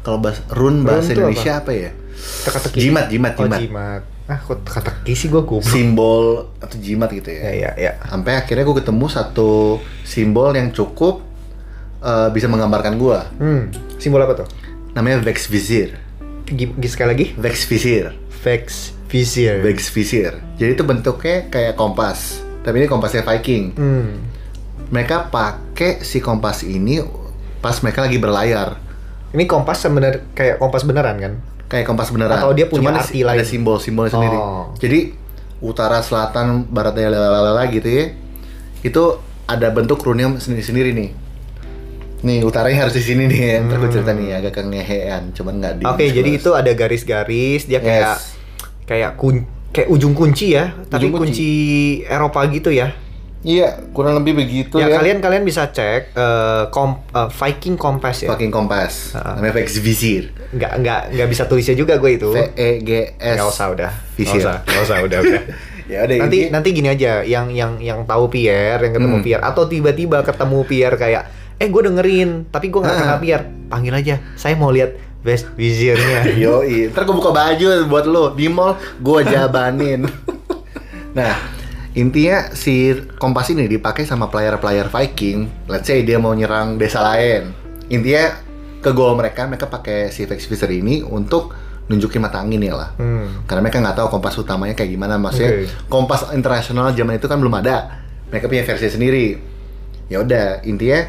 Kalau 0.00 0.18
bahas 0.18 0.40
rune 0.48 0.80
bahasa 0.80 1.12
Indonesia 1.12 1.52
apa, 1.56 1.70
ya? 1.70 1.90
teka-teki. 2.20 2.78
Jimat, 2.78 3.06
jimat, 3.06 3.32
Oh, 3.34 3.44
jimat. 3.44 3.60
jimat. 3.60 4.02
Ah, 4.26 4.38
kok 4.38 4.62
teka-teki 4.62 5.12
sih 5.12 5.26
gue 5.26 5.40
goblok. 5.40 5.66
Simbol 5.66 6.24
atau 6.56 6.76
jimat 6.76 7.08
gitu 7.08 7.28
Ya, 7.28 7.50
ya, 7.50 7.70
ya. 7.74 7.92
sampai 8.04 8.36
akhirnya 8.36 8.62
gue 8.62 8.76
ketemu 8.76 9.06
satu 9.06 9.50
simbol 10.02 10.52
yang 10.52 10.70
cukup 10.70 11.18
uh, 11.98 12.28
bisa 12.28 12.46
menggambarkan 12.46 12.94
gue 12.94 13.18
Hmm, 13.36 13.62
simbol 13.96 14.20
apa 14.20 14.38
tuh? 14.38 14.48
namanya 14.90 15.18
Vex 15.20 15.46
Visir 15.46 15.98
Gi- 16.44 16.72
gi- 16.72 16.88
sekali 16.88 17.08
lagi? 17.08 17.26
Vex 17.32 17.62
Visir 17.64 18.14
Vex 18.40 18.64
Vizier. 19.06 19.58
Vex 19.60 19.88
Visir 19.88 20.32
jadi 20.54 20.72
itu 20.72 20.82
bentuknya 20.82 21.46
kayak 21.46 21.74
kompas 21.74 22.38
tapi 22.60 22.78
ini 22.78 22.86
kompasnya 22.86 23.22
Viking 23.22 23.74
Hmm. 23.74 24.22
mereka 24.88 25.26
pakai 25.26 26.00
si 26.00 26.18
kompas 26.18 26.62
ini 26.62 27.02
pas 27.58 27.74
mereka 27.80 28.00
lagi 28.00 28.16
berlayar 28.16 28.78
Ini 29.30 29.44
kompas 29.44 29.78
sebenar 29.78 30.26
kayak 30.32 30.58
kompas 30.58 30.82
beneran 30.82 31.16
kan? 31.16 31.34
kayak 31.66 31.86
kompas 31.86 32.10
beneran 32.10 32.34
Atau 32.34 32.50
dia 32.50 32.66
punya 32.66 32.82
Cuman 32.82 32.98
arti 32.98 33.14
si- 33.14 33.22
ada 33.22 33.30
lain? 33.32 33.46
simbol-simbolnya 33.46 34.10
sendiri 34.10 34.34
Oh. 34.34 34.74
jadi 34.76 35.14
utara 35.60 36.00
selatan 36.00 36.66
baratnya 36.66 37.06
lalala 37.06 37.62
gitu 37.68 37.86
ya 37.86 38.10
itu 38.80 39.02
ada 39.46 39.68
bentuk 39.68 40.00
runnya 40.00 40.34
sendiri-sendiri 40.34 40.90
nih 40.90 41.10
nih 42.20 42.42
utaranya 42.42 42.84
harus 42.84 42.92
di 42.92 43.02
sini 43.02 43.24
nih 43.24 43.40
ya. 43.40 43.56
ntar 43.62 43.78
gue 43.78 43.88
cerita 43.88 44.10
nih 44.10 44.34
agak 44.34 44.52
kengehean 44.52 45.30
cuman 45.30 45.52
nggak 45.56 45.74
di 45.78 45.84
Oke, 45.86 46.04
jadi 46.10 46.30
itu 46.34 46.50
ada 46.50 46.70
garis-garis, 46.70 47.64
dia 47.64 47.78
kayak 47.78 48.18
Yes. 48.18 48.34
kayak 48.84 49.10
kun 49.14 49.46
kayak 49.70 49.88
ujung 49.88 50.12
kunci 50.12 50.52
ya, 50.52 50.74
tapi 50.84 51.06
Ujung 51.06 51.22
kunci. 51.22 51.30
kunci. 51.30 51.50
Eropa 52.04 52.44
gitu 52.46 52.68
ya. 52.68 52.90
Iya 53.40 53.72
kurang 53.90 54.16
lebih 54.16 54.36
begitu 54.36 54.76
ya, 54.76 54.84
ya, 54.86 54.96
kalian 54.96 55.18
kalian 55.18 55.42
bisa 55.42 55.66
cek 55.66 56.12
eh, 56.12 56.64
kom- 56.68 57.00
eh, 57.06 57.28
Viking 57.30 57.74
Compass 57.74 58.22
ya. 58.22 58.28
fucking 58.28 58.48
kompas 58.48 59.12
Ah. 59.12 59.34
namanya 59.34 59.56
Vex 59.56 59.78
Visir 59.78 60.28
Nggak 60.50 60.72
nggak 60.78 61.00
nggak 61.14 61.28
bisa 61.28 61.42
tulisnya 61.46 61.72
juga 61.72 61.94
gue 61.96 62.10
itu. 62.12 62.26
V 62.26 62.38
E 62.52 62.70
G 62.80 62.90
S 63.14 63.38
Nggak 63.38 63.48
usah 63.48 63.66
udah. 63.70 63.90
Visir 64.12 64.42
Nggak 64.42 64.82
usah, 64.82 64.96
udah 65.00 65.18
udah. 65.20 65.42
ya 65.92 65.98
udah 66.02 66.16
nanti 66.20 66.36
ini- 66.38 66.50
nanti 66.50 66.68
gini 66.70 66.88
aja, 66.88 67.22
yang 67.22 67.48
yang 67.48 67.78
yang 67.78 68.02
tahu 68.02 68.26
Pierre, 68.26 68.78
yang 68.80 68.92
ketemu 68.92 69.16
Hmm. 69.16 69.24
Pierre, 69.24 69.42
atau 69.42 69.64
tiba-tiba 69.64 70.20
ketemu 70.20 70.58
Pierre 70.64 70.96
kayak, 70.96 71.22
eh 71.56 71.66
gue 71.66 71.82
dengerin, 71.82 72.30
tapi 72.46 72.66
gue 72.68 72.78
nggak 72.78 72.92
Ah. 72.92 73.00
kenal 73.00 73.18
Pierre, 73.18 73.44
panggil 73.66 73.94
aja, 73.94 74.14
saya 74.34 74.54
mau 74.54 74.68
lihat 74.68 74.90
best 75.20 75.48
viziernya. 75.54 76.26
Yoi, 76.42 76.90
ntar 76.90 77.02
gue 77.02 77.14
buka 77.14 77.30
baju 77.30 77.66
buat 77.86 78.04
lo 78.04 78.34
di 78.34 78.46
mall, 78.46 78.74
gue 78.96 79.20
jabanin. 79.24 80.02
nah, 81.16 81.34
intinya 81.94 82.54
si 82.54 82.94
kompas 83.18 83.50
ini 83.50 83.66
dipakai 83.66 84.06
sama 84.06 84.30
player-player 84.30 84.86
Viking. 84.88 85.66
Let's 85.66 85.90
say 85.90 86.06
dia 86.06 86.22
mau 86.22 86.34
nyerang 86.34 86.78
desa 86.78 87.02
lain. 87.02 87.50
Intinya 87.90 88.38
ke 88.80 88.90
goal 88.96 89.18
mereka, 89.18 89.44
mereka 89.44 89.68
pakai 89.68 90.08
si 90.08 90.24
Vex 90.24 90.48
Visor 90.48 90.70
ini 90.72 91.04
untuk 91.04 91.52
nunjukin 91.90 92.22
mata 92.22 92.38
angin 92.38 92.62
ya 92.62 92.74
lah. 92.78 92.90
Hmm. 92.96 93.44
Karena 93.44 93.66
mereka 93.66 93.82
nggak 93.82 93.96
tahu 93.98 94.08
kompas 94.14 94.38
utamanya 94.38 94.78
kayak 94.78 94.94
gimana, 94.94 95.18
maksudnya 95.18 95.66
Oke. 95.66 95.90
kompas 95.90 96.30
internasional 96.30 96.94
zaman 96.94 97.18
itu 97.18 97.26
kan 97.26 97.36
belum 97.42 97.54
ada. 97.58 98.06
Mereka 98.30 98.46
punya 98.46 98.62
versi 98.62 98.86
sendiri. 98.86 99.26
Ya 100.06 100.22
udah, 100.22 100.62
intinya 100.62 101.02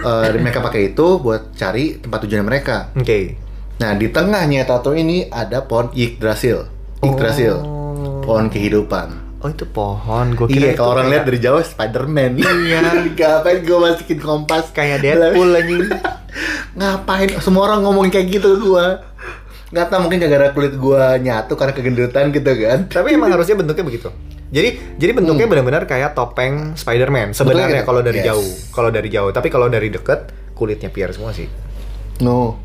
eh, 0.00 0.28
mereka 0.42 0.64
pakai 0.64 0.96
itu 0.96 1.20
buat 1.20 1.52
cari 1.52 2.00
tempat 2.00 2.24
tujuan 2.24 2.48
mereka. 2.48 2.90
Oke. 2.96 3.36
Nah, 3.76 3.92
di 3.92 4.08
tengahnya 4.08 4.64
tato 4.64 4.96
ini 4.96 5.28
ada 5.28 5.68
pohon 5.68 5.92
Yggdrasil. 5.92 6.64
Yggdrasil. 7.04 7.54
Oh. 7.60 8.24
Pohon 8.24 8.48
kehidupan. 8.48 9.25
Oh 9.46 9.48
itu 9.48 9.62
pohon. 9.64 10.34
Gue 10.34 10.50
kira 10.50 10.66
Iya, 10.66 10.74
kalau 10.74 10.90
orang 10.92 11.06
lihat 11.06 11.22
kayak- 11.22 11.28
dari 11.30 11.38
jauh 11.38 11.62
Spider-Man. 11.62 12.30
Iya. 12.34 12.80
Ngapain 13.14 13.62
gue 13.62 13.78
masukin 13.78 14.18
kompas? 14.18 14.74
kayak 14.74 14.98
Deadpool 15.00 15.54
anjing. 15.54 15.86
Ngapain? 16.78 17.30
Semua 17.38 17.62
orang 17.64 17.80
ngomongin 17.80 18.10
kayak 18.10 18.26
gitu 18.28 18.58
gue. 18.58 18.86
Nggak 19.68 19.86
tahu 19.86 20.00
mungkin 20.02 20.18
gara-gara 20.20 20.50
kulit 20.50 20.74
gue 20.74 21.02
nyatu 21.22 21.54
karena 21.54 21.72
kegendutan 21.72 22.24
gitu 22.30 22.50
kan. 22.58 22.78
Tapi 22.86 23.14
emang 23.14 23.30
harusnya 23.30 23.54
bentuknya 23.54 23.86
begitu. 23.86 24.10
Jadi 24.46 24.98
jadi 24.98 25.10
bentuknya 25.12 25.46
benar-benar 25.46 25.86
kayak 25.86 26.10
topeng 26.12 26.74
Spider-Man 26.74 27.30
sebenarnya 27.30 27.82
gitu. 27.82 27.86
kalau 27.86 28.00
dari 28.00 28.18
Yes. 28.18 28.26
jauh. 28.26 28.48
Kalau 28.72 28.90
dari 28.90 29.08
jauh, 29.08 29.30
tapi 29.30 29.46
kalau 29.46 29.66
dari 29.66 29.88
deket 29.88 30.26
kulitnya 30.52 30.90
Pierre 30.90 31.10
semua 31.10 31.30
sih. 31.30 31.46
No. 32.18 32.58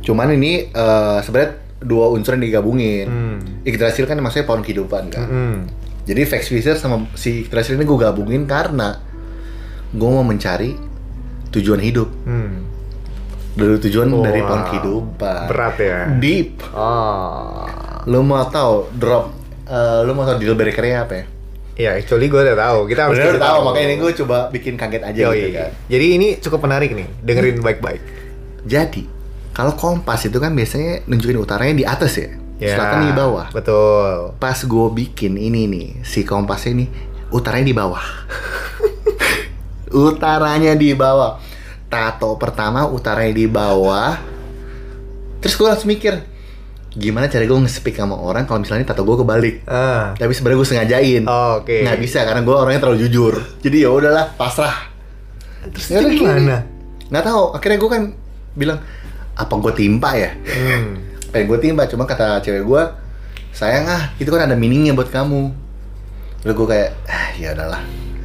Cuman 0.00 0.30
ini 0.32 0.66
eh, 0.68 1.18
sebenarnya 1.18 1.50
dua 1.78 2.10
unsur 2.10 2.34
yang 2.34 2.42
digabungin. 2.44 3.06
Hmm. 3.06 3.38
Yggdrasil 3.62 4.06
kan 4.06 4.18
maksudnya 4.18 4.46
pohon 4.46 4.62
kehidupan 4.62 5.10
kan. 5.10 5.26
Hmm. 5.26 5.58
Jadi 6.02 6.20
Vex 6.26 6.42
Wizard 6.50 6.78
sama 6.82 7.06
si 7.14 7.46
Yggdrasil 7.46 7.78
ini 7.78 7.86
gue 7.86 7.98
gabungin 7.98 8.42
karena 8.44 8.98
gue 9.92 10.08
mau 10.08 10.26
mencari 10.26 10.74
tujuan 11.54 11.78
hidup. 11.78 12.08
Hmm. 12.26 12.66
Dari 13.52 13.76
tujuan 13.84 14.08
dari 14.24 14.40
Wah, 14.40 14.48
pohon 14.48 14.62
kehidupan. 14.66 15.42
Berat 15.52 15.76
ya. 15.78 15.98
Deep. 16.16 16.64
Oh. 16.72 17.68
Lu 18.08 18.24
mau 18.24 18.42
tahu 18.48 18.90
drop 18.96 19.42
eh, 19.68 20.00
lu 20.02 20.12
mau 20.16 20.24
tahu 20.26 20.42
deal 20.42 20.58
breaker-nya 20.58 21.06
apa 21.06 21.14
ya? 21.14 21.24
Ya, 21.72 21.90
actually 21.96 22.28
gue 22.28 22.36
udah 22.36 22.58
tahu. 22.58 22.84
Kita 22.84 23.08
harus 23.08 23.16
kasih 23.16 23.40
tahu, 23.40 23.58
makanya 23.64 23.86
ini 23.88 23.96
gue 23.96 24.12
coba 24.24 24.52
bikin 24.52 24.76
kaget 24.76 25.02
aja 25.08 25.20
Yoi. 25.24 25.36
gitu 25.40 25.50
kan. 25.56 25.70
Jadi 25.88 26.06
ini 26.20 26.28
cukup 26.36 26.60
menarik 26.68 26.92
nih. 26.92 27.08
Dengerin 27.24 27.64
baik-baik. 27.64 28.02
Jadi, 28.68 29.08
kalau 29.56 29.72
kompas 29.72 30.20
itu 30.28 30.36
kan 30.36 30.52
biasanya 30.52 31.08
nunjukin 31.08 31.40
utaranya 31.40 31.74
di 31.74 31.84
atas 31.88 32.12
ya, 32.20 32.28
Ya, 32.62 32.78
selatan 32.78 33.10
di 33.10 33.12
bawah. 33.18 33.46
Betul. 33.50 34.38
Pas 34.38 34.54
gue 34.54 34.86
bikin 34.94 35.34
ini 35.34 35.66
nih, 35.66 35.88
si 36.06 36.22
kompasnya 36.22 36.78
ini 36.78 36.86
utaranya 37.34 37.66
di 37.66 37.74
bawah. 37.74 38.04
utaranya 40.06 40.72
di 40.78 40.94
bawah. 40.94 41.42
Tato 41.90 42.38
pertama 42.38 42.86
utaranya 42.86 43.34
di 43.34 43.50
bawah. 43.50 44.14
Terus 45.42 45.58
gue 45.58 45.66
langsung 45.66 45.90
mikir, 45.90 46.22
gimana 46.94 47.26
cara 47.26 47.42
gue 47.42 47.58
nge-speak 47.66 47.98
sama 47.98 48.14
orang 48.14 48.46
kalau 48.46 48.62
misalnya 48.62 48.86
tato 48.86 49.02
gue 49.02 49.16
kebalik. 49.18 49.66
Ah. 49.66 50.14
Tapi 50.14 50.30
sebenarnya 50.30 50.58
gue 50.62 50.68
sengajain. 50.70 51.22
Oh, 51.26 51.60
Oke. 51.60 51.82
Nggak 51.82 51.98
bisa 51.98 52.22
karena 52.22 52.46
gue 52.46 52.54
orangnya 52.54 52.80
terlalu 52.86 52.98
jujur. 53.10 53.34
Jadi 53.58 53.76
ya 53.82 53.90
udahlah, 53.90 54.38
pasrah. 54.38 54.92
Terus 55.66 55.86
Ya 55.90 55.98
gimana? 55.98 56.62
Nggak 57.10 57.24
tahu. 57.26 57.44
Akhirnya 57.58 57.78
gue 57.82 57.90
kan 57.90 58.02
bilang, 58.54 58.78
apa 59.34 59.52
gue 59.58 59.72
timpa 59.74 60.10
ya? 60.14 60.30
Hmm. 60.46 61.11
Pengen 61.32 61.48
gue 61.48 61.58
timba 61.58 61.88
cuma 61.88 62.04
kata 62.04 62.38
cewek 62.38 62.62
gue 62.62 62.82
sayang 63.50 63.88
ah 63.88 64.12
itu 64.16 64.28
kan 64.28 64.44
ada 64.44 64.54
meaningnya 64.54 64.92
buat 64.92 65.08
kamu 65.08 65.52
Lalu 66.42 66.52
gue 66.54 66.68
kayak 66.68 66.90
ah 67.06 67.26
ya 67.34 67.54
udahlah 67.54 67.82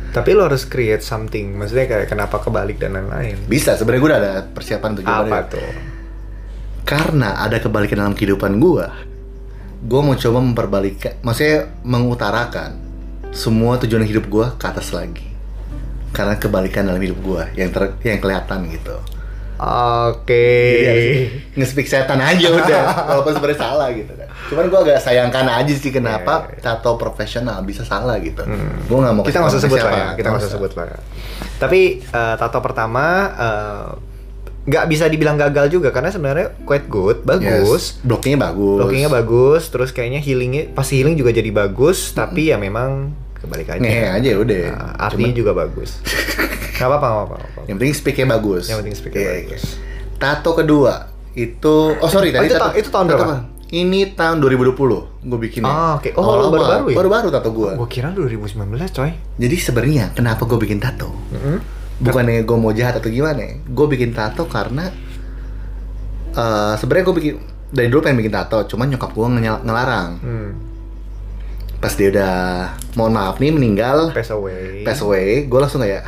Tapi 0.08 0.34
lo 0.34 0.50
harus 0.50 0.66
create 0.66 1.06
something. 1.06 1.54
Maksudnya 1.54 1.86
kayak 1.86 2.10
kenapa 2.10 2.42
kebalik 2.42 2.82
dan 2.82 2.98
lain-lain. 2.98 3.38
bisa 3.46 3.78
sebenarnya 3.78 4.02
gue 4.02 4.10
udah 4.10 4.20
ada 4.20 4.34
persiapan 4.50 4.90
untuk 4.92 5.06
Apa 5.06 5.12
jawabannya. 5.22 5.52
tuh? 5.54 5.70
karena 6.82 7.36
ada 7.38 7.60
kebalikan 7.60 8.00
dalam 8.00 8.16
kehidupan 8.16 8.58
gue 8.58 8.88
gue 9.84 10.00
mau 10.00 10.16
coba 10.16 10.40
memperbalikan 10.40 11.20
maksudnya 11.20 11.68
mengutarakan 11.84 12.80
semua 13.30 13.76
tujuan 13.78 14.08
hidup 14.08 14.26
gue 14.26 14.48
ke 14.56 14.66
atas 14.66 14.96
lagi 14.96 15.28
karena 16.16 16.40
kebalikan 16.40 16.88
dalam 16.88 17.04
hidup 17.04 17.20
gue 17.20 17.44
yang 17.60 17.70
ter 17.70 17.92
yang 18.08 18.24
kelihatan 18.24 18.72
gitu 18.72 18.96
Oke. 19.58 20.46
Nge-speak 21.54 21.86
setan 21.86 22.18
aja 22.18 22.48
udah 22.58 22.84
walaupun 23.10 23.34
sebenarnya 23.34 23.60
salah 23.60 23.90
gitu 23.92 24.14
kan 24.14 24.28
cuman 24.48 24.64
gue 24.72 24.80
agak 24.80 25.00
sayangkan 25.04 25.44
aja 25.44 25.74
sih 25.76 25.92
kenapa 25.92 26.48
Iya, 26.48 26.56
iya. 26.56 26.62
tato 26.64 26.96
profesional 26.96 27.60
bisa 27.62 27.84
salah 27.84 28.16
gitu 28.18 28.48
gue 28.48 28.98
nggak 28.98 29.12
mau 29.12 29.24
kita 29.26 29.44
nggak 29.44 29.52
usah 29.52 29.62
sebut 29.62 29.80
lah 29.80 29.92
ya. 29.92 30.08
Kita 30.16 30.28
nggak 30.30 30.40
usah 30.40 30.54
sebut 30.54 30.72
lah. 30.72 30.86
ya. 30.88 30.98
Tapi 31.58 31.82
eh, 32.00 32.36
tato 32.38 32.60
pertama 32.62 33.06
eh, 33.28 33.88
nggak 34.68 34.86
bisa 34.88 35.08
dibilang 35.08 35.36
gagal 35.36 35.68
juga 35.70 35.90
karena 35.90 36.12
sebenarnya 36.12 36.48
quite 36.64 36.88
good, 36.88 37.24
bagus. 37.24 37.98
Yes. 37.98 38.04
blockingnya 38.04 38.40
bagus 38.46 38.78
Blockingnya 38.78 39.10
bagus, 39.10 39.64
terus 39.68 39.90
kayaknya 39.92 40.20
healingnya 40.20 40.64
pas 40.72 40.88
healing 40.88 41.16
juga 41.16 41.32
jadi 41.32 41.50
bagus, 41.50 42.12
tapi 42.12 42.52
ya 42.52 42.56
memang 42.56 43.12
kebalik 43.38 43.68
aja. 43.70 43.80
ngehe 43.80 44.06
aja 44.12 44.32
udah 44.38 44.64
Nah, 44.70 44.92
artinya 45.02 45.34
juga 45.34 45.52
bagus. 45.52 45.98
Gak 46.78 46.88
apa-apa, 46.88 47.08
gak 47.08 47.26
apa-apa. 47.28 47.62
yang 47.66 47.76
penting 47.76 47.94
speaknya 47.94 48.26
bagus 48.30 48.64
Yang 48.66 48.78
penting 48.80 48.96
speaknya 48.96 49.20
Oke, 49.20 49.34
bagus. 49.34 49.64
oke. 49.66 49.76
tato 50.16 50.52
kedua 50.54 50.94
itu 51.34 51.76
oh 51.94 52.06
sorry 52.08 52.30
tadi 52.30 52.46
itu 52.46 52.56
tato, 52.56 52.64
ta- 52.64 52.76
itu 52.76 52.88
tahun 52.88 53.06
berapa? 53.08 53.26
apa? 53.26 53.38
ini 53.70 54.00
tahun 54.12 54.38
2020 54.40 54.80
gue 55.24 55.40
bikinnya 55.42 55.68
Ah, 55.68 55.92
oke. 55.96 56.10
Oh, 56.14 56.24
Awal-awal. 56.24 56.50
baru-baru 56.52 56.86
ya? 56.88 56.96
baru-baru 56.96 57.28
tato 57.30 57.50
gue 57.52 57.72
Gue 57.76 57.88
kira 57.88 58.10
2019 58.10 58.64
coy. 58.92 59.12
jadi 59.36 59.56
sebenarnya 59.58 60.06
kenapa 60.12 60.44
gue 60.44 60.58
bikin 60.58 60.78
tato 60.78 61.12
Mm-mm. 61.30 61.58
bukannya 62.00 62.42
gue 62.42 62.58
mau 62.58 62.72
jahat 62.72 62.96
atau 62.96 63.10
gimana 63.10 63.42
gue 63.60 63.86
bikin 63.88 64.12
tato 64.12 64.46
karena 64.46 64.88
eh 66.32 66.74
sebenarnya 66.76 67.04
gue 67.04 67.16
bikin 67.16 67.34
dari 67.68 67.88
dulu 67.88 68.00
pengen 68.00 68.18
bikin 68.20 68.32
tato 68.32 68.64
cuman 68.66 68.88
nyokap 68.88 69.12
gue 69.12 69.28
ngelarang 69.60 70.10
Hmm. 70.20 70.52
pas 71.78 71.92
dia 71.92 72.08
udah 72.08 72.36
mohon 72.94 73.12
maaf 73.12 73.38
nih 73.38 73.52
meninggal 73.52 74.10
Pass 74.10 74.30
away. 74.30 74.82
pass 74.82 75.00
away 75.00 75.44
gue 75.44 75.60
langsung 75.60 75.78
kayak 75.80 76.06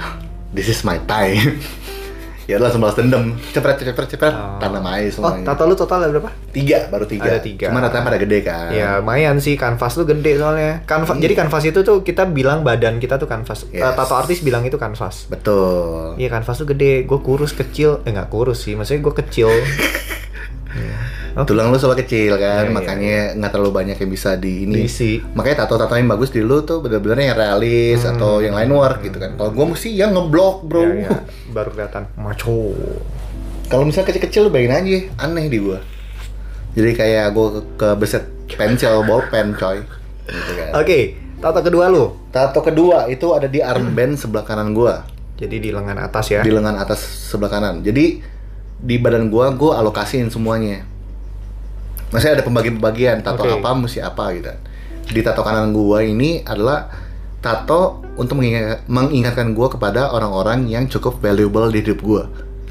this 0.52 0.68
is 0.68 0.82
my 0.82 0.98
time 1.04 1.58
ya 2.50 2.58
udah 2.58 2.66
langsung 2.66 2.82
balas 2.82 2.98
dendam 2.98 3.38
cepet 3.48 3.78
cepet 3.78 3.94
cepet 3.94 4.06
cepet 4.10 4.34
Oh. 4.34 4.58
tanam 4.58 4.82
aja 4.82 5.06
Oh, 5.06 5.30
semuanya 5.30 5.46
tato 5.46 5.64
lu 5.64 5.74
total 5.74 6.02
ada 6.02 6.12
berapa? 6.12 6.34
tiga 6.50 6.90
baru 6.90 7.06
tiga 7.06 7.30
Ada 7.30 7.40
tiga. 7.40 7.70
cuma 7.70 7.78
rata 7.80 8.02
pada 8.02 8.18
gede 8.18 8.42
kan 8.42 8.74
Ya 8.74 8.98
lumayan 8.98 9.38
sih 9.38 9.54
kanvas 9.54 9.94
lu 9.94 10.04
gede 10.04 10.34
soalnya. 10.36 10.82
Kanvas 10.84 11.14
jadi 11.16 11.38
kanvas 11.38 11.62
itu 11.64 11.80
tuh 11.80 12.02
kita 12.02 12.26
bilang 12.26 12.66
badan 12.66 12.98
kita 12.98 13.16
tuh 13.16 13.26
kanvas. 13.26 13.70
Yes. 13.70 13.86
Eh, 13.86 13.94
tato 13.94 14.18
artis 14.18 14.42
bilang 14.42 14.66
itu 14.66 14.76
kanvas. 14.76 15.30
betul 15.30 16.18
Iya 16.18 16.30
kanvas 16.32 16.58
tuh 16.58 16.66
gede. 16.68 17.06
Gue 17.06 17.20
kurus 17.20 17.54
kecil. 17.54 18.02
Eh 18.02 18.10
nggak 18.10 18.28
kurus 18.28 18.66
sih. 18.66 18.74
Maksudnya 18.74 19.02
gue 19.04 19.14
kecil. 19.16 19.50
Iya. 21.40 21.42
Oke. 21.42 21.50
tulang 21.50 21.68
lu 21.68 21.78
soalnya 21.78 22.00
kecil 22.02 22.36
kan 22.36 22.44
Iya, 22.60 22.66
iya, 22.66 22.70
makanya 22.70 23.16
nggak 23.34 23.52
terlalu 23.54 23.72
banyak 23.74 23.98
yang 23.98 24.12
bisa 24.12 24.36
di 24.36 24.66
ini 24.66 24.84
Diisi. 24.84 25.24
makanya 25.32 25.64
tato-tato 25.64 25.94
yang 25.94 26.10
bagus 26.10 26.30
di 26.30 26.40
lu 26.40 26.60
tuh 26.62 26.80
bener-bener 26.80 27.26
yang 27.26 27.38
realis 27.38 28.00
Hmm. 28.02 28.12
atau 28.14 28.40
yang 28.40 28.52
line 28.54 28.68
work 28.70 29.00
gitu 29.02 29.16
kan 29.16 29.34
kalau 29.34 29.50
gue 29.50 29.66
mesti 29.70 29.90
yang 29.90 30.12
ngeblok 30.12 30.64
bro 30.64 30.84
Ya, 30.84 31.08
ya. 31.08 31.18
Baru 31.50 31.72
kelihatan 31.72 32.12
macho. 32.14 32.76
kalau 33.66 33.84
misalnya 33.84 34.10
kecil-kecil 34.10 34.42
lu 34.42 34.50
bayangin 34.50 34.76
aja 34.76 34.98
aneh 35.22 35.48
di 35.48 35.58
gue 35.58 35.80
jadi 36.72 36.92
kayak 36.94 37.26
gue 37.32 37.48
ke, 37.76 37.88
beset 37.96 38.28
pensil 38.52 39.00
bolpen 39.08 39.54
coy 39.54 39.80
gitu 40.26 40.52
kan 40.54 40.76
Oke. 40.76 41.16
Tato 41.40 41.62
kedua 41.62 41.88
lu. 41.88 42.20
tato 42.30 42.60
kedua 42.60 43.08
itu 43.08 43.32
ada 43.32 43.46
di 43.46 43.58
armband 43.58 44.14
sebelah 44.14 44.44
kanan 44.44 44.72
gue 44.72 44.92
Jadi 45.38 45.56
di 45.58 45.72
lengan 45.72 45.96
atas 45.98 46.28
ya. 46.30 46.44
di 46.44 46.52
lengan 46.52 46.76
atas 46.76 47.00
sebelah 47.00 47.48
kanan 47.50 47.80
jadi 47.80 48.20
di 48.78 48.96
badan 48.96 49.28
gue 49.28 49.46
gue 49.50 49.72
alokasiin 49.72 50.28
semuanya 50.28 50.84
Maksudnya 52.10 52.34
ada 52.34 52.44
pembagian-pembagian 52.44 53.22
tato 53.22 53.44
Oke. 53.44 53.54
apa 53.56 53.70
mesti 53.72 54.00
apa 54.00 54.34
gitu 54.34 54.50
di 55.10 55.22
tato 55.22 55.42
kanan 55.42 55.72
gue 55.72 56.00
ini 56.06 56.42
adalah 56.44 56.86
tato 57.40 58.06
untuk 58.14 58.38
mengingat- 58.38 58.86
mengingatkan 58.86 59.52
gue 59.52 59.68
kepada 59.70 60.10
orang-orang 60.10 60.66
yang 60.66 60.86
cukup 60.86 61.18
valuable 61.18 61.66
di 61.68 61.80
hidup 61.80 62.00
gue 62.00 62.24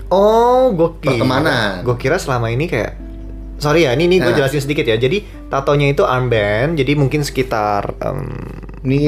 Oh, 0.09 0.73
kira. 0.97 1.15
Pertemanan. 1.15 1.83
Gue 1.83 1.97
kira 1.97 2.17
selama 2.17 2.49
ini 2.49 2.65
kayak 2.65 2.97
Sorry 3.59 3.85
ya, 3.85 3.93
ini, 3.93 4.07
ini 4.07 4.17
gue 4.19 4.31
Nah. 4.31 4.39
jelasin 4.39 4.63
sedikit 4.63 4.87
ya. 4.87 4.95
Jadi 4.95 5.21
tatonya 5.49 5.91
itu 5.91 6.01
armband, 6.01 6.79
jadi 6.79 6.95
mungkin 6.95 7.21
sekitar 7.21 7.91
em, 7.99 8.23
Ini 8.87 9.03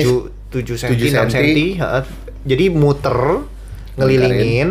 7 0.00 0.30
7 0.48 0.78
cm, 0.78 0.90
7 0.94 1.10
6 1.10 1.26
cm. 1.28 1.58
heeh. 1.76 2.04
Jadi 2.46 2.64
muter 2.70 3.18
ngelilingin. 3.96 4.68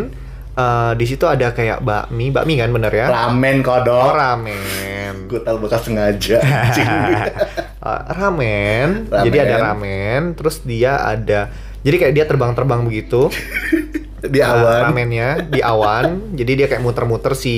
Eh, 0.54 0.92
di 0.94 1.04
situ 1.10 1.26
ada 1.26 1.50
kayak 1.50 1.82
bakmi, 1.82 2.30
bakmi 2.30 2.54
kan 2.54 2.70
bener 2.70 2.94
ya? 2.94 3.10
ramen 3.10 3.58
Oh, 3.58 3.74
kodok. 3.74 4.14
ramen. 4.14 5.26
Gue 5.26 5.42
tahu 5.42 5.66
bakal 5.66 5.82
sengaja. 5.82 6.38
anjing. 6.46 6.86
Eh, 6.86 8.02
ramen. 8.14 9.10
Ramen. 9.10 9.24
Jadi 9.26 9.36
ada 9.42 9.56
ramen, 9.70 10.22
terus 10.38 10.62
dia 10.62 11.02
ada 11.02 11.50
jadi 11.84 11.96
kayak 12.00 12.14
dia 12.16 12.24
terbang-terbang 12.24 12.80
begitu. 12.86 13.28
di 14.26 14.38
eh, 14.38 14.46
awan. 14.46 14.80
ramennya 14.84 15.28
di 15.42 15.60
awan. 15.60 16.06
jadi 16.38 16.52
dia 16.54 16.66
kayak 16.66 16.80
muter-muter 16.80 17.32
si 17.32 17.56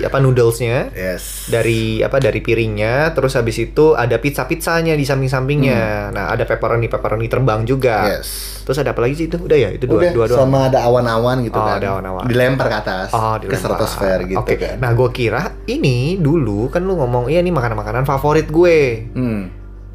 apa 0.00 0.16
noodlesnya 0.16 0.90
Yes. 0.90 1.46
dari 1.46 2.00
apa 2.00 2.16
dari 2.16 2.38
piringnya 2.38 3.10
terus 3.10 3.32
habis 3.32 3.56
itu 3.56 3.92
ada 3.92 4.16
pizza 4.16 4.44
pizzanya 4.44 4.92
di 4.92 5.02
samping-sampingnya 5.02 6.10
nah 6.10 6.28
ada 6.28 6.42
pepperoni 6.42 6.86
pepperoni 6.86 7.26
terbang 7.26 7.62
juga 7.62 7.92
Hmm. 8.00 8.12
Yes. 8.14 8.28
terus 8.62 8.78
ada 8.78 8.90
apa 8.90 9.00
lagi 9.00 9.14
sih 9.14 9.26
itu 9.26 9.36
udah 9.36 9.58
ya 9.58 9.70
itu 9.70 9.84
dua 9.84 9.98
Udah 10.00 10.12
dua 10.12 10.24
doang 10.26 10.40
sama 10.40 10.58
ada 10.66 10.78
awan-awan 10.82 11.42
gitu 11.42 11.54
Oh, 11.54 11.62
kan. 11.62 11.76
ada 11.76 11.88
awan-awan. 11.92 12.22
Dilempar 12.24 12.66
ke 12.66 12.76
atas. 12.78 13.08
Oh, 13.10 13.34
ke 13.34 13.44
dilempar. 13.44 13.58
stratosfer 13.60 14.18
gitu 14.24 14.38
Oke. 14.38 14.54
kan. 14.56 14.76
Nah, 14.78 14.90
gue 14.90 15.08
kira 15.10 15.40
ini 15.66 15.98
dulu 16.16 16.68
kan 16.68 16.80
lu 16.80 16.94
ngomong, 16.94 17.26
iya 17.26 17.38
ini 17.38 17.50
makanan-makanan 17.50 18.04
favorit 18.04 18.46
gue. 18.46 19.10
Hmm. 19.10 19.50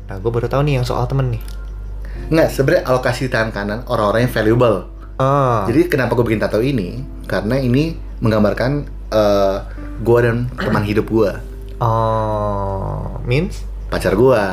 Nah, 0.06 0.16
gue 0.16 0.28
baru 0.30 0.46
tahu 0.46 0.62
nih 0.62 0.74
yang 0.74 0.86
soal 0.86 1.06
temen 1.06 1.32
nih. 1.32 1.44
Nggak, 2.28 2.48
sebenarnya 2.50 2.84
alokasi 2.86 3.26
tangan 3.26 3.50
kanan 3.50 3.80
orang-orang 3.86 4.26
yang 4.26 4.34
valuable. 4.34 4.78
Ah. 5.16 5.64
Jadi 5.66 5.88
kenapa 5.88 6.12
gue 6.14 6.26
bikin 6.26 6.40
tato 6.40 6.60
ini? 6.60 7.00
Karena 7.26 7.56
ini 7.56 7.92
menggambarkan 8.20 8.72
eh 9.08 9.58
gue 9.98 10.20
dan 10.20 10.52
teman 10.54 10.84
hidup 10.84 11.08
gue, 11.08 11.32
oh, 11.80 13.16
means? 13.24 13.64
pacar 13.88 14.12
gue. 14.12 14.44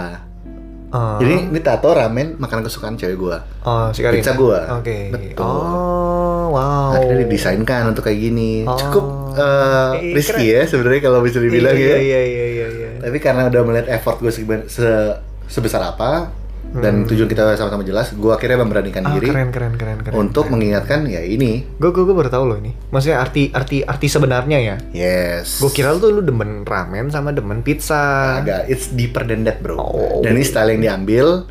Oh. 0.93 1.17
Jadi 1.17 1.49
ini 1.49 1.61
tato 1.65 1.89
ramen 1.89 2.37
makanan 2.37 2.69
kesukaan 2.69 3.01
cewek 3.01 3.17
gua. 3.17 3.41
Oh, 3.65 3.89
si. 3.97 4.05
Pizza 4.05 4.37
gua. 4.37 4.77
Oke. 4.77 5.09
Betul. 5.09 5.41
Oh, 5.41 6.53
wow. 6.53 6.93
Akhirnya 6.93 7.25
didesainkan 7.25 7.89
untuk 7.89 8.05
kayak 8.05 8.21
gini. 8.21 8.69
Oh. 8.69 8.77
Cukup 8.77 9.05
eh, 9.33 9.91
Eh, 9.97 10.13
risky 10.13 10.53
ya 10.53 10.69
sebenarnya 10.69 11.01
kalau 11.01 11.25
bisa 11.25 11.41
dibilang 11.41 11.73
iya, 11.73 11.97
ya. 11.97 11.97
Iya, 11.97 12.21
iya, 12.21 12.45
iya, 12.47 12.67
iya. 12.69 12.91
Tapi 13.01 13.17
karena 13.19 13.49
udah 13.49 13.61
melihat 13.65 13.89
effort 13.89 14.21
gue 14.21 14.29
sebe- 14.29 14.69
se- 14.69 15.17
sebesar 15.49 15.81
apa 15.81 16.29
dan 16.73 17.05
tujuan 17.05 17.29
kita 17.29 17.53
sama-sama 17.59 17.85
jelas, 17.85 18.17
gue 18.17 18.33
akhirnya 18.33 18.65
memberanikan 18.65 19.05
Hmm. 19.05 19.13
Ah, 19.13 19.17
diri 19.21 19.29
keren, 19.29 19.51
keren, 19.53 19.75
keren, 19.77 19.99
keren. 20.01 20.15
untuk 20.17 20.49
mengingatkan 20.49 21.05
ya 21.05 21.21
ini. 21.21 21.69
Gue 21.77 21.93
gue 21.93 22.09
baru 22.09 22.33
tahu 22.33 22.45
loh 22.49 22.57
ini. 22.57 22.73
Maksudnya 22.89 23.21
arti 23.21 23.53
arti 23.53 23.85
arti 23.85 24.07
sebenarnya 24.09 24.59
ya. 24.63 24.77
Yes. 24.97 25.61
Gue 25.61 25.69
kira 25.69 25.93
tuh 26.01 26.09
lu 26.09 26.25
demen 26.25 26.65
ramen 26.65 27.13
sama 27.13 27.35
demen 27.37 27.61
pizza. 27.61 28.41
agak 28.41 28.73
it's 28.73 28.89
deeper 28.89 29.21
than 29.29 29.45
that, 29.45 29.61
bro. 29.61 29.77
Oh. 29.77 30.25
Dan 30.25 30.39
ini 30.41 30.45
style 30.49 30.73
yang 30.73 30.81
diambil 30.81 31.45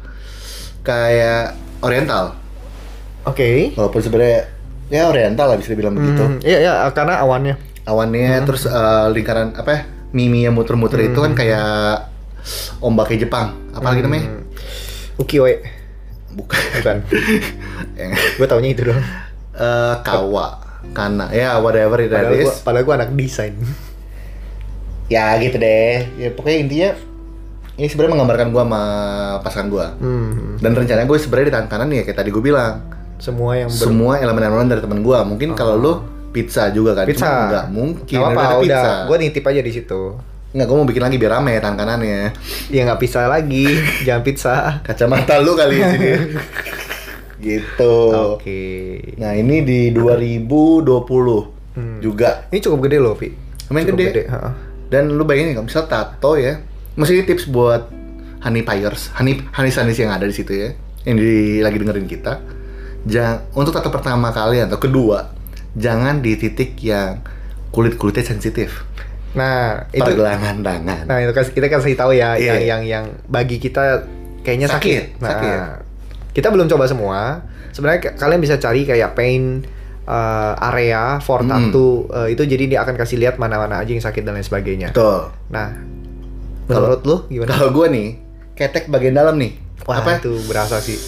kayak 0.81 1.53
oriental. 1.85 2.33
Oke. 3.29 3.77
Walaupun 3.77 4.01
sebenarnya 4.01 4.49
ya 4.89 5.07
oriental 5.07 5.53
lah 5.53 5.57
bisa 5.61 5.69
dibilang 5.77 5.93
begitu. 5.93 6.23
Hmm, 6.25 6.39
iya 6.41 6.57
iya 6.65 6.73
karena 6.89 7.21
awannya. 7.21 7.55
Awannya 7.85 8.41
terus 8.43 8.65
eh, 8.65 9.05
lingkaran 9.13 9.53
apa 9.53 9.69
ya? 9.69 9.81
Mimi 10.11 10.43
yang 10.43 10.57
muter-muter 10.57 10.99
itu 11.07 11.19
kan 11.21 11.37
kayak 11.37 12.09
ombaknya 12.81 13.29
Jepang. 13.29 13.53
Apalagi 13.71 14.01
namanya? 14.01 14.41
Ukiyo-e. 15.21 15.61
Bukan. 16.31 16.57
Bukan. 16.81 16.97
Gue 18.39 18.47
taunya 18.47 18.69
itu 18.71 18.81
doang. 18.87 19.03
eh, 19.51 19.95
kawa, 20.01 20.57
kana, 20.91 21.27
ya 21.29 21.59
whatever 21.59 21.99
it 21.99 22.09
Padahal 22.09 22.33
is. 22.33 22.47
gue 22.47 22.53
padahal 22.63 22.83
gua 22.83 22.95
anak 22.97 23.13
desain. 23.13 23.53
Ya 25.11 25.35
gitu 25.37 25.59
deh. 25.59 26.07
Ya 26.15 26.31
pokoknya 26.31 26.57
intinya 26.57 26.89
ini 27.75 27.87
sebenarnya 27.87 28.11
menggambarkan 28.15 28.47
gua 28.49 28.63
sama 28.63 28.81
pasangan 29.43 29.67
gua. 29.67 29.87
Hmm. 29.99 30.55
Dan 30.57 30.71
rencananya 30.71 31.03
gue 31.03 31.17
sebenarnya 31.19 31.47
di 31.51 31.53
tangan 31.53 31.67
kanan 31.67 31.87
ya 31.91 32.03
kayak 32.03 32.17
tadi 32.17 32.29
gue 32.31 32.39
bilang. 32.39 32.79
Semua 33.19 33.53
yang 33.53 33.69
ber 33.69 33.77
Semua 33.77 34.13
elemen-elemen 34.17 34.65
dari 34.65 34.81
temen 34.81 35.03
gua. 35.03 35.21
Mungkin 35.21 35.51
kalau 35.53 35.75
lu 35.75 35.93
pizza 36.31 36.71
juga 36.71 36.95
kan. 36.95 37.05
pizza. 37.05 37.27
Cuma 37.27 37.51
nggak 37.51 37.65
mungkin. 37.69 38.17
Gak 38.17 38.23
apa-apa, 38.23 38.41
ada 38.41 38.63
pizza. 38.63 38.91
Gue 39.05 39.17
nitip 39.19 39.43
aja 39.43 39.61
di 39.61 39.71
situ. 39.71 40.01
Nggak, 40.51 40.65
gue 40.65 40.75
mau 40.75 40.83
bikin 40.83 40.99
lagi 41.01 41.15
biar 41.15 41.31
rame 41.33 41.55
tangan 41.57 41.77
kanannya. 41.77 42.35
Ya 42.67 42.81
nggak 42.83 42.99
pizza 42.99 43.23
lagi, 43.25 43.65
jangan 44.05 44.21
pizza. 44.21 44.55
Kacamata 44.81 45.39
lu 45.39 45.55
kali 45.55 45.75
di 45.75 45.83
sini. 45.85 46.11
gitu. 47.47 47.95
Oke. 48.35 48.61
Nah 49.15 49.31
ini 49.33 49.63
di 49.63 49.79
2020 49.91 51.59
Hmm. 51.71 52.03
juga. 52.03 52.51
Ini 52.51 52.59
cukup 52.59 52.83
gede 52.83 52.99
loh, 52.99 53.15
Pi. 53.15 53.31
Lumayan 53.71 53.87
Cukup 53.87 53.99
gede. 54.03 54.23
ha. 54.27 54.51
Dan 54.91 55.15
lu 55.15 55.23
bayangin 55.23 55.55
kalau 55.55 55.71
misal 55.71 55.87
tato 55.87 56.35
ya, 56.35 56.59
masih 56.99 57.23
tips 57.23 57.47
buat 57.47 57.87
honey 58.43 58.59
payers, 58.59 59.07
honey 59.15 59.39
honey 59.55 59.71
sanis 59.71 59.95
yang 59.95 60.11
ada 60.11 60.27
di 60.27 60.35
situ 60.35 60.51
ya, 60.51 60.75
yang 61.07 61.15
di, 61.15 61.63
lagi 61.63 61.79
dengerin 61.79 62.11
kita. 62.11 62.43
Jangan 63.07 63.55
untuk 63.55 63.71
tato 63.71 63.87
pertama 63.87 64.35
kali 64.35 64.59
atau 64.59 64.75
kedua, 64.75 65.31
jangan 65.71 66.19
di 66.19 66.35
titik 66.35 66.75
yang 66.83 67.23
kulit 67.71 67.95
kulitnya 67.95 68.27
sensitif. 68.27 68.83
Nah, 69.31 69.87
itu 69.89 70.03
Pergelangan 70.03 70.59
tangan. 70.59 71.03
Nah, 71.05 71.17
itu 71.19 71.31
kas- 71.31 71.49
kita 71.49 71.67
kasih 71.67 71.95
tahu 71.95 72.11
ya 72.11 72.35
Iya. 72.35 72.57
yang 72.57 72.61
yang 72.61 72.81
yang 72.83 73.05
bagi 73.25 73.57
kita 73.57 74.03
kayaknya 74.41 74.67
sakit. 74.67 74.77
Sakit, 74.77 75.03
Nah, 75.17 75.29
sakit. 75.31 75.57
kita 76.33 76.47
belum 76.49 76.67
coba 76.67 76.83
semua. 76.85 77.19
Sebenarnya 77.71 78.01
ka- 78.03 78.15
kalian 78.17 78.39
bisa 78.39 78.55
cari 78.57 78.83
kayak 78.83 79.13
pain 79.13 79.63
uh, 80.03 80.53
area 80.65 81.17
for 81.17 81.39
Hmm. 81.39 81.47
tattoo 81.47 82.09
uh, 82.09 82.27
itu 82.27 82.43
jadi 82.43 82.67
dia 82.67 82.79
akan 82.81 82.95
kasih 82.95 83.15
lihat 83.17 83.37
mana-mana 83.37 83.79
aja 83.79 83.87
yang 83.87 84.03
sakit 84.03 84.21
dan 84.21 84.33
lain 84.33 84.43
sebagainya. 84.43 84.91
Betul. 84.91 85.31
Nah, 85.47 85.71
menurut 86.67 87.01
lu 87.03 87.17
gimana? 87.27 87.49
Kalau 87.49 87.71
gue 87.71 87.87
nih, 87.87 88.07
ketek 88.53 88.87
bagian 88.87 89.13
dalam 89.13 89.35
nih. 89.37 89.55
Wah, 89.83 89.97
apa? 89.97 90.19
itu 90.19 90.35
berasa 90.45 90.77
sih. 90.77 90.99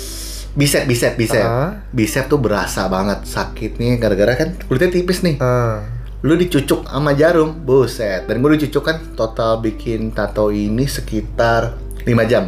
Bicep, 0.53 0.85
bicep, 0.85 1.13
bicep. 1.15 1.41
Ah. 1.41 1.81
Bicep 1.89 2.25
tuh 2.25 2.37
berasa 2.37 2.85
banget 2.85 3.25
sakitnya 3.25 3.97
gara-gara 3.97 4.33
kan 4.35 4.53
kulitnya 4.61 4.89
tipis 4.91 5.21
nih. 5.21 5.37
Uh, 5.37 5.81
lu 6.23 6.33
dicucuk 6.33 6.87
sama 6.87 7.11
jarum, 7.13 7.51
buset. 7.59 8.23
Dan 8.23 8.39
gue 8.39 8.55
dicucuk 8.55 8.79
kan 8.81 8.97
total 9.13 9.59
bikin 9.59 10.09
tato 10.09 10.49
ini 10.49 10.87
sekitar 10.87 11.75
5 12.01 12.07
jam. 12.25 12.47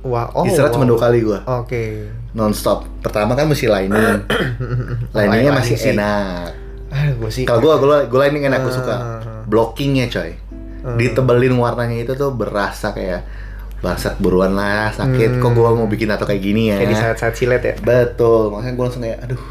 wah, 0.00 0.30
oh. 0.32 0.46
Istirahat 0.46 0.70
wow. 0.70 0.76
cuma 0.78 0.86
dua 0.86 1.00
kali 1.00 1.18
gue, 1.20 1.38
Oke. 1.42 1.82
nonstop. 2.32 2.86
Pertama 3.02 3.34
kan 3.34 3.44
mesti 3.44 3.66
lining, 3.66 4.22
liningnya 5.18 5.50
Lining 5.50 5.50
masih 5.50 5.74
sih. 5.74 5.90
enak. 5.90 6.54
Ah, 6.86 7.10
sih. 7.26 7.42
Kalau 7.42 7.58
gue, 7.60 7.74
gue, 7.76 7.96
gue 8.06 8.18
lining 8.22 8.46
enak, 8.46 8.62
gue 8.62 8.70
Ah, 8.70 8.78
suka. 8.78 8.94
ah, 8.94 9.02
ah. 9.18 9.42
Blockingnya 9.44 10.06
coy, 10.06 10.38
ditebelin 10.94 11.58
warnanya 11.58 12.06
itu 12.06 12.14
tuh 12.14 12.30
berasa 12.30 12.94
kayak 12.94 13.26
bangsat 13.76 14.22
buruan 14.22 14.54
lah 14.54 14.94
sakit. 14.94 15.42
Kok 15.42 15.50
gue 15.50 15.70
mau 15.74 15.90
bikin 15.90 16.06
tato 16.06 16.22
kayak 16.22 16.38
gini 16.38 16.70
ya? 16.70 16.78
Hmm. 16.78 16.80
Kayak 16.80 16.90
di 16.90 16.96
saat-saat 16.96 17.34
silet 17.34 17.62
ya. 17.62 17.74
Betul, 17.82 18.54
makanya 18.54 18.72
gue 18.72 18.84
langsung 18.86 19.02
kayak, 19.02 19.18
aduh. 19.26 19.42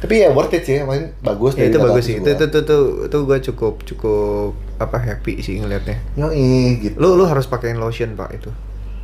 Tapi 0.00 0.14
ya 0.24 0.32
worth 0.32 0.56
it 0.56 0.64
sih, 0.64 0.80
maksudnya 0.80 1.12
bagus. 1.20 1.52
Ya, 1.60 1.68
itu 1.68 1.76
bagus 1.76 2.04
sih. 2.08 2.16
Itu 2.16 2.28
itu 2.32 2.44
itu 2.48 2.58
itu, 2.64 2.78
itu 3.06 3.16
gue 3.20 3.38
cukup 3.52 3.74
cukup 3.84 4.52
apa 4.80 4.96
happy 4.96 5.44
sih 5.44 5.60
ngelihatnya. 5.60 6.00
Yoi, 6.16 6.80
gitu. 6.80 6.96
Lu 6.96 7.20
lu 7.20 7.28
harus 7.28 7.44
pakein 7.44 7.76
lotion 7.76 8.16
pak 8.16 8.32
itu. 8.32 8.48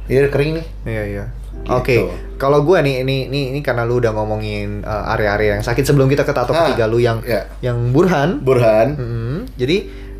Iya 0.09 0.33
kering 0.33 0.57
nih. 0.57 0.67
Iya 0.89 1.03
iya. 1.05 1.25
Gitu. 1.57 1.73
Oke, 1.73 1.97
kalau 2.41 2.63
gue 2.63 2.79
nih 2.81 3.05
ini 3.05 3.29
ini 3.29 3.41
ini 3.53 3.61
karena 3.61 3.85
lu 3.85 3.99
udah 4.01 4.13
ngomongin 4.13 4.85
uh, 4.85 5.13
area-area 5.17 5.59
yang 5.59 5.65
sakit 5.65 5.83
sebelum 5.83 6.07
kita 6.09 6.23
ke 6.23 6.33
tato 6.33 6.53
Ah, 6.53 6.69
ketiga 6.69 6.87
lu 6.89 7.01
yang 7.01 7.21
iya. 7.27 7.49
yang 7.61 7.91
Burhan. 7.91 8.41
Burhan. 8.45 8.95
Mm, 8.97 9.39
jadi 9.57 9.77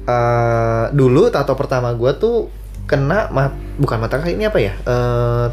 uh, 0.09 0.85
dulu 0.91 1.29
tato 1.33 1.55
pertama 1.55 1.93
gue 1.95 2.13
tuh 2.21 2.53
kena 2.87 3.31
mat, 3.35 3.53
bukan 3.79 3.99
mata 3.99 4.23
kaki 4.23 4.39
ini 4.39 4.47
apa 4.47 4.59
ya? 4.63 4.73
Eh, 4.87 5.47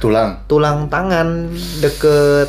tulang 0.00 0.42
tulang 0.48 0.88
tangan 0.88 1.52
deket 1.84 2.48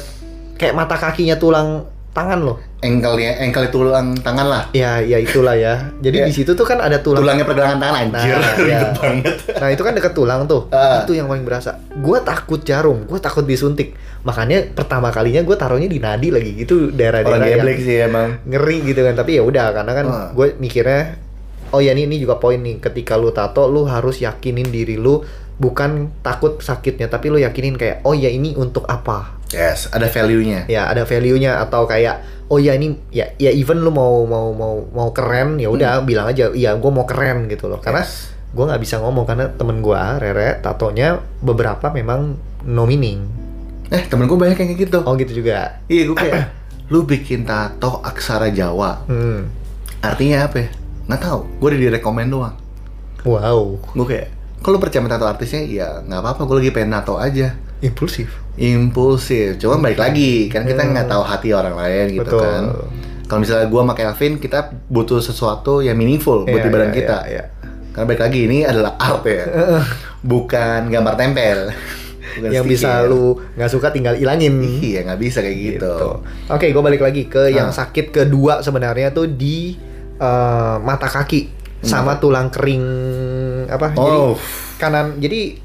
kayak 0.57 0.73
mata 0.73 0.95
kakinya 0.95 1.35
tulang 1.37 1.85
tangan 2.13 2.39
loh. 2.39 2.57
engkelnya 2.79 3.39
engkel 3.39 3.63
tulang 3.69 4.11
tangan 4.17 4.43
lah 4.43 4.63
Ya 4.69 4.99
ya 4.99 5.15
itulah 5.15 5.55
ya. 5.55 5.87
Jadi 5.97 6.17
Ya. 6.19 6.25
di 6.27 6.33
situ 6.33 6.51
tuh 6.51 6.61
kan 6.61 6.77
ada 6.77 6.99
tulang. 6.99 7.23
tulangnya 7.23 7.41
pergelangan 7.43 7.79
tangan 7.79 7.95
anjir 7.97 8.35
Nah, 8.37 8.55
ya. 8.59 8.79
banget 8.91 9.35
Nah 9.55 9.67
itu 9.69 9.81
kan 9.81 9.93
deket 9.93 10.13
tulang 10.13 10.41
tuh, 10.43 10.67
Ah. 10.69 10.99
itu 10.99 11.13
yang 11.13 11.25
paling 11.25 11.41
berasa. 11.41 11.79
Gue 11.95 12.19
takut 12.19 12.59
jarum, 12.61 13.03
gue 13.03 13.17
takut 13.17 13.41
disuntik. 13.41 13.95
Makanya 14.21 14.69
pertama 14.69 15.09
kalinya 15.09 15.41
gue 15.41 15.55
taruhnya 15.55 15.87
di 15.87 15.97
nadi 15.97 16.27
lagi, 16.27 16.53
itu 16.57 16.87
orang 16.87 16.93
daerah-daerah 16.93 17.47
yang 17.65 17.79
sih 17.79 17.97
emang 18.01 18.27
ngeri 18.43 18.77
gitu 18.85 19.01
kan. 19.01 19.15
Tapi 19.15 19.31
ya 19.33 19.43
udah, 19.43 19.67
karena 19.73 19.91
kan 19.93 20.05
Ah. 20.05 20.27
gue 20.29 20.47
mikirnya, 20.57 21.01
oh 21.69 21.79
ya 21.79 21.91
ini 21.91 22.03
ini 22.05 22.19
juga 22.19 22.35
poin 22.35 22.57
nih. 22.57 22.77
Ketika 22.79 23.15
lu 23.15 23.31
tato, 23.31 23.65
lu 23.65 23.83
harus 23.83 24.19
yakinin 24.19 24.67
diri 24.67 24.95
lu 24.95 25.23
bukan 25.63 26.11
takut 26.19 26.59
sakitnya, 26.59 27.07
tapi 27.07 27.31
lu 27.31 27.39
yakinin 27.39 27.79
kayak, 27.79 28.03
oh 28.03 28.11
ya 28.11 28.27
ini 28.27 28.51
untuk 28.59 28.83
apa? 28.91 29.39
yes 29.53 29.85
ada 29.93 30.09
value 30.09 30.41
nya 30.41 30.65
Ya 30.65 30.89
ada 30.89 31.05
value-nya 31.05 31.61
atau 31.61 31.85
kayak, 31.85 32.49
oh 32.49 32.57
ya 32.57 32.73
ini 32.73 32.97
ya 33.13 33.31
ya 33.37 33.53
even 33.53 33.85
lu 33.85 33.93
mau 33.93 34.25
mau 34.27 34.51
mau 34.51 34.83
mau 34.91 35.09
keren, 35.15 35.61
ya 35.61 35.69
udah 35.71 36.03
bilang 36.03 36.27
aja, 36.27 36.51
iya 36.51 36.75
gue 36.75 36.91
mau 36.91 37.07
keren 37.07 37.47
gitu 37.47 37.71
loh. 37.71 37.79
Karena 37.79 38.03
Hmm. 38.03 38.11
Yes. 38.11 38.33
gue 38.53 38.63
nggak 38.69 38.81
bisa 38.85 38.95
ngomong 39.01 39.25
karena 39.25 39.49
temen 39.49 39.81
gue 39.81 39.97
Rere 39.97 40.61
tatonya 40.61 41.17
beberapa 41.41 41.89
memang 41.89 42.37
no 42.69 42.85
meaning 42.85 43.25
eh 43.89 44.05
temen 44.05 44.29
gue 44.29 44.37
banyak 44.37 44.61
yang 44.61 44.69
kayak 44.69 44.81
gitu 44.85 44.97
oh 45.01 45.13
gitu 45.17 45.41
juga 45.41 45.81
iya 45.89 46.05
gue 46.05 46.13
kayak 46.13 46.53
lu 46.93 47.01
bikin 47.01 47.49
tato 47.49 47.97
aksara 48.05 48.53
Jawa 48.53 49.09
hmm. 49.09 49.39
artinya 50.05 50.45
apa 50.45 50.55
ya 50.61 50.69
nggak 51.09 51.21
tahu 51.25 51.39
gue 51.57 51.67
udah 51.73 51.81
direkomend 51.81 52.29
doang 52.29 52.55
wow 53.25 53.73
gue 53.73 54.05
kayak 54.05 54.29
kalau 54.63 54.79
percaya 54.79 55.03
sama 55.03 55.11
tato 55.11 55.27
artisnya 55.27 55.61
ya 55.67 55.99
nggak 56.01 56.19
apa-apa 56.23 56.41
gue 56.47 56.55
lagi 56.63 56.71
pengen 56.71 56.95
tato 56.95 57.19
aja. 57.19 57.51
Impulsif? 57.83 58.31
Impulsif. 58.55 59.59
Cuma 59.59 59.75
balik 59.77 59.99
lagi 59.99 60.47
kan 60.47 60.63
kita 60.63 60.87
nggak 60.87 61.11
tahu 61.11 61.19
hati 61.21 61.51
orang 61.51 61.75
lain 61.75 62.15
gitu 62.15 62.31
Betul. 62.31 62.41
kan. 62.41 62.63
Kalau 63.27 63.39
misalnya 63.43 63.67
gue 63.67 63.81
sama 63.83 63.93
Kelvin 63.93 64.33
kita 64.39 64.59
butuh 64.87 65.19
sesuatu 65.19 65.83
yang 65.83 65.99
meaningful 65.99 66.47
buat 66.47 66.63
di 66.63 66.69
badan 66.71 66.89
iya, 66.89 66.95
kita. 66.95 67.17
iya, 67.27 67.33
iya. 67.35 67.43
karena 67.93 68.05
balik 68.07 68.21
lagi 68.23 68.39
ini 68.47 68.57
adalah 68.63 68.95
art 68.95 69.23
ya. 69.27 69.45
Bukan 70.31 70.79
gambar 70.87 71.13
tempel. 71.19 71.59
Bukan 72.33 72.49
yang 72.49 72.65
stiker. 72.65 72.73
bisa 72.73 72.89
lu 73.05 73.35
nggak 73.59 73.69
suka 73.69 73.91
tinggal 73.91 74.15
ilangin. 74.15 74.57
Iya 74.63 75.03
nggak 75.05 75.19
bisa 75.19 75.43
kayak 75.43 75.57
gitu, 75.59 75.93
oke 76.49 76.65
gue 76.71 76.83
balik 76.83 77.03
lagi 77.03 77.27
ke 77.27 77.51
yang 77.51 77.69
Ah. 77.69 77.75
sakit 77.83 78.09
kedua 78.09 78.63
sebenarnya 78.63 79.11
tuh 79.11 79.27
di 79.27 79.75
eh, 80.15 80.75
mata 80.79 81.05
kaki 81.05 81.62
sama 81.83 82.17
tulang 82.17 82.47
kering 82.47 82.85
apa? 83.67 83.91
Jadi 83.91 84.15
oh. 84.17 84.35
kanan 84.79 85.19
jadi 85.19 85.63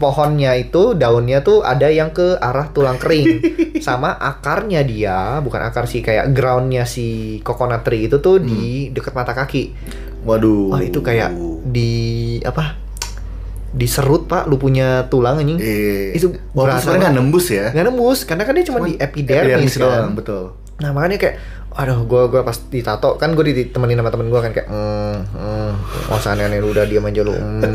pohonnya 0.00 0.56
itu 0.56 0.96
daunnya 0.96 1.44
tuh 1.44 1.60
ada 1.60 1.92
yang 1.92 2.10
ke 2.10 2.40
arah 2.40 2.72
tulang 2.72 2.96
kering. 2.96 3.44
Sama 3.86 4.16
akarnya 4.16 4.80
dia 4.80 5.38
bukan 5.44 5.60
akar 5.60 5.84
sih 5.84 6.00
kayak 6.00 6.32
groundnya 6.32 6.88
si 6.88 7.38
coconut 7.44 7.84
tree 7.84 8.08
itu 8.08 8.18
tuh 8.24 8.40
di 8.40 8.88
dekat 8.88 9.12
mata 9.12 9.36
kaki. 9.36 9.76
Waduh. 10.24 10.72
Wah 10.72 10.80
itu 10.80 11.04
kayak 11.04 11.36
di 11.68 11.92
apa? 12.40 12.80
Diserut 13.70 14.26
pak 14.26 14.48
lu 14.48 14.56
punya 14.56 15.06
tulang 15.12 15.38
anjing. 15.38 15.60
Eh, 15.60 16.16
itu 16.16 16.32
walaupun 16.56 16.64
berasa 16.64 16.80
sebenarnya 16.88 17.00
nggak 17.04 17.14
nembus 17.20 17.46
ya. 17.52 17.66
Nggak 17.70 17.86
nembus 17.92 18.18
karena 18.24 18.42
kan 18.48 18.52
dia 18.56 18.64
cuma 18.66 18.78
di 18.82 18.94
epidermis, 18.96 19.74
doang 19.76 20.10
kan. 20.10 20.16
betul. 20.16 20.44
Nah 20.80 20.90
makanya 20.96 21.18
kayak 21.20 21.36
aduh 21.80 22.04
gua 22.04 22.28
gua 22.28 22.44
pas 22.44 22.60
ditato 22.68 23.16
kan 23.16 23.32
gue 23.32 23.40
ditemenin 23.40 23.96
sama 23.96 24.12
temen 24.12 24.28
gua 24.28 24.44
kan 24.44 24.52
kayak 24.52 24.68
hmm, 24.68 25.16
hmm, 25.32 25.70
masa 26.12 26.36
aneh-aneh 26.36 26.60
udah 26.60 26.84
diam 26.84 27.08
aja 27.08 27.24
lu 27.24 27.32
hmm. 27.32 27.72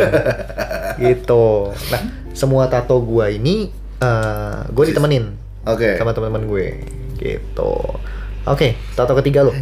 gitu 1.02 1.74
nah 1.90 2.02
semua 2.38 2.70
tato 2.70 3.02
gua 3.02 3.34
ini 3.34 3.74
eh 3.98 4.56
gue 4.70 4.86
ditemenin 4.94 5.34
Oke. 5.66 5.98
sama 5.98 6.14
teman-teman 6.14 6.46
gue 6.46 6.68
gitu 7.18 7.74
oke 8.46 8.68
tato 8.94 9.14
ketiga 9.18 9.42
lo 9.42 9.54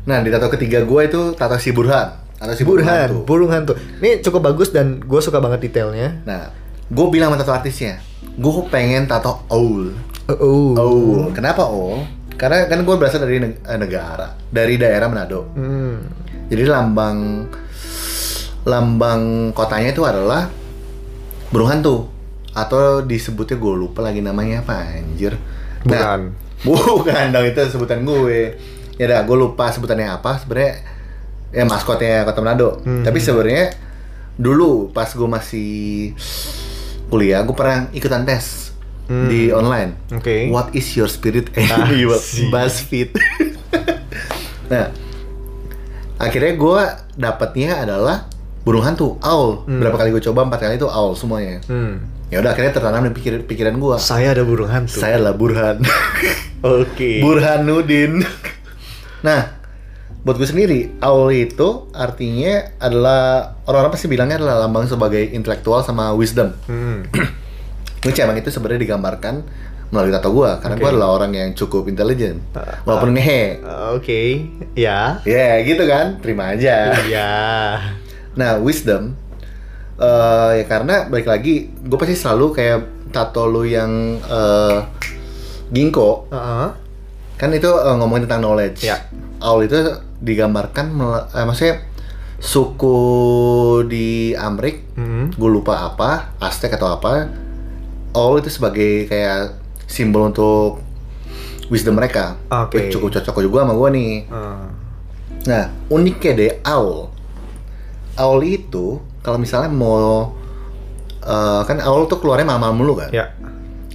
Nah, 0.00 0.24
di 0.24 0.32
tato 0.32 0.48
ketiga 0.48 0.80
gue 0.80 1.00
itu 1.06 1.36
tato 1.36 1.60
si 1.60 1.76
Burhan. 1.76 2.08
Tato 2.40 2.56
si 2.56 2.64
burhan 2.64 3.12
hantu. 3.12 3.28
burung 3.28 3.52
hantu 3.52 3.76
ini 4.00 4.24
cukup 4.24 4.48
bagus 4.48 4.72
dan 4.72 4.96
gue 4.96 5.20
suka 5.20 5.44
banget 5.44 5.68
detailnya 5.68 6.24
Nah, 6.24 6.48
gue 6.88 7.06
bilang 7.12 7.28
sama 7.28 7.38
tato 7.44 7.52
artisnya, 7.52 8.00
gue 8.40 8.52
pengen 8.72 9.04
tato 9.04 9.44
owl. 9.52 9.92
oh, 10.32 10.72
Owl. 10.72 11.36
Kenapa 11.36 11.68
owl? 11.68 12.00
Karena 12.40 12.64
kan 12.64 12.80
gue 12.80 12.96
berasal 12.96 13.20
dari 13.20 13.36
eh, 13.36 13.76
negara, 13.76 14.32
dari 14.48 14.80
daerah 14.80 15.12
Manado. 15.12 15.52
Hmm. 15.52 16.00
Jadi 16.48 16.64
lambang 16.64 17.44
lambang 18.64 19.52
kotanya 19.52 19.92
itu 19.92 20.00
adalah 20.08 20.48
burung 21.52 21.68
hantu 21.68 22.08
atau 22.56 23.04
disebutnya 23.04 23.60
gue 23.60 23.74
lupa 23.76 24.00
lagi 24.00 24.24
namanya 24.24 24.64
apa 24.64 24.88
anjir. 24.88 25.36
Bukan. 25.84 26.32
bukan 26.64 27.24
dong 27.28 27.44
itu 27.44 27.60
sebutan 27.68 28.08
gue. 28.08 28.56
Ya 28.96 29.04
udah 29.04 29.20
gue 29.28 29.36
lupa 29.36 29.68
sebutannya 29.68 30.08
apa 30.08 30.40
sebenarnya 30.40 30.80
ya 31.52 31.68
maskotnya 31.68 32.24
Kota 32.24 32.40
Manado. 32.40 32.80
Hmm. 32.80 33.04
Tapi 33.04 33.20
sebenarnya 33.20 33.76
dulu 34.40 34.88
pas 34.96 35.12
gue 35.12 35.28
masih 35.28 35.72
kuliah 37.12 37.44
gue 37.44 37.52
pernah 37.52 37.92
ikutan 37.92 38.24
tes 38.24 38.69
Hmm. 39.10 39.26
di 39.26 39.50
online. 39.50 39.98
Oke. 40.14 40.46
What 40.48 40.70
is 40.70 40.86
your 40.94 41.10
spirit 41.10 41.50
Ah, 41.58 41.82
animal? 41.90 42.14
sih. 42.16 42.46
BuzzFeed. 42.46 43.10
nah, 44.72 44.94
akhirnya 46.14 46.54
gue 46.54 46.82
dapatnya 47.16 47.82
adalah 47.82 48.30
burung 48.62 48.86
hantu, 48.86 49.18
owl. 49.18 49.66
Hmm. 49.66 49.82
Berapa 49.82 49.98
kali 49.98 50.14
gue 50.14 50.22
coba, 50.22 50.46
empat 50.46 50.62
kali 50.62 50.78
itu 50.78 50.86
owl 50.86 51.18
semuanya. 51.18 51.58
Hmm. 51.66 52.06
Ya 52.30 52.38
udah 52.38 52.54
akhirnya 52.54 52.70
tertanam 52.70 53.02
di 53.02 53.10
pikir 53.10 53.42
pikiran 53.42 53.74
gue. 53.74 53.96
Saya 53.98 54.30
ada 54.30 54.46
burung 54.46 54.70
hantu. 54.70 54.94
Saya 54.94 55.18
adalah 55.18 55.34
Burhan. 55.34 55.82
Oke. 56.62 57.18
Burhanuddin. 57.18 58.22
nah, 59.20 59.58
buat 60.22 60.38
gue 60.38 60.46
sendiri, 60.46 60.94
owl 61.02 61.34
itu 61.34 61.90
artinya 61.90 62.78
adalah 62.78 63.56
orang-orang 63.66 63.90
pasti 63.90 64.06
bilangnya 64.06 64.38
adalah 64.38 64.62
lambang 64.62 64.86
sebagai 64.86 65.26
intelektual 65.26 65.82
sama 65.82 66.14
wisdom. 66.14 66.54
Hmm. 66.70 67.02
Which 68.00 68.18
emang 68.18 68.34
itu 68.34 68.48
sebenarnya 68.48 68.80
digambarkan 68.80 69.44
melalui 69.90 70.08
tato 70.10 70.30
gue 70.30 70.46
karena 70.56 70.74
Oke. 70.74 70.80
gue 70.80 70.88
adalah 70.88 71.10
orang 71.12 71.32
yang 71.32 71.50
cukup 71.50 71.84
intelijen 71.84 72.38
Ah, 72.52 72.78
walaupun 72.84 73.10
ngehe 73.10 73.58
Oke. 73.90 74.46
Ya. 74.72 75.18
ya 75.24 75.58
gitu 75.60 75.82
kan 75.84 76.16
terima 76.18 76.54
aja 76.54 76.94
Ya. 77.04 77.34
nah 78.32 78.54
wisdom 78.56 79.18
eh 79.98 80.50
ya 80.56 80.64
karena 80.64 81.04
balik 81.04 81.26
lagi 81.26 81.68
gue 81.76 81.98
pasti 81.98 82.14
selalu 82.14 82.46
kayak 82.52 82.78
tato 83.10 83.44
lu 83.44 83.66
yang 83.66 83.90
eh 84.22 84.78
ginkgo 85.68 86.30
Heeh. 86.30 86.68
kan 87.34 87.50
itu 87.50 87.68
eh, 87.68 87.94
ngomongin 87.94 88.24
tentang 88.24 88.46
knowledge 88.46 88.86
Ya. 88.86 88.96
Owl 89.40 89.66
itu 89.66 89.76
digambarkan 90.20 90.86
eh, 91.28 91.44
maksudnya 91.44 91.82
suku 92.38 92.98
di 93.84 94.08
Amrik 94.32 94.86
Hmm. 94.94 95.32
gue 95.32 95.50
lupa 95.50 95.82
apa 95.82 96.36
Aztec 96.38 96.70
atau 96.70 96.92
apa 96.92 97.24
Owl 98.12 98.38
itu 98.38 98.48
sebagai 98.48 99.06
kayak 99.06 99.54
simbol 99.84 100.26
untuk 100.26 100.82
wisdom 101.66 101.94
mereka 101.94 102.34
Oke. 102.48 102.76
Wih, 102.76 102.90
cukup 102.90 103.08
cocok 103.12 103.36
juga 103.40 103.62
sama 103.62 103.74
gue 103.74 103.88
nih 103.92 104.12
Ah. 104.26 104.66
nah 105.40 105.64
uniknya 105.88 106.32
deh 106.34 106.52
owl 106.64 107.08
owl 108.16 108.40
itu 108.40 108.86
kalau 109.20 109.36
misalnya 109.36 109.68
mau 109.68 110.34
eh, 111.20 111.60
kan 111.62 111.78
owl 111.80 112.04
tuh 112.04 112.18
keluarnya 112.18 112.44
malam-malam 112.44 112.76
dulu 112.76 112.94
kan 112.98 113.10
Ya. 113.10 113.30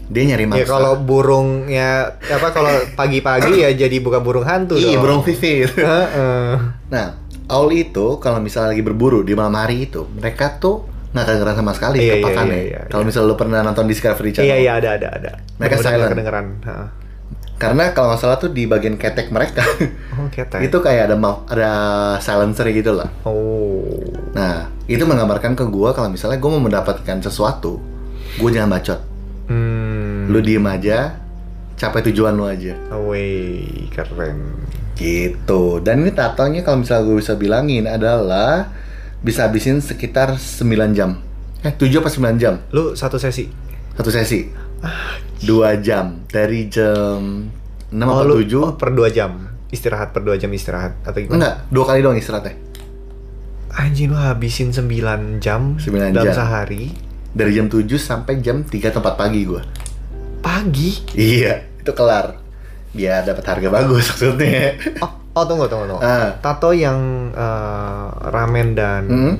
dia 0.05 0.23
nyari 0.23 0.45
mangsa 0.45 0.61
Ya 0.61 0.69
kalau 0.69 0.93
burungnya 0.97 1.89
apa 2.23 2.47
kalau 2.49 2.69
pagi-pagi 2.93 3.59
ya 3.59 3.69
jadi 3.71 3.97
bukan 3.99 4.21
burung 4.21 4.43
hantu 4.43 4.73
iya 4.75 4.95
burung 4.95 5.21
vivir 5.21 5.67
Heeh. 5.71 6.53
nah 6.87 7.05
owl 7.47 7.69
itu 7.69 8.17
kalau 8.17 8.37
misalnya 8.37 8.71
lagi 8.71 8.81
berburu 8.81 9.21
di 9.21 9.33
malam 9.33 9.53
hari 9.53 9.85
itu 9.85 10.05
mereka 10.09 10.55
tuh 10.55 10.85
nggak 11.15 11.25
kedengeran 11.25 11.55
sama 11.55 11.71
sekali 11.71 11.97
Iya, 11.97 12.05
iya, 12.05 12.15
kepakannya 12.19 12.57
iya, 12.57 12.67
iya, 12.67 12.79
kalau 12.85 13.03
misalnya 13.03 13.27
lu 13.27 13.35
pernah 13.35 13.59
nonton 13.61 13.85
Discovery 13.85 14.29
Channel 14.29 14.45
Iya 14.45 14.57
iya 14.59 14.71
ada 14.75 14.89
ada 14.93 15.07
ada. 15.09 15.31
Mereka 15.55 15.73
Bener-bener 15.73 15.95
silent. 15.97 16.11
kedengeran. 16.11 16.45
Heeh. 16.61 16.89
karena 17.55 17.83
kalau 17.89 18.07
nggak 18.09 18.19
salah 18.19 18.35
tuh 18.35 18.51
di 18.51 18.67
bagian 18.67 18.93
ketek 18.93 19.31
mereka 19.31 19.63
Oh 20.13 20.27
ketek. 20.27 20.59
itu 20.61 20.75
kayak 20.77 21.07
ada 21.07 21.15
mau 21.15 21.47
ada 21.47 21.71
silencer 22.19 22.67
gitu 22.69 22.91
lah 22.91 23.07
Oh. 23.23 23.95
nah 24.29 24.67
itu 24.85 24.99
menggambarkan 25.01 25.55
ke 25.55 25.63
gua 25.65 25.89
kalau 25.89 26.11
misalnya 26.11 26.35
gua 26.35 26.51
mau 26.51 26.61
mendapatkan 26.61 27.15
sesuatu 27.17 27.79
gua 28.35 28.49
jangan 28.51 28.69
bacot 28.69 28.99
Hmm. 29.47 30.27
lu 30.27 30.41
diem 30.41 30.65
aja 30.65 31.15
capai 31.75 32.03
tujuan 32.03 32.33
lu 32.33 32.43
aja 32.43 32.75
Away 32.91 33.55
keren. 33.87 34.51
gitu 34.93 35.79
dan 35.79 36.01
ini 36.01 36.11
tatonya 36.11 36.59
kalau 36.59 36.81
misalnya 36.81 37.03
gue 37.05 37.17
bisa 37.17 37.33
bilangin 37.33 37.85
adalah 37.85 38.67
bisa 39.25 39.43
habisin 39.43 39.81
sekitar 39.81 40.37
9 40.37 40.61
jam 40.93 41.17
eh 41.59 41.73
7 41.73 41.89
apa 41.95 42.07
9 42.07 42.37
jam 42.37 42.61
Lu 42.69 42.93
satu 42.93 43.17
sesi. 43.17 43.49
satu 43.91 44.07
sesi 44.07 44.45
dua 45.41 45.75
jam 45.77 46.21
dari 46.25 46.67
jam 46.67 47.49
6 47.89 47.97
oh, 47.97 48.05
apa 48.07 48.21
lu 48.23 48.37
7 48.39 48.53
oh, 48.55 48.71
per 48.75 48.89
dua 48.91 49.09
jam. 49.09 49.49
Istirahat 49.65 50.13
per 50.13 50.21
dua 50.21 50.37
jam 50.37 50.47
istirahat 50.49 51.01
atau 51.01 51.17
gimana? 51.17 51.35
enggak 51.35 51.55
dua 51.67 51.83
kali 51.83 51.99
doang 51.99 52.15
istirahatnya 52.15 52.53
Anjing 53.71 54.07
lu 54.07 54.15
habisin 54.15 54.69
9 54.69 54.87
jam 55.39 55.75
9 55.75 56.13
dalam 56.13 56.23
jam. 56.23 56.35
sehari. 56.37 56.93
dari 57.33 57.51
jam 57.51 57.67
7 57.67 57.81
sampai 57.97 58.39
jam 58.39 58.61
3 58.61 58.71
tempat 58.93 59.13
pagi 59.15 59.41
gua 59.43 59.65
Pagi. 60.39 61.01
iya 61.13 61.65
itu 61.75 61.91
kelar 61.91 62.37
biar 62.91 63.25
dapat 63.25 63.43
harga 63.43 63.67
bagus 63.69 64.05
maksudnya 64.07 64.77
Oh, 65.01 65.11
oh 65.35 65.43
tunggu 65.43 65.67
tunggu 65.67 65.85
tunggu. 65.87 66.01
Ah. 66.01 66.33
Tato 66.37 66.71
yang 66.71 66.97
eh, 67.29 68.03
ramen 68.25 68.67
dan 68.71 69.03
Hmm. 69.05 69.35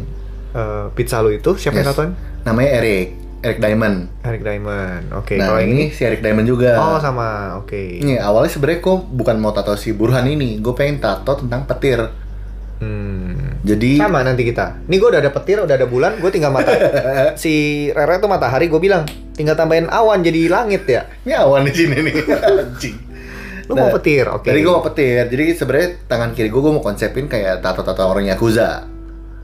eh, 0.51 0.85
pizza 0.91 1.19
lu 1.19 1.31
itu 1.31 1.55
siapa 1.55 1.79
yang 1.79 1.87
Yes. 1.87 1.91
tatoin? 1.91 2.11
namanya 2.43 2.77
Eric 2.77 3.07
Eric 3.41 3.57
Diamond 3.59 3.97
Eric 4.21 4.41
Diamond. 4.41 5.03
Oke, 5.13 5.33
nah 5.35 5.49
kalau 5.49 5.61
ini, 5.61 5.69
ini 5.69 5.85
si 5.89 6.01
Eric 6.01 6.19
Diamond 6.19 6.45
juga 6.45 6.77
Oh, 6.77 6.97
sama. 6.97 7.53
Oke. 7.55 7.97
Nih, 7.99 8.17
awalnya 8.17 8.49
sebenarnya 8.49 8.81
kok 8.81 9.05
bukan 9.07 9.37
mau 9.37 9.49
tato 9.49 9.73
si 9.75 9.91
Burhan 9.91 10.25
ini, 10.25 10.57
gue 10.57 10.73
pengen 10.73 10.97
tato 10.97 11.35
tentang 11.35 11.63
petir. 11.63 12.01
Hmm. 12.75 13.61
Jadi, 13.61 13.95
Sama 13.95 14.19
nanti 14.19 14.43
kita. 14.43 14.83
Ini 14.83 14.95
gue 14.95 15.07
udah 15.07 15.17
ada 15.19 15.31
petir, 15.31 15.57
udah 15.57 15.73
ada 15.73 15.85
bulan, 15.85 16.17
gue 16.17 16.27
tinggal 16.27 16.49
mata. 16.49 16.69
si 17.37 17.53
Rere 17.87 18.17
tuh 18.17 18.27
matahari, 18.27 18.65
gue 18.65 18.77
bilang 18.77 19.05
tinggal 19.31 19.53
tambahin 19.53 19.87
awan 19.87 20.21
jadi 20.21 20.47
langit 20.47 20.83
ya. 20.85 21.05
ini 21.21 21.33
awan 21.33 21.63
di 21.63 21.71
sini 21.71 21.97
nih, 22.01 22.13
anjing. 22.51 22.97
Lu 23.65 23.73
mau 23.73 23.89
petir, 23.89 24.25
oke. 24.25 24.45
Jadi 24.45 24.59
gue 24.59 24.69
mau 24.69 24.81
petir. 24.81 25.25
Jadi 25.25 25.45
sebenarnya 25.53 25.89
tangan 26.05 26.29
kiri 26.31 26.47
gue 26.47 26.61
gue 26.61 26.69
mau 26.71 26.79
konsepin 26.79 27.25
kayak 27.25 27.59
tato-tato 27.59 28.01
orang 28.01 28.25
yakuza. 28.25 28.85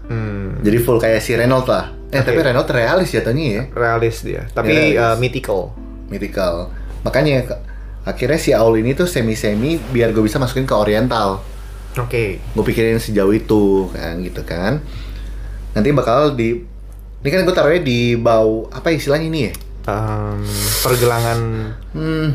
Hmm. 0.06 0.60
Jadi 0.60 0.78
full 0.78 1.00
kayak 1.00 1.20
si 1.20 1.34
Renault 1.34 1.66
lah. 1.66 1.90
Eh 2.08 2.20
tapi 2.20 2.38
Renault 2.38 2.68
realis 2.68 3.08
jatuhnya 3.08 3.46
ya, 3.48 3.64
Realis 3.72 4.20
dia, 4.20 4.44
tapi 4.50 4.76
Realis. 4.92 5.00
eh, 5.00 5.16
mythical. 5.18 5.72
mythical. 6.06 6.68
Makanya 7.02 7.48
akhirnya 8.04 8.36
si 8.36 8.52
Aul 8.52 8.78
ini 8.78 8.92
tuh 8.92 9.08
semi-semi 9.08 9.80
biar 9.80 10.12
gue 10.12 10.20
bisa 10.20 10.36
masukin 10.36 10.68
ke 10.68 10.76
Oriental. 10.76 11.40
Oke. 11.96 12.44
Gue 12.44 12.64
pikirin 12.64 13.00
sejauh 13.00 13.32
itu 13.32 13.88
kan 13.90 14.20
gitu 14.20 14.44
kan. 14.44 14.84
Nanti 15.72 15.90
bakal 15.92 16.36
di 16.36 16.60
ini 17.18 17.30
kan 17.30 17.42
gue 17.42 17.56
taruhnya 17.56 17.80
di 17.80 18.14
bau 18.14 18.68
apa 18.68 18.92
istilahnya 18.92 19.26
ini 19.26 19.40
ya? 19.42 19.54
Em, 19.84 20.44
pergelangan 20.84 21.40
Hmm, 21.92 22.28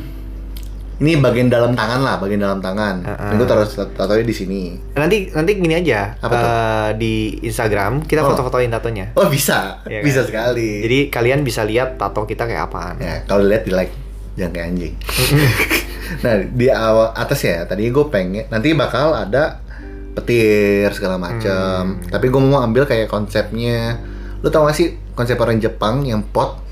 ini 0.97 1.12
bagian 1.14 1.47
dalam 1.47 1.72
tangan 1.72 2.01
lah, 2.01 2.16
bagian 2.16 2.40
dalam 2.40 2.57
tangan. 2.57 3.05
Ini 3.05 3.34
gue 3.34 3.44
taruh 3.44 3.64
tatonya 3.68 4.22
di 4.22 4.32
sini. 4.32 4.62
nanti 4.92 5.28
nanti 5.28 5.51
gini 5.55 5.74
aja 5.74 6.16
Apa 6.16 6.32
tuh? 6.32 6.49
eh, 6.49 6.90
di 6.97 7.14
Instagram 7.42 8.01
kita 8.03 8.20
Oh. 8.20 8.32
foto-fotoin 8.32 8.68
tatonya. 8.68 9.12
Oh 9.12 9.28
bisa, 9.28 9.84
Iya 9.84 10.01
kan? 10.01 10.05
bisa 10.05 10.20
sekali. 10.22 10.80
Jadi 10.80 10.99
kalian 11.09 11.40
bisa 11.40 11.62
lihat 11.62 11.97
tato 11.97 12.24
kita 12.24 12.44
kayak 12.44 12.66
apaan. 12.66 12.97
ya 12.97 13.20
kalau 13.24 13.44
lihat 13.44 13.62
di 13.62 13.72
like, 13.72 13.92
jangan 14.34 14.53
kayak 14.53 14.66
anjing. 14.70 14.94
nah 16.24 16.34
di 16.40 16.66
awal 16.66 17.12
atas 17.12 17.40
ya, 17.40 17.64
tadi 17.64 17.86
gue 17.86 18.07
pengen 18.07 18.47
nanti 18.47 18.72
bakal 18.72 19.12
ada 19.12 19.61
petir 20.12 20.88
segala 20.90 21.16
macam. 21.16 21.92
Hmm. 21.94 22.09
Tapi 22.09 22.26
gue 22.26 22.40
mau 22.40 22.61
ambil 22.61 22.84
kayak 22.84 23.07
konsepnya. 23.07 24.01
Lu 24.40 24.49
tau 24.49 24.64
gak 24.64 24.72
sih 24.72 24.97
konsep 25.12 25.36
orang 25.36 25.59
Jepang 25.59 26.01
yang 26.03 26.24
pot 26.24 26.64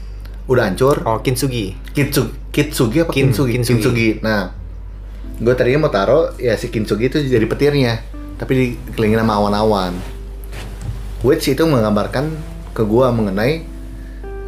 udah 0.45 0.64
hancur? 0.64 1.01
Oh, 1.03 1.18
kintsugi. 1.18 1.72
Kitsu, 1.90 2.28
kitsugi 2.51 3.01
apa 3.01 3.11
Kin- 3.11 3.32
kintsugi? 3.32 3.53
kintsugi. 3.57 4.09
Nah, 4.20 4.53
gue 5.34 5.55
tadinya 5.55 5.86
mau 5.86 5.92
taruh 5.92 6.36
ya 6.36 6.55
si 6.55 6.68
kintsugi 6.68 7.09
itu 7.09 7.18
jadi 7.20 7.45
petirnya, 7.45 8.05
tapi 8.36 8.53
dikelilingin 8.86 9.20
sama 9.20 9.34
awan-awan. 9.36 9.92
Which 11.20 11.49
itu 11.49 11.64
menggambarkan 11.64 12.28
ke 12.70 12.82
gue 12.82 13.07
mengenai 13.09 13.64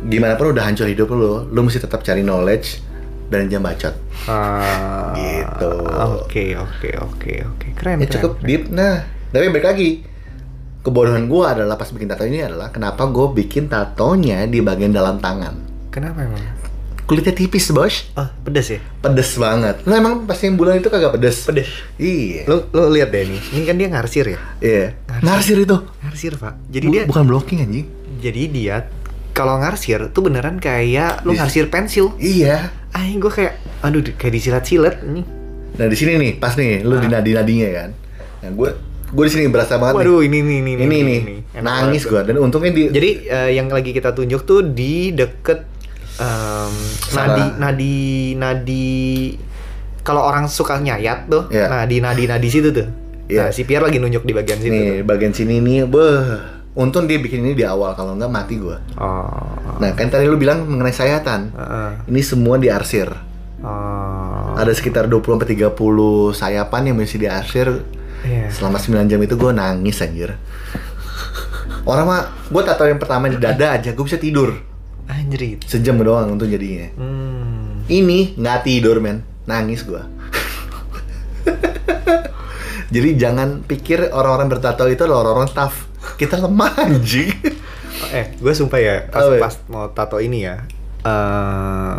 gimana 0.06 0.36
pun 0.36 0.52
udah 0.52 0.62
hancur 0.62 0.84
hidup 0.84 1.08
lu, 1.08 1.48
lu 1.48 1.60
mesti 1.62 1.80
tetap 1.80 2.04
cari 2.04 2.20
knowledge 2.20 2.84
dan 3.26 3.48
jangan 3.48 3.64
bacot. 3.66 3.94
Ah, 4.28 5.16
Gitu. 5.16 5.72
Oke, 6.20 6.44
oke, 6.54 6.90
oke, 7.00 7.32
oke. 7.42 7.66
Keren. 7.74 7.96
Ya 7.96 8.04
keren, 8.04 8.12
cukup 8.12 8.32
keren. 8.36 8.44
deep. 8.44 8.62
Nah, 8.68 9.02
tapi 9.32 9.48
balik 9.48 9.66
lagi. 9.66 9.90
Kebodohan 10.78 11.26
gue 11.26 11.42
adalah 11.42 11.74
pas 11.74 11.90
bikin 11.90 12.06
tato 12.06 12.22
ini 12.22 12.38
adalah 12.38 12.70
kenapa 12.70 13.10
gue 13.10 13.26
bikin 13.34 13.66
tatonya 13.66 14.46
di 14.46 14.62
bagian 14.62 14.94
dalam 14.94 15.18
tangan. 15.18 15.65
Kenapa 15.96 16.28
emang? 16.28 16.44
Kulitnya 17.08 17.32
tipis, 17.32 17.72
Bos. 17.72 18.12
Oh, 18.20 18.28
pedas 18.44 18.68
ya? 18.68 18.84
Pedes 19.00 19.32
banget. 19.40 19.80
Lo 19.88 19.96
emang 19.96 20.28
pas 20.28 20.36
yang 20.36 20.60
bulan 20.60 20.76
itu 20.76 20.92
kagak 20.92 21.16
pedes? 21.16 21.48
Pedas. 21.48 21.72
Iya. 21.96 22.44
Lo 22.44 22.68
lo 22.68 22.92
lihat 22.92 23.08
deh 23.08 23.24
nih. 23.24 23.40
Ini 23.40 23.62
kan 23.64 23.80
dia 23.80 23.88
ngarsir 23.88 24.28
ya? 24.28 24.38
Iya. 24.60 24.86
Narsir 25.24 25.56
itu. 25.56 25.72
Ngarsir, 26.04 26.36
Pak. 26.36 26.68
Jadi 26.68 26.84
Bu- 26.84 26.92
dia 26.92 27.02
bukan 27.08 27.24
blocking 27.24 27.64
anjing. 27.64 27.88
jadi 28.16 28.42
dia 28.48 28.76
kalau 29.32 29.56
ngarsir 29.56 30.12
tuh 30.12 30.20
beneran 30.20 30.60
kayak 30.60 31.24
lu 31.24 31.32
Dis- 31.32 31.40
ngarsir 31.40 31.64
pensil. 31.72 32.12
Iya. 32.20 32.68
Ah, 32.92 33.08
gue 33.08 33.32
kayak 33.32 33.56
aduh 33.80 34.04
kayak 34.20 34.36
disilat-silat 34.36 35.00
ini. 35.00 35.24
Nah, 35.80 35.86
di 35.88 35.96
sini 35.96 36.16
nih, 36.16 36.32
pas 36.36 36.56
nih, 36.56 36.84
lu 36.84 36.96
di 36.96 37.08
nadi-nadinya 37.08 37.68
kan. 37.72 37.90
Nah, 38.44 38.50
gue 38.52 38.68
gue 39.06 39.24
di 39.24 39.32
sini 39.32 39.48
berasa 39.48 39.80
banget 39.80 39.96
nih. 39.96 40.04
Waduh, 40.04 40.20
ini 40.24 40.38
nih 40.42 40.58
ini 40.58 40.72
Ini 40.76 40.98
nih, 41.00 41.20
Enak 41.60 41.72
nangis 41.88 42.02
gue 42.04 42.20
dan 42.20 42.36
untungnya 42.36 42.72
di 42.74 42.82
Jadi 42.90 43.10
eh, 43.28 43.50
yang 43.54 43.68
lagi 43.70 43.92
kita 43.92 44.10
tunjuk 44.10 44.42
tuh 44.42 44.60
di 44.66 45.12
deket 45.12 45.75
em, 46.16 46.72
nadi 47.12 47.44
nadi 47.58 47.96
nadi 48.36 48.88
kalau 50.06 50.22
orang 50.22 50.46
suka 50.46 50.78
nyayat 50.78 51.26
tuh, 51.26 51.50
Iya. 51.50 51.66
nah 51.66 51.82
di 51.82 51.98
nadi 51.98 52.30
nadi 52.30 52.46
situ 52.46 52.70
tuh. 52.70 52.86
Iya. 53.26 53.48
Nah, 53.48 53.50
si 53.50 53.66
Pierre 53.66 53.90
lagi 53.90 53.98
nunjuk 53.98 54.22
di 54.22 54.30
bagian 54.30 54.62
situ. 54.62 54.70
nih 54.70 55.02
bagian 55.02 55.34
sini 55.34 55.58
nih, 55.58 55.82
beh. 55.82 56.54
Untung 56.76 57.08
dia 57.08 57.16
bikin 57.18 57.40
ini 57.40 57.56
di 57.56 57.64
awal, 57.64 57.96
kalau 57.96 58.14
enggak 58.14 58.28
mati 58.30 58.60
gue. 58.60 58.76
Oh. 59.00 59.80
Nah, 59.80 59.90
kan 59.96 60.12
tadi 60.12 60.28
lu 60.28 60.36
bilang 60.36 60.68
mengenai 60.68 60.92
sayatan. 60.92 61.50
Heeh. 61.56 61.90
Ini 62.12 62.20
semua 62.20 62.60
diarsir. 62.60 63.08
Oh. 63.64 64.52
Ada 64.54 64.76
sekitar 64.76 65.08
20 65.08 65.40
sampai 65.40 65.48
30 65.56 65.72
sayapan 66.36 66.92
yang 66.92 66.96
mesti 67.00 67.16
diarsir. 67.16 67.80
Iya. 68.22 68.52
Selama 68.52 68.76
9 68.76 69.08
jam 69.08 69.18
itu 69.24 69.34
gue 69.34 69.50
nangis 69.56 70.04
anjir. 70.04 70.36
Orang 71.88 72.06
mah, 72.06 72.28
gue 72.46 72.62
tato 72.62 72.84
yang 72.84 73.00
pertama 73.00 73.26
di 73.26 73.40
dada 73.40 73.72
aja, 73.74 73.90
gue 73.96 74.04
bisa 74.04 74.20
tidur. 74.20 74.75
Anjrit. 75.06 75.62
Sejam 75.64 75.98
doang 75.98 76.32
untuk 76.32 76.46
jadinya. 76.46 76.90
Hmm. 76.94 77.82
Ini 77.86 78.34
nggak 78.34 78.58
tidur 78.62 78.98
men, 78.98 79.22
nangis 79.44 79.82
gua. 79.82 80.06
Jadi 82.86 83.18
jangan 83.18 83.62
pikir 83.62 84.10
orang-orang 84.10 84.48
bertato 84.48 84.86
itu 84.86 85.02
adalah 85.02 85.26
orang-orang 85.26 85.50
tough. 85.50 85.86
Kita 86.14 86.38
lemah 86.38 86.72
anjing. 86.78 87.34
Eh, 88.12 88.30
gue 88.36 88.52
sumpah 88.52 88.78
ya, 88.78 88.94
pas 89.08 89.24
ya? 89.26 89.40
pas 89.40 89.54
mau 89.66 89.88
tato 89.88 90.20
ini 90.20 90.44
ya, 90.44 90.62
eh 91.00 91.96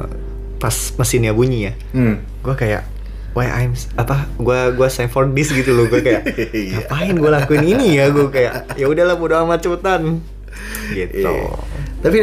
pas 0.57 0.75
mesinnya 0.95 1.33
bunyi 1.33 1.69
ya, 1.69 1.73
Hmm. 1.91 2.21
gue 2.41 2.53
kayak, 2.53 2.85
why 3.33 3.49
I'm 3.49 3.73
apa? 3.93 4.29
Gue 4.37 4.77
gue 4.77 4.87
save 4.87 5.09
for 5.09 5.25
this 5.27 5.49
gitu 5.49 5.73
loh, 5.73 5.89
gue 5.89 5.99
kayak, 5.99 6.21
Iya. 6.53 6.85
ngapain 6.85 7.13
gue 7.13 7.29
lakuin 7.29 7.65
ini 7.65 7.97
ya? 7.97 8.13
Gue 8.13 8.29
kayak, 8.29 8.77
ya 8.77 8.85
udahlah 8.85 9.17
bodo 9.17 9.41
amat 9.41 9.65
cepetan. 9.65 10.21
Gitu. 10.93 11.17
Iya. 11.25 11.49
Tapi 11.99 12.17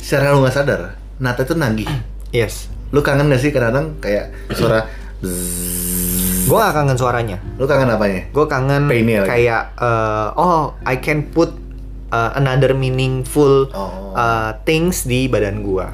secara 0.00 0.32
lu 0.32 0.40
nggak 0.40 0.56
sadar, 0.56 0.80
Nata 1.16 1.44
itu 1.44 1.52
nagih. 1.52 1.88
Yes. 2.32 2.72
Lu 2.90 3.04
kangen 3.04 3.28
gak 3.28 3.38
sih 3.38 3.52
kadang-kadang 3.52 4.00
kayak 4.00 4.34
suara. 4.50 4.88
Gue 6.42 6.58
gak 6.58 6.74
kangen 6.74 6.98
suaranya. 6.98 7.38
Lu 7.54 7.68
kangen 7.68 7.86
apanya? 7.86 8.26
Gue 8.32 8.46
kangen 8.46 8.88
Painnya 8.88 9.22
kayak, 9.22 9.78
eh, 9.78 10.28
oh, 10.34 10.74
I 10.82 10.98
can 10.98 11.30
put 11.30 11.54
uh, 12.10 12.34
another 12.34 12.74
meaningful 12.74 13.70
Oh. 13.70 14.10
uh, 14.12 14.58
things 14.64 15.06
di 15.06 15.30
badan 15.30 15.62
gue. 15.62 15.86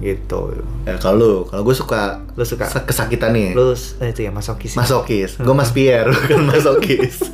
Gitu. 0.00 0.40
Ya, 0.88 0.96
kalau 0.96 1.14
lu, 1.14 1.32
kalau 1.46 1.62
gue 1.62 1.76
suka, 1.76 2.24
Lu 2.34 2.42
suka? 2.42 2.66
kesakitan 2.66 3.30
nih. 3.30 3.52
Lu 3.52 3.70
eh, 3.76 4.08
itu 4.10 4.24
ya 4.24 4.32
masokis. 4.32 4.74
ya? 4.74 4.82
Masokis. 4.82 5.36
Gue 5.38 5.54
Mas 5.54 5.70
Pierre, 5.70 6.10
bukan 6.16 6.48
masokis. 6.48 7.20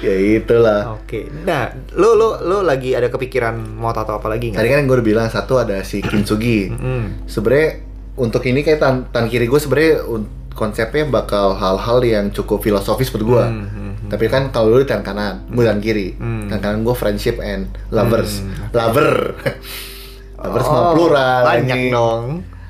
ya 0.00 0.14
itulah. 0.34 0.96
Oke. 0.96 1.26
Nah, 1.42 1.68
lu 1.92 2.12
lu 2.12 2.40
lu 2.42 2.60
lagi 2.60 2.92
ada 2.92 3.06
kepikiran 3.06 3.52
mau 3.56 3.90
tato 3.90 4.12
apa 4.12 4.26
lagi 4.26 4.50
nggak? 4.50 4.58
Tadi 4.58 4.68
kan 4.70 4.82
gue 4.82 4.94
udah 4.94 5.06
bilang 5.06 5.26
satu 5.26 5.56
ada 5.56 5.80
si 5.80 5.98
Kintsugi. 5.98 6.68
Mm. 6.68 7.24
Sebenarnya 7.24 7.70
untuk 8.16 8.40
ini 8.42 8.60
kayak 8.60 8.78
tan, 8.78 8.94
tan 9.06 9.26
kiri 9.26 9.44
gue 9.44 9.56
sebenarnya 9.56 9.94
un- 10.02 10.24
konsepnya 10.50 11.04
bakal 11.06 11.52
hal-hal 11.52 12.00
yang 12.00 12.26
cukup 12.30 12.60
filosofis 12.60 13.08
buat 13.08 13.20
gue. 13.22 13.44
Hmm, 13.44 13.66
hmm, 13.66 13.92
Tapi 14.08 14.24
kan 14.24 14.48
kalau 14.48 14.72
lu 14.72 14.80
di 14.80 14.88
tangan 14.88 15.04
kanan, 15.04 15.34
gue 15.46 15.60
tangan 15.60 15.78
kiri. 15.78 16.16
Hmm. 16.16 16.48
Tangan 16.48 16.62
kanan 16.62 16.80
gue 16.80 16.94
friendship 16.94 17.36
and 17.38 17.68
lovers. 17.90 18.40
Hmm. 18.40 18.72
Lover. 18.72 19.36
lovers 20.40 20.64
Oh, 20.64 20.72
mah 20.72 20.84
plural. 20.92 21.40
Banyak 21.44 21.76
anjing. 21.76 21.92
dong. 21.92 22.24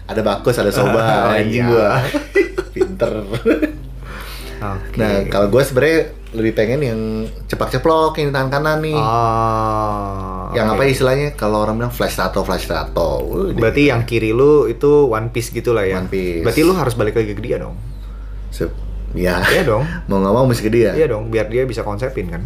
Ada 0.04 0.20
bakus, 0.20 0.56
ada 0.56 0.70
soba, 0.70 0.98
Oh, 0.98 1.34
anjing 1.38 1.62
iya. 1.62 1.70
gue. 1.70 1.88
Pinter. 2.74 3.12
Oke. 4.56 4.96
Nah, 4.96 5.12
kalau 5.28 5.46
gue 5.48 5.62
sebenarnya 5.62 6.00
lebih 6.36 6.52
pengen 6.52 6.80
yang 6.84 7.00
cepak-ceplok 7.48 8.20
yang 8.20 8.28
di 8.30 8.34
tangan 8.36 8.50
kanan 8.52 8.78
nih. 8.84 8.98
Oh. 9.00 10.52
yang 10.54 10.70
oke. 10.72 10.78
apa 10.78 10.82
istilahnya 10.86 11.34
kalau 11.34 11.64
orang 11.64 11.80
bilang 11.80 11.92
flash 11.92 12.20
tattoo, 12.20 12.44
flash 12.44 12.68
tattoo. 12.68 13.50
Udah. 13.50 13.56
Berarti 13.56 13.88
yang 13.88 14.04
kiri 14.04 14.36
lu 14.36 14.68
itu 14.68 15.08
one 15.08 15.32
piece 15.32 15.50
gitu 15.50 15.72
lah 15.72 15.88
ya. 15.88 15.98
One 15.98 16.12
piece. 16.12 16.44
Berarti 16.44 16.60
lu 16.62 16.72
harus 16.76 16.94
balik 16.94 17.16
lagi 17.16 17.32
ke 17.32 17.42
dia 17.42 17.56
dong. 17.56 17.74
Se- 18.52 18.72
ya. 19.16 19.40
Iya 19.48 19.64
dong. 19.64 19.82
mau 20.08 20.20
nggak 20.20 20.34
mau 20.36 20.44
mesti 20.44 20.62
ke 20.62 20.70
dia. 20.70 20.92
Iya 20.92 21.08
dong, 21.08 21.32
biar 21.32 21.48
dia 21.48 21.64
bisa 21.64 21.80
konsepin 21.80 22.28
kan. 22.28 22.44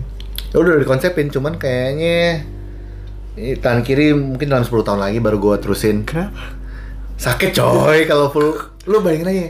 Ya 0.50 0.56
udah 0.62 0.78
dikonsepin, 0.78 1.30
cuman 1.30 1.58
kayaknya 1.58 2.46
tangan 3.62 3.82
kiri 3.86 4.14
mungkin 4.14 4.50
dalam 4.50 4.66
10 4.66 4.82
tahun 4.82 5.00
lagi 5.02 5.18
baru 5.18 5.36
gua 5.38 5.58
terusin. 5.58 6.02
Kenapa? 6.06 6.34
Sakit 7.20 7.52
coy 7.52 8.08
kalau 8.08 8.32
full. 8.32 8.54
Lu 8.88 9.04
bayangin 9.04 9.28
aja. 9.28 9.46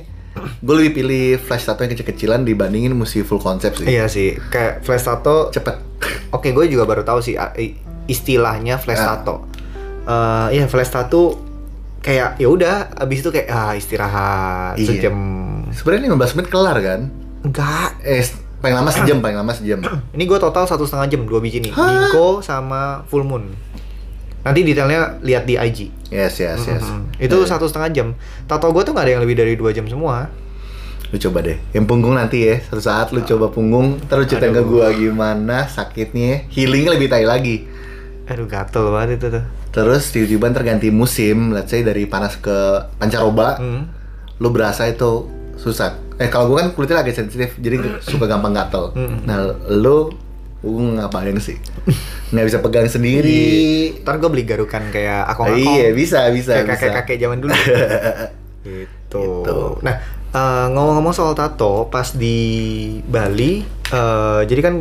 Gue 0.58 0.74
lebih 0.76 0.92
pilih 0.96 1.24
flash 1.38 1.64
tattoo 1.64 1.82
yang 1.82 1.92
kecil-kecilan 1.92 2.42
dibandingin 2.42 2.92
mesti 2.92 3.20
full 3.20 3.38
konsep 3.38 3.72
sih. 3.74 3.86
Iya 3.86 4.06
sih, 4.06 4.36
kayak 4.44 4.80
flash 4.80 5.02
tattoo. 5.02 5.48
Cepet. 5.48 5.76
Oke, 6.30 6.50
gue 6.50 6.64
juga 6.66 6.84
baru 6.84 7.00
tahu 7.00 7.20
sih 7.20 7.34
istilahnya 8.06 8.76
flash 8.76 8.98
Ah. 8.98 9.16
tattoo. 9.16 9.38
Eh, 10.02 10.46
Iya, 10.52 10.64
flash 10.66 10.90
tattoo 10.90 11.38
kayak 12.00 12.36
ya 12.36 12.48
udah 12.48 12.74
abis 12.96 13.20
itu 13.20 13.28
kayak 13.28 13.48
ah 13.48 13.72
istirahat 13.72 14.74
Iya. 14.74 14.88
sejam 14.88 15.16
Sebenarnya 15.70 16.08
15 16.08 16.34
menit 16.34 16.48
kelar 16.48 16.76
kan? 16.76 17.00
enggak 17.40 17.90
Eh, 18.00 18.24
paling 18.58 18.74
lama 18.74 18.90
sejam, 18.90 19.16
paling 19.18 19.32
lama 19.34 19.52
sejam. 19.52 19.80
Ini 20.10 20.22
gue 20.22 20.38
total 20.38 20.64
satu 20.64 20.82
setengah 20.82 21.08
jam 21.08 21.20
dua 21.22 21.38
biji 21.38 21.60
nih. 21.60 21.70
Ginkgo 21.70 22.40
sama 22.40 23.00
full 23.06 23.22
moon. 23.22 23.48
Nanti 24.40 24.60
detailnya 24.64 25.20
lihat 25.20 25.44
di 25.44 25.54
IG. 25.54 25.92
Yes, 26.08 26.40
yes, 26.40 26.64
yes. 26.64 26.84
Mhm. 26.84 27.20
Itu 27.20 27.44
Nah, 27.44 27.48
satu 27.48 27.68
setengah 27.68 27.90
jam. 27.92 28.08
Tato 28.48 28.72
gue 28.72 28.82
tuh 28.82 28.92
nggak 28.96 29.04
ada 29.04 29.12
yang 29.18 29.22
lebih 29.22 29.36
dari 29.36 29.54
dua 29.54 29.70
jam 29.70 29.84
semua. 29.84 30.32
Lu 31.10 31.18
coba 31.18 31.42
deh. 31.42 31.58
Yang 31.74 31.84
punggung 31.90 32.14
nanti 32.14 32.46
ya. 32.46 32.62
Suatu 32.62 32.82
saat 32.82 33.10
lu 33.10 33.20
coba 33.26 33.50
punggung, 33.50 33.98
terus 34.06 34.30
ceritain 34.30 34.54
ke 34.54 34.62
gua 34.62 34.94
gimana 34.94 35.66
sakitnya. 35.66 36.46
Healingnya 36.54 36.94
lebih 36.94 37.10
tai 37.10 37.26
lagi. 37.26 37.66
Aduh 38.30 38.46
gatel 38.46 38.94
banget 38.94 39.18
itu 39.18 39.26
tuh. 39.26 39.44
Terus 39.74 40.02
tiba-tiba 40.14 40.46
terganti 40.54 40.88
musim, 40.94 41.50
let's 41.50 41.74
say 41.74 41.82
dari 41.82 42.06
panas 42.06 42.38
ke 42.38 42.86
pancaroba, 42.96 43.58
Hmm. 43.58 43.90
lu 44.38 44.54
berasa 44.54 44.86
itu 44.86 45.26
susah. 45.58 45.98
Eh 46.14 46.30
kalau 46.30 46.54
gua 46.54 46.62
kan 46.62 46.78
kulitnya 46.78 47.02
agak 47.02 47.18
sensitif, 47.18 47.58
jadi 47.58 47.98
suka 48.00 48.30
gampang 48.30 48.54
gatel. 48.54 48.94
Mm. 48.94 49.16
Nah, 49.26 49.38
lu 49.72 50.14
gua 50.60 51.00
ngapain 51.00 51.36
sih? 51.40 51.56
Nggak 52.32 52.46
bisa 52.46 52.58
pegang 52.60 52.88
sendiri. 52.88 53.96
Ntar 54.04 54.20
gue 54.20 54.28
beli 54.28 54.44
garukan 54.44 54.92
kayak 54.92 55.24
akong-akong. 55.32 55.76
iya, 55.80 55.88
bisa, 55.96 56.28
bisa, 56.28 56.60
kayak 56.60 56.68
bisa. 56.68 56.76
kakek-kakek 56.76 57.16
zaman 57.16 57.38
dulu. 57.40 57.52
gitu. 58.68 59.24
Gitu. 59.40 59.60
Nah, 59.80 59.94
eh, 60.36 60.66
ngomong-ngomong 60.68 61.16
soal 61.16 61.32
tato, 61.32 61.88
pas 61.88 62.12
di 62.12 62.38
Bali, 63.08 63.64
eh, 63.88 64.40
jadi 64.44 64.60
kan 64.60 64.74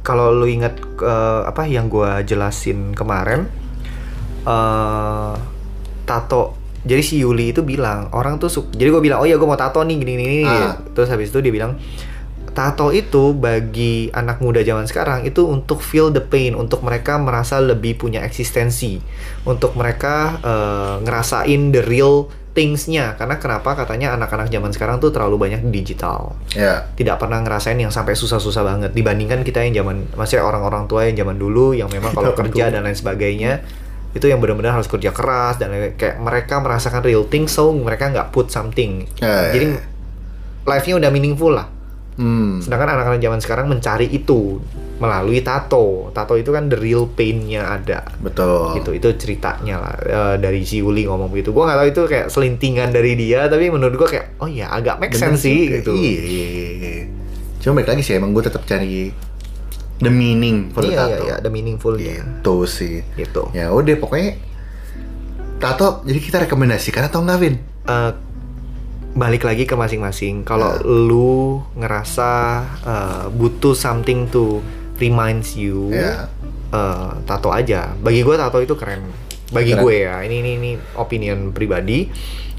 kalau 0.00 0.32
lu 0.32 0.48
ingat 0.48 0.80
eh, 1.04 1.42
apa 1.44 1.68
yang 1.68 1.92
gua 1.92 2.24
jelasin 2.24 2.96
kemarin, 2.96 3.44
eh 4.48 5.34
tato. 6.08 6.56
Jadi 6.86 7.02
si 7.02 7.14
Yuli 7.18 7.50
itu 7.50 7.66
bilang 7.66 8.14
orang 8.14 8.38
tuh 8.38 8.46
jadi 8.70 8.94
gue 8.94 9.02
bilang 9.02 9.18
oh 9.18 9.26
ya 9.26 9.34
gue 9.34 9.42
mau 9.42 9.58
tato 9.58 9.82
nih 9.82 9.98
gini 9.98 10.12
gini. 10.14 10.24
gini." 10.38 10.46
Ah. 10.46 10.78
Terus 10.94 11.10
habis 11.10 11.34
itu 11.34 11.42
dia 11.42 11.50
bilang 11.50 11.74
tato 12.56 12.88
itu 12.88 13.36
bagi 13.36 14.08
anak 14.16 14.40
muda 14.40 14.64
zaman 14.64 14.88
sekarang 14.88 15.28
itu 15.28 15.44
untuk 15.44 15.84
feel 15.84 16.08
the 16.08 16.24
pain, 16.24 16.56
untuk 16.56 16.80
mereka 16.80 17.20
merasa 17.20 17.60
lebih 17.60 18.00
punya 18.00 18.24
eksistensi, 18.24 18.96
untuk 19.44 19.76
mereka 19.76 20.40
eh, 20.40 20.96
ngerasain 21.04 21.76
the 21.76 21.84
real 21.84 22.32
things-nya. 22.56 23.12
Karena 23.20 23.36
kenapa 23.36 23.76
katanya 23.76 24.16
anak-anak 24.16 24.48
zaman 24.48 24.72
sekarang 24.72 24.96
tuh 24.96 25.12
terlalu 25.12 25.36
banyak 25.36 25.60
di 25.68 25.84
digital. 25.84 26.32
Ya. 26.56 26.88
Tidak 26.96 27.20
pernah 27.20 27.44
ngerasain 27.44 27.76
yang 27.76 27.92
sampai 27.92 28.16
susah-susah 28.16 28.64
banget 28.64 28.90
dibandingkan 28.96 29.44
kita 29.44 29.60
yang 29.68 29.84
zaman 29.84 30.08
masih 30.16 30.40
orang-orang 30.40 30.88
tua 30.88 31.04
yang 31.04 31.20
zaman 31.20 31.36
dulu 31.36 31.76
yang 31.76 31.92
memang 31.92 32.16
kalau 32.16 32.32
kerja 32.32 32.72
dan 32.72 32.88
lain 32.88 32.96
sebagainya 32.96 33.60
itu 34.16 34.32
yang 34.32 34.40
benar-benar 34.40 34.80
harus 34.80 34.88
kerja 34.88 35.12
keras 35.12 35.60
dan 35.60 35.92
kayak 36.00 36.16
mereka 36.16 36.56
merasakan 36.64 37.04
real 37.04 37.28
things 37.28 37.52
so 37.52 37.68
mereka 37.76 38.08
nggak 38.08 38.32
put 38.32 38.48
something. 38.48 39.04
Ya, 39.20 39.52
ya, 39.52 39.60
Jadi 39.60 39.66
ya. 39.76 39.80
life-nya 40.64 40.96
udah 40.96 41.10
meaningful 41.12 41.52
lah. 41.52 41.75
Hmm. 42.16 42.64
Sedangkan 42.64 42.96
anak-anak 42.96 43.20
zaman 43.20 43.40
sekarang 43.44 43.66
mencari 43.68 44.08
itu 44.08 44.60
melalui 44.96 45.44
tato. 45.44 46.08
Tato 46.16 46.34
itu 46.40 46.48
kan 46.48 46.72
the 46.72 46.80
real 46.80 47.04
pain-nya 47.12 47.76
ada. 47.76 48.08
Betul. 48.20 48.80
Gitu, 48.80 48.90
itu 48.96 49.08
ceritanya 49.20 49.76
lah 49.84 49.94
eh, 50.00 50.36
dari 50.40 50.64
si 50.64 50.80
Uli 50.80 51.04
ngomong 51.04 51.28
begitu. 51.28 51.52
Gua 51.52 51.68
nggak 51.68 51.78
tahu 51.78 51.88
itu 51.92 52.02
kayak 52.08 52.26
selintingan 52.32 52.88
dari 52.90 53.12
dia, 53.20 53.46
tapi 53.52 53.68
menurut 53.68 53.94
gua 54.00 54.08
kayak 54.08 54.40
oh 54.40 54.48
ya 54.48 54.72
agak 54.72 54.96
make 54.96 55.12
sense 55.12 55.44
sih 55.44 55.68
gitu. 55.68 55.92
Iya, 55.92 56.20
iya, 56.24 56.46
iya, 56.48 56.68
iya. 56.80 57.04
Cuma 57.60 57.82
balik 57.82 57.98
lagi 57.98 58.02
sih 58.06 58.14
emang 58.14 58.30
gue 58.30 58.46
tetap 58.46 58.62
cari 58.62 59.10
the 59.98 60.06
meaning 60.06 60.70
for 60.70 60.86
the 60.86 60.94
Iya, 60.94 61.02
iya, 61.02 61.18
iya, 61.18 61.34
the 61.42 61.50
meaningful-nya. 61.50 62.22
Gitu 62.22 62.56
sih. 62.64 63.02
Gitu. 63.18 63.42
Ya 63.52 63.74
udah 63.74 63.96
pokoknya 63.98 64.38
tato 65.58 66.06
jadi 66.06 66.20
kita 66.22 66.36
rekomendasikan 66.46 67.10
atau 67.10 67.26
enggak 67.26 67.38
Vin? 67.42 67.54
Eh, 67.90 68.10
balik 69.16 69.42
lagi 69.42 69.64
ke 69.64 69.72
masing-masing. 69.72 70.44
Kalau 70.44 70.70
Nah. 70.70 70.84
lu 70.84 71.32
ngerasa 71.74 72.30
eh, 72.84 73.24
butuh 73.30 73.72
something 73.72 74.28
to 74.28 74.60
reminds 74.96 75.56
you, 75.56 75.88
Ya. 75.88 76.28
eh, 76.68 77.10
tato 77.24 77.48
aja. 77.48 77.96
Bagi 77.96 78.20
gue 78.20 78.36
tato 78.36 78.60
itu 78.60 78.76
keren. 78.76 79.08
Bagi 79.48 79.72
Keren. 79.72 79.82
gue 79.82 79.94
ya, 80.02 80.20
ini 80.20 80.36
ini 80.36 80.50
ini 80.54 80.70
opinion 80.94 81.50
pribadi 81.50 82.10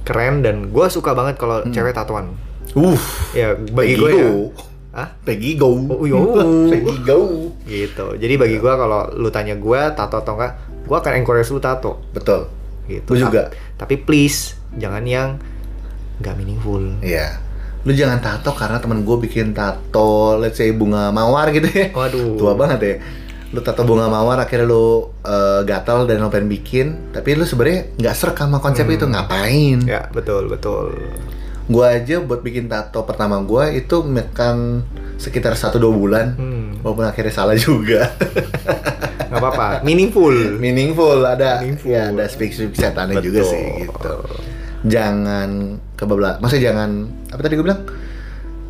keren 0.01 0.39
dan 0.39 0.71
gue 0.71 0.85
suka 0.87 1.11
banget 1.11 1.35
kalau 1.35 1.59
Hmm. 1.59 1.69
cewek 1.69 1.91
tatoan. 1.91 2.33
Uh, 2.73 2.95
Ya 3.31 3.53
bagi 3.53 3.93
gue 3.93 4.11
ya. 4.11 4.27
Hah? 4.93 5.09
Peggy 5.21 5.53
go. 5.53 5.69
Oh, 5.69 6.03
yo. 6.03 6.25
Peggy 6.71 6.95
go. 7.01 7.19
Gitu. 7.63 8.05
Jadi 8.17 8.33
bagi 8.33 8.57
gue 8.57 8.73
kalau 8.73 9.13
lu 9.13 9.29
tanya 9.29 9.53
gue 9.53 9.81
tato 9.93 10.17
atau 10.17 10.33
enggak, 10.33 10.57
gue 10.81 10.97
akan 10.97 11.13
encourage 11.15 11.49
lu 11.49 11.59
tato. 11.59 12.01
Betul. 12.11 12.49
Gitu. 12.87 13.05
Gua 13.05 13.19
juga. 13.19 13.41
Tapi 13.75 13.99
please 13.99 14.55
jangan 14.73 15.03
yang 15.03 15.37
nggak 16.21 16.33
meaningful. 16.37 16.83
Iya. 17.01 17.41
Lu 17.87 17.95
jangan 17.95 18.19
tato 18.19 18.51
karena 18.51 18.83
temen 18.83 19.07
gue 19.07 19.17
bikin 19.21 19.55
tato, 19.55 20.35
let's 20.41 20.59
say 20.59 20.73
bunga 20.75 21.13
mawar 21.13 21.49
gitu 21.55 21.69
ya. 21.69 21.93
Waduh. 21.95 22.35
Tua 22.35 22.53
banget 22.57 22.79
ya. 22.83 22.95
Lu 23.55 23.63
tato 23.63 23.87
bunga 23.87 24.11
mawar 24.11 24.43
akhirnya 24.43 24.67
lu 24.67 25.07
eh, 25.23 25.61
gatal 25.63 26.03
dan 26.03 26.19
lu 26.19 26.27
pengen 26.27 26.51
bikin, 26.51 27.15
tapi 27.15 27.37
lu 27.37 27.47
sebenarnya 27.47 27.95
nggak 27.95 28.15
serk 28.17 28.35
sama 28.43 28.59
konsep 28.59 28.83
itu 28.91 29.07
ngapain? 29.07 29.87
Ya 29.87 30.11
betul 30.11 30.51
betul. 30.51 30.91
Gua 31.67 31.95
aja 31.95 32.19
buat 32.23 32.43
bikin 32.43 32.67
tato 32.67 33.03
pertama 33.03 33.39
gua 33.43 33.71
itu 33.71 34.03
mekan 34.03 34.83
sekitar 35.19 35.55
1-2 35.55 35.79
bulan. 35.79 36.35
Hmm. 36.35 36.79
Walaupun 36.83 37.05
akhirnya 37.07 37.33
salah 37.33 37.55
juga. 37.55 38.11
Nggak 39.27 39.39
apa-apa. 39.43 39.67
Meaningful. 39.83 40.59
Meaningful 40.59 41.19
ada 41.23 41.59
Meaningful. 41.59 41.91
ya 41.91 42.11
ada 42.11 42.23
speak-speak 42.31 42.75
setannya 42.75 43.19
juga 43.19 43.43
sih 43.43 43.83
gitu. 43.83 44.13
Jangan 44.87 45.79
kebablas. 45.97 46.37
Maksudnya 46.39 46.71
jangan 46.71 46.89
apa 47.33 47.41
tadi 47.41 47.53
gue 47.57 47.65
bilang? 47.65 47.81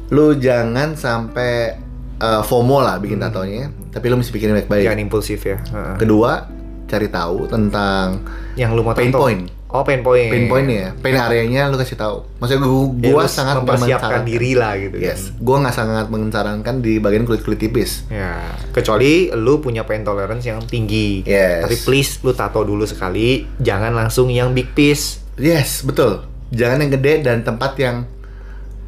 Lu 0.07 0.33
jangan 0.39 0.95
sampai 0.95 1.75
eh, 2.17 2.41
FOMO 2.41 2.79
lah 2.79 2.97
bikin 2.97 3.19
tatonya, 3.19 3.67
tapi 3.91 4.07
lu 4.07 4.15
mesti 4.15 4.31
bikin 4.31 4.55
baik-baik. 4.55 4.87
Jangan 4.87 5.01
impulsif 5.03 5.43
ya. 5.43 5.59
Heeh. 5.59 5.95
Kedua, 5.99 6.47
cari 6.87 7.07
tahu 7.11 7.51
tentang 7.51 8.23
Yang 8.55 8.71
lu 8.73 8.81
mau 8.81 8.95
pain 8.95 9.11
tato. 9.11 9.19
point. 9.21 9.43
Oh 9.67 9.83
pain 9.83 9.99
point. 9.99 10.31
pain 10.31 10.47
pointnya, 10.47 10.95
pain 11.03 11.11
areanya 11.19 11.67
lu 11.67 11.75
kasih 11.75 11.99
tahu. 11.99 12.23
Maksudnya 12.39 12.63
gua, 12.63 12.87
Ya, 13.03 13.11
gua 13.11 13.23
lu 13.27 13.27
sangat 13.27 13.55
mempersiapkan 13.59 14.23
diri 14.23 14.55
lah 14.55 14.79
gitu. 14.79 14.95
Yes, 14.95 15.35
kan. 15.35 15.43
gua 15.43 15.55
nggak 15.67 15.75
sangat 15.75 16.05
mensarankan 16.07 16.75
di 16.79 17.03
bagian 17.03 17.27
kulit 17.27 17.43
kulit 17.43 17.59
tipis. 17.59 18.07
Ya, 18.07 18.47
kecuali 18.71 19.27
lu 19.35 19.59
punya 19.59 19.83
pain 19.83 20.07
tolerance 20.07 20.47
yang 20.47 20.63
tinggi. 20.63 21.27
Yes. 21.27 21.67
Tapi 21.67 21.75
please 21.83 22.23
lu 22.23 22.31
tato 22.31 22.63
dulu 22.63 22.87
sekali, 22.87 23.43
jangan 23.59 23.91
langsung 23.91 24.31
yang 24.31 24.55
big 24.55 24.71
piece. 24.71 25.19
Yes, 25.35 25.83
betul. 25.83 26.23
Jangan 26.51 26.77
yang 26.83 26.91
gede 26.95 27.13
dan 27.23 27.43
tempat 27.43 27.75
yang 27.79 28.05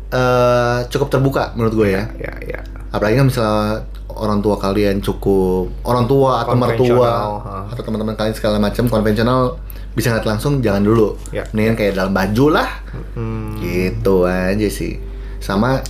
eh, 0.10 0.80
cukup 0.89 1.07
terbuka 1.12 1.53
menurut 1.55 1.74
gue 1.76 1.89
ya. 1.93 2.03
Ya, 2.18 2.34
ya. 2.43 2.60
Apalagi 2.89 3.22
kan 3.22 3.28
misalnya 3.30 3.86
orang 4.10 4.39
tua 4.41 4.55
kalian 4.57 4.99
cukup 4.99 5.70
orang 5.86 6.10
tua 6.10 6.43
atau 6.43 6.57
mertua 6.57 7.12
ha. 7.39 7.55
atau 7.70 7.84
teman-teman 7.86 8.18
kalian 8.18 8.36
segala 8.36 8.57
macam 8.57 8.89
konvensional 8.89 9.55
bisa 9.93 10.12
ngeliat 10.12 10.28
langsung 10.28 10.60
jangan 10.64 10.82
dulu. 10.86 11.16
Ya. 11.30 11.45
Mendingan 11.53 11.76
kayak 11.78 11.93
dalam 11.97 12.14
baju 12.14 12.45
lah. 12.60 12.70
Hmm, 13.14 13.57
Gitu 13.62 14.16
aja 14.26 14.68
sih. 14.70 14.97
Sama 15.39 15.82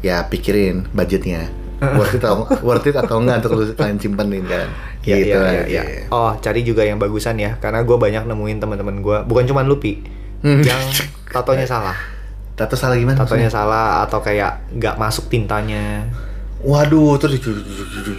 ya 0.00 0.24
pikirin 0.28 0.88
budgetnya. 0.92 1.48
worth 1.80 2.12
it 2.12 2.20
atau 2.20 2.44
worth 2.66 2.84
it 2.84 2.96
atau 2.96 3.24
enggak 3.24 3.40
untuk 3.40 3.72
kalian 3.72 3.96
simpenin 3.96 4.44
kan. 4.44 4.68
Ya, 5.00 5.16
gitu 5.16 5.32
ya, 5.40 5.64
ya, 5.64 5.64
ya. 5.64 5.82
Oh, 6.12 6.36
cari 6.36 6.60
juga 6.60 6.84
yang 6.84 7.00
bagusan 7.00 7.40
ya, 7.40 7.56
karena 7.56 7.80
gue 7.88 7.96
banyak 7.96 8.28
nemuin 8.28 8.60
teman-teman 8.60 9.00
gue, 9.00 9.18
bukan 9.24 9.48
cuma 9.48 9.64
Lupi, 9.64 10.04
Hmm. 10.40 10.60
yang 10.60 10.80
tatonya 11.26 11.64
salah, 11.64 11.96
Tato 12.52 12.74
salah 12.74 12.94
gimana? 12.94 13.14
tatonya 13.14 13.46
maksudnya? 13.46 13.52
salah 13.52 13.86
atau 14.02 14.18
kayak 14.18 14.72
nggak 14.72 14.96
masuk 14.96 15.28
tintanya. 15.28 16.08
Waduh, 16.60 17.16
terus 17.16 17.40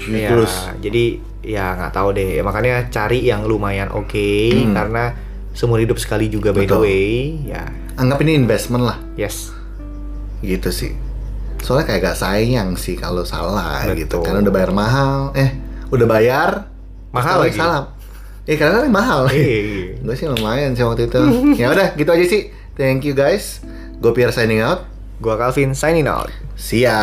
Ya, 0.07 0.30
terus. 0.30 0.53
jadi 0.78 1.17
ya 1.41 1.74
nggak 1.76 1.91
tahu 1.91 2.09
deh. 2.11 2.41
Makanya 2.41 2.88
cari 2.88 3.22
yang 3.22 3.43
lumayan 3.43 3.89
oke 3.89 4.30
Hmm. 4.51 4.74
karena 4.74 5.13
seumur 5.51 5.78
hidup 5.78 5.97
sekali 5.97 6.26
juga 6.26 6.49
by 6.49 6.63
the 6.63 6.67
Betul. 6.67 6.82
way. 6.82 7.09
Ya, 7.43 7.69
Anggap 7.93 8.22
ini 8.22 8.34
investment 8.36 8.84
lah. 8.84 8.97
yes. 9.13 9.53
gitu 10.41 10.74
sih 10.74 10.97
soalnya 11.61 11.86
kayak 11.86 12.01
gak 12.03 12.17
sayang 12.17 12.74
sih 12.74 12.97
kalau 12.97 13.22
salah 13.22 13.86
Betul. 13.86 13.97
gitu 13.99 14.17
karena 14.26 14.41
udah 14.41 14.49
bayar 14.49 14.72
mahal 14.74 15.30
eh 15.32 15.53
udah 15.88 16.07
bayar 16.09 16.65
Mahal 17.13 17.45
lagi. 17.45 17.53
salah 17.53 17.93
eh 18.49 18.57
karena 18.57 18.85
kan 18.85 18.91
mahal. 18.91 19.21
Eh, 19.35 19.97
gue 20.01 20.15
sih 20.17 20.25
lumayan 20.25 20.73
sih 20.73 20.85
waktu 20.85 21.09
itu. 21.09 21.21
Ya 21.57 21.69
udah 21.73 21.93
gitu 21.97 22.09
aja 22.09 22.25
sih. 22.25 22.49
Thank 22.77 23.05
you 23.05 23.13
guys. 23.13 23.61
Gue 24.01 24.11
Pierre 24.15 24.33
signing 24.33 24.63
out. 24.63 24.91
Gua 25.21 25.37
Calvin 25.37 25.77
signing 25.77 26.09
out. 26.09 26.33
see 26.57 26.81
ya 26.81 26.97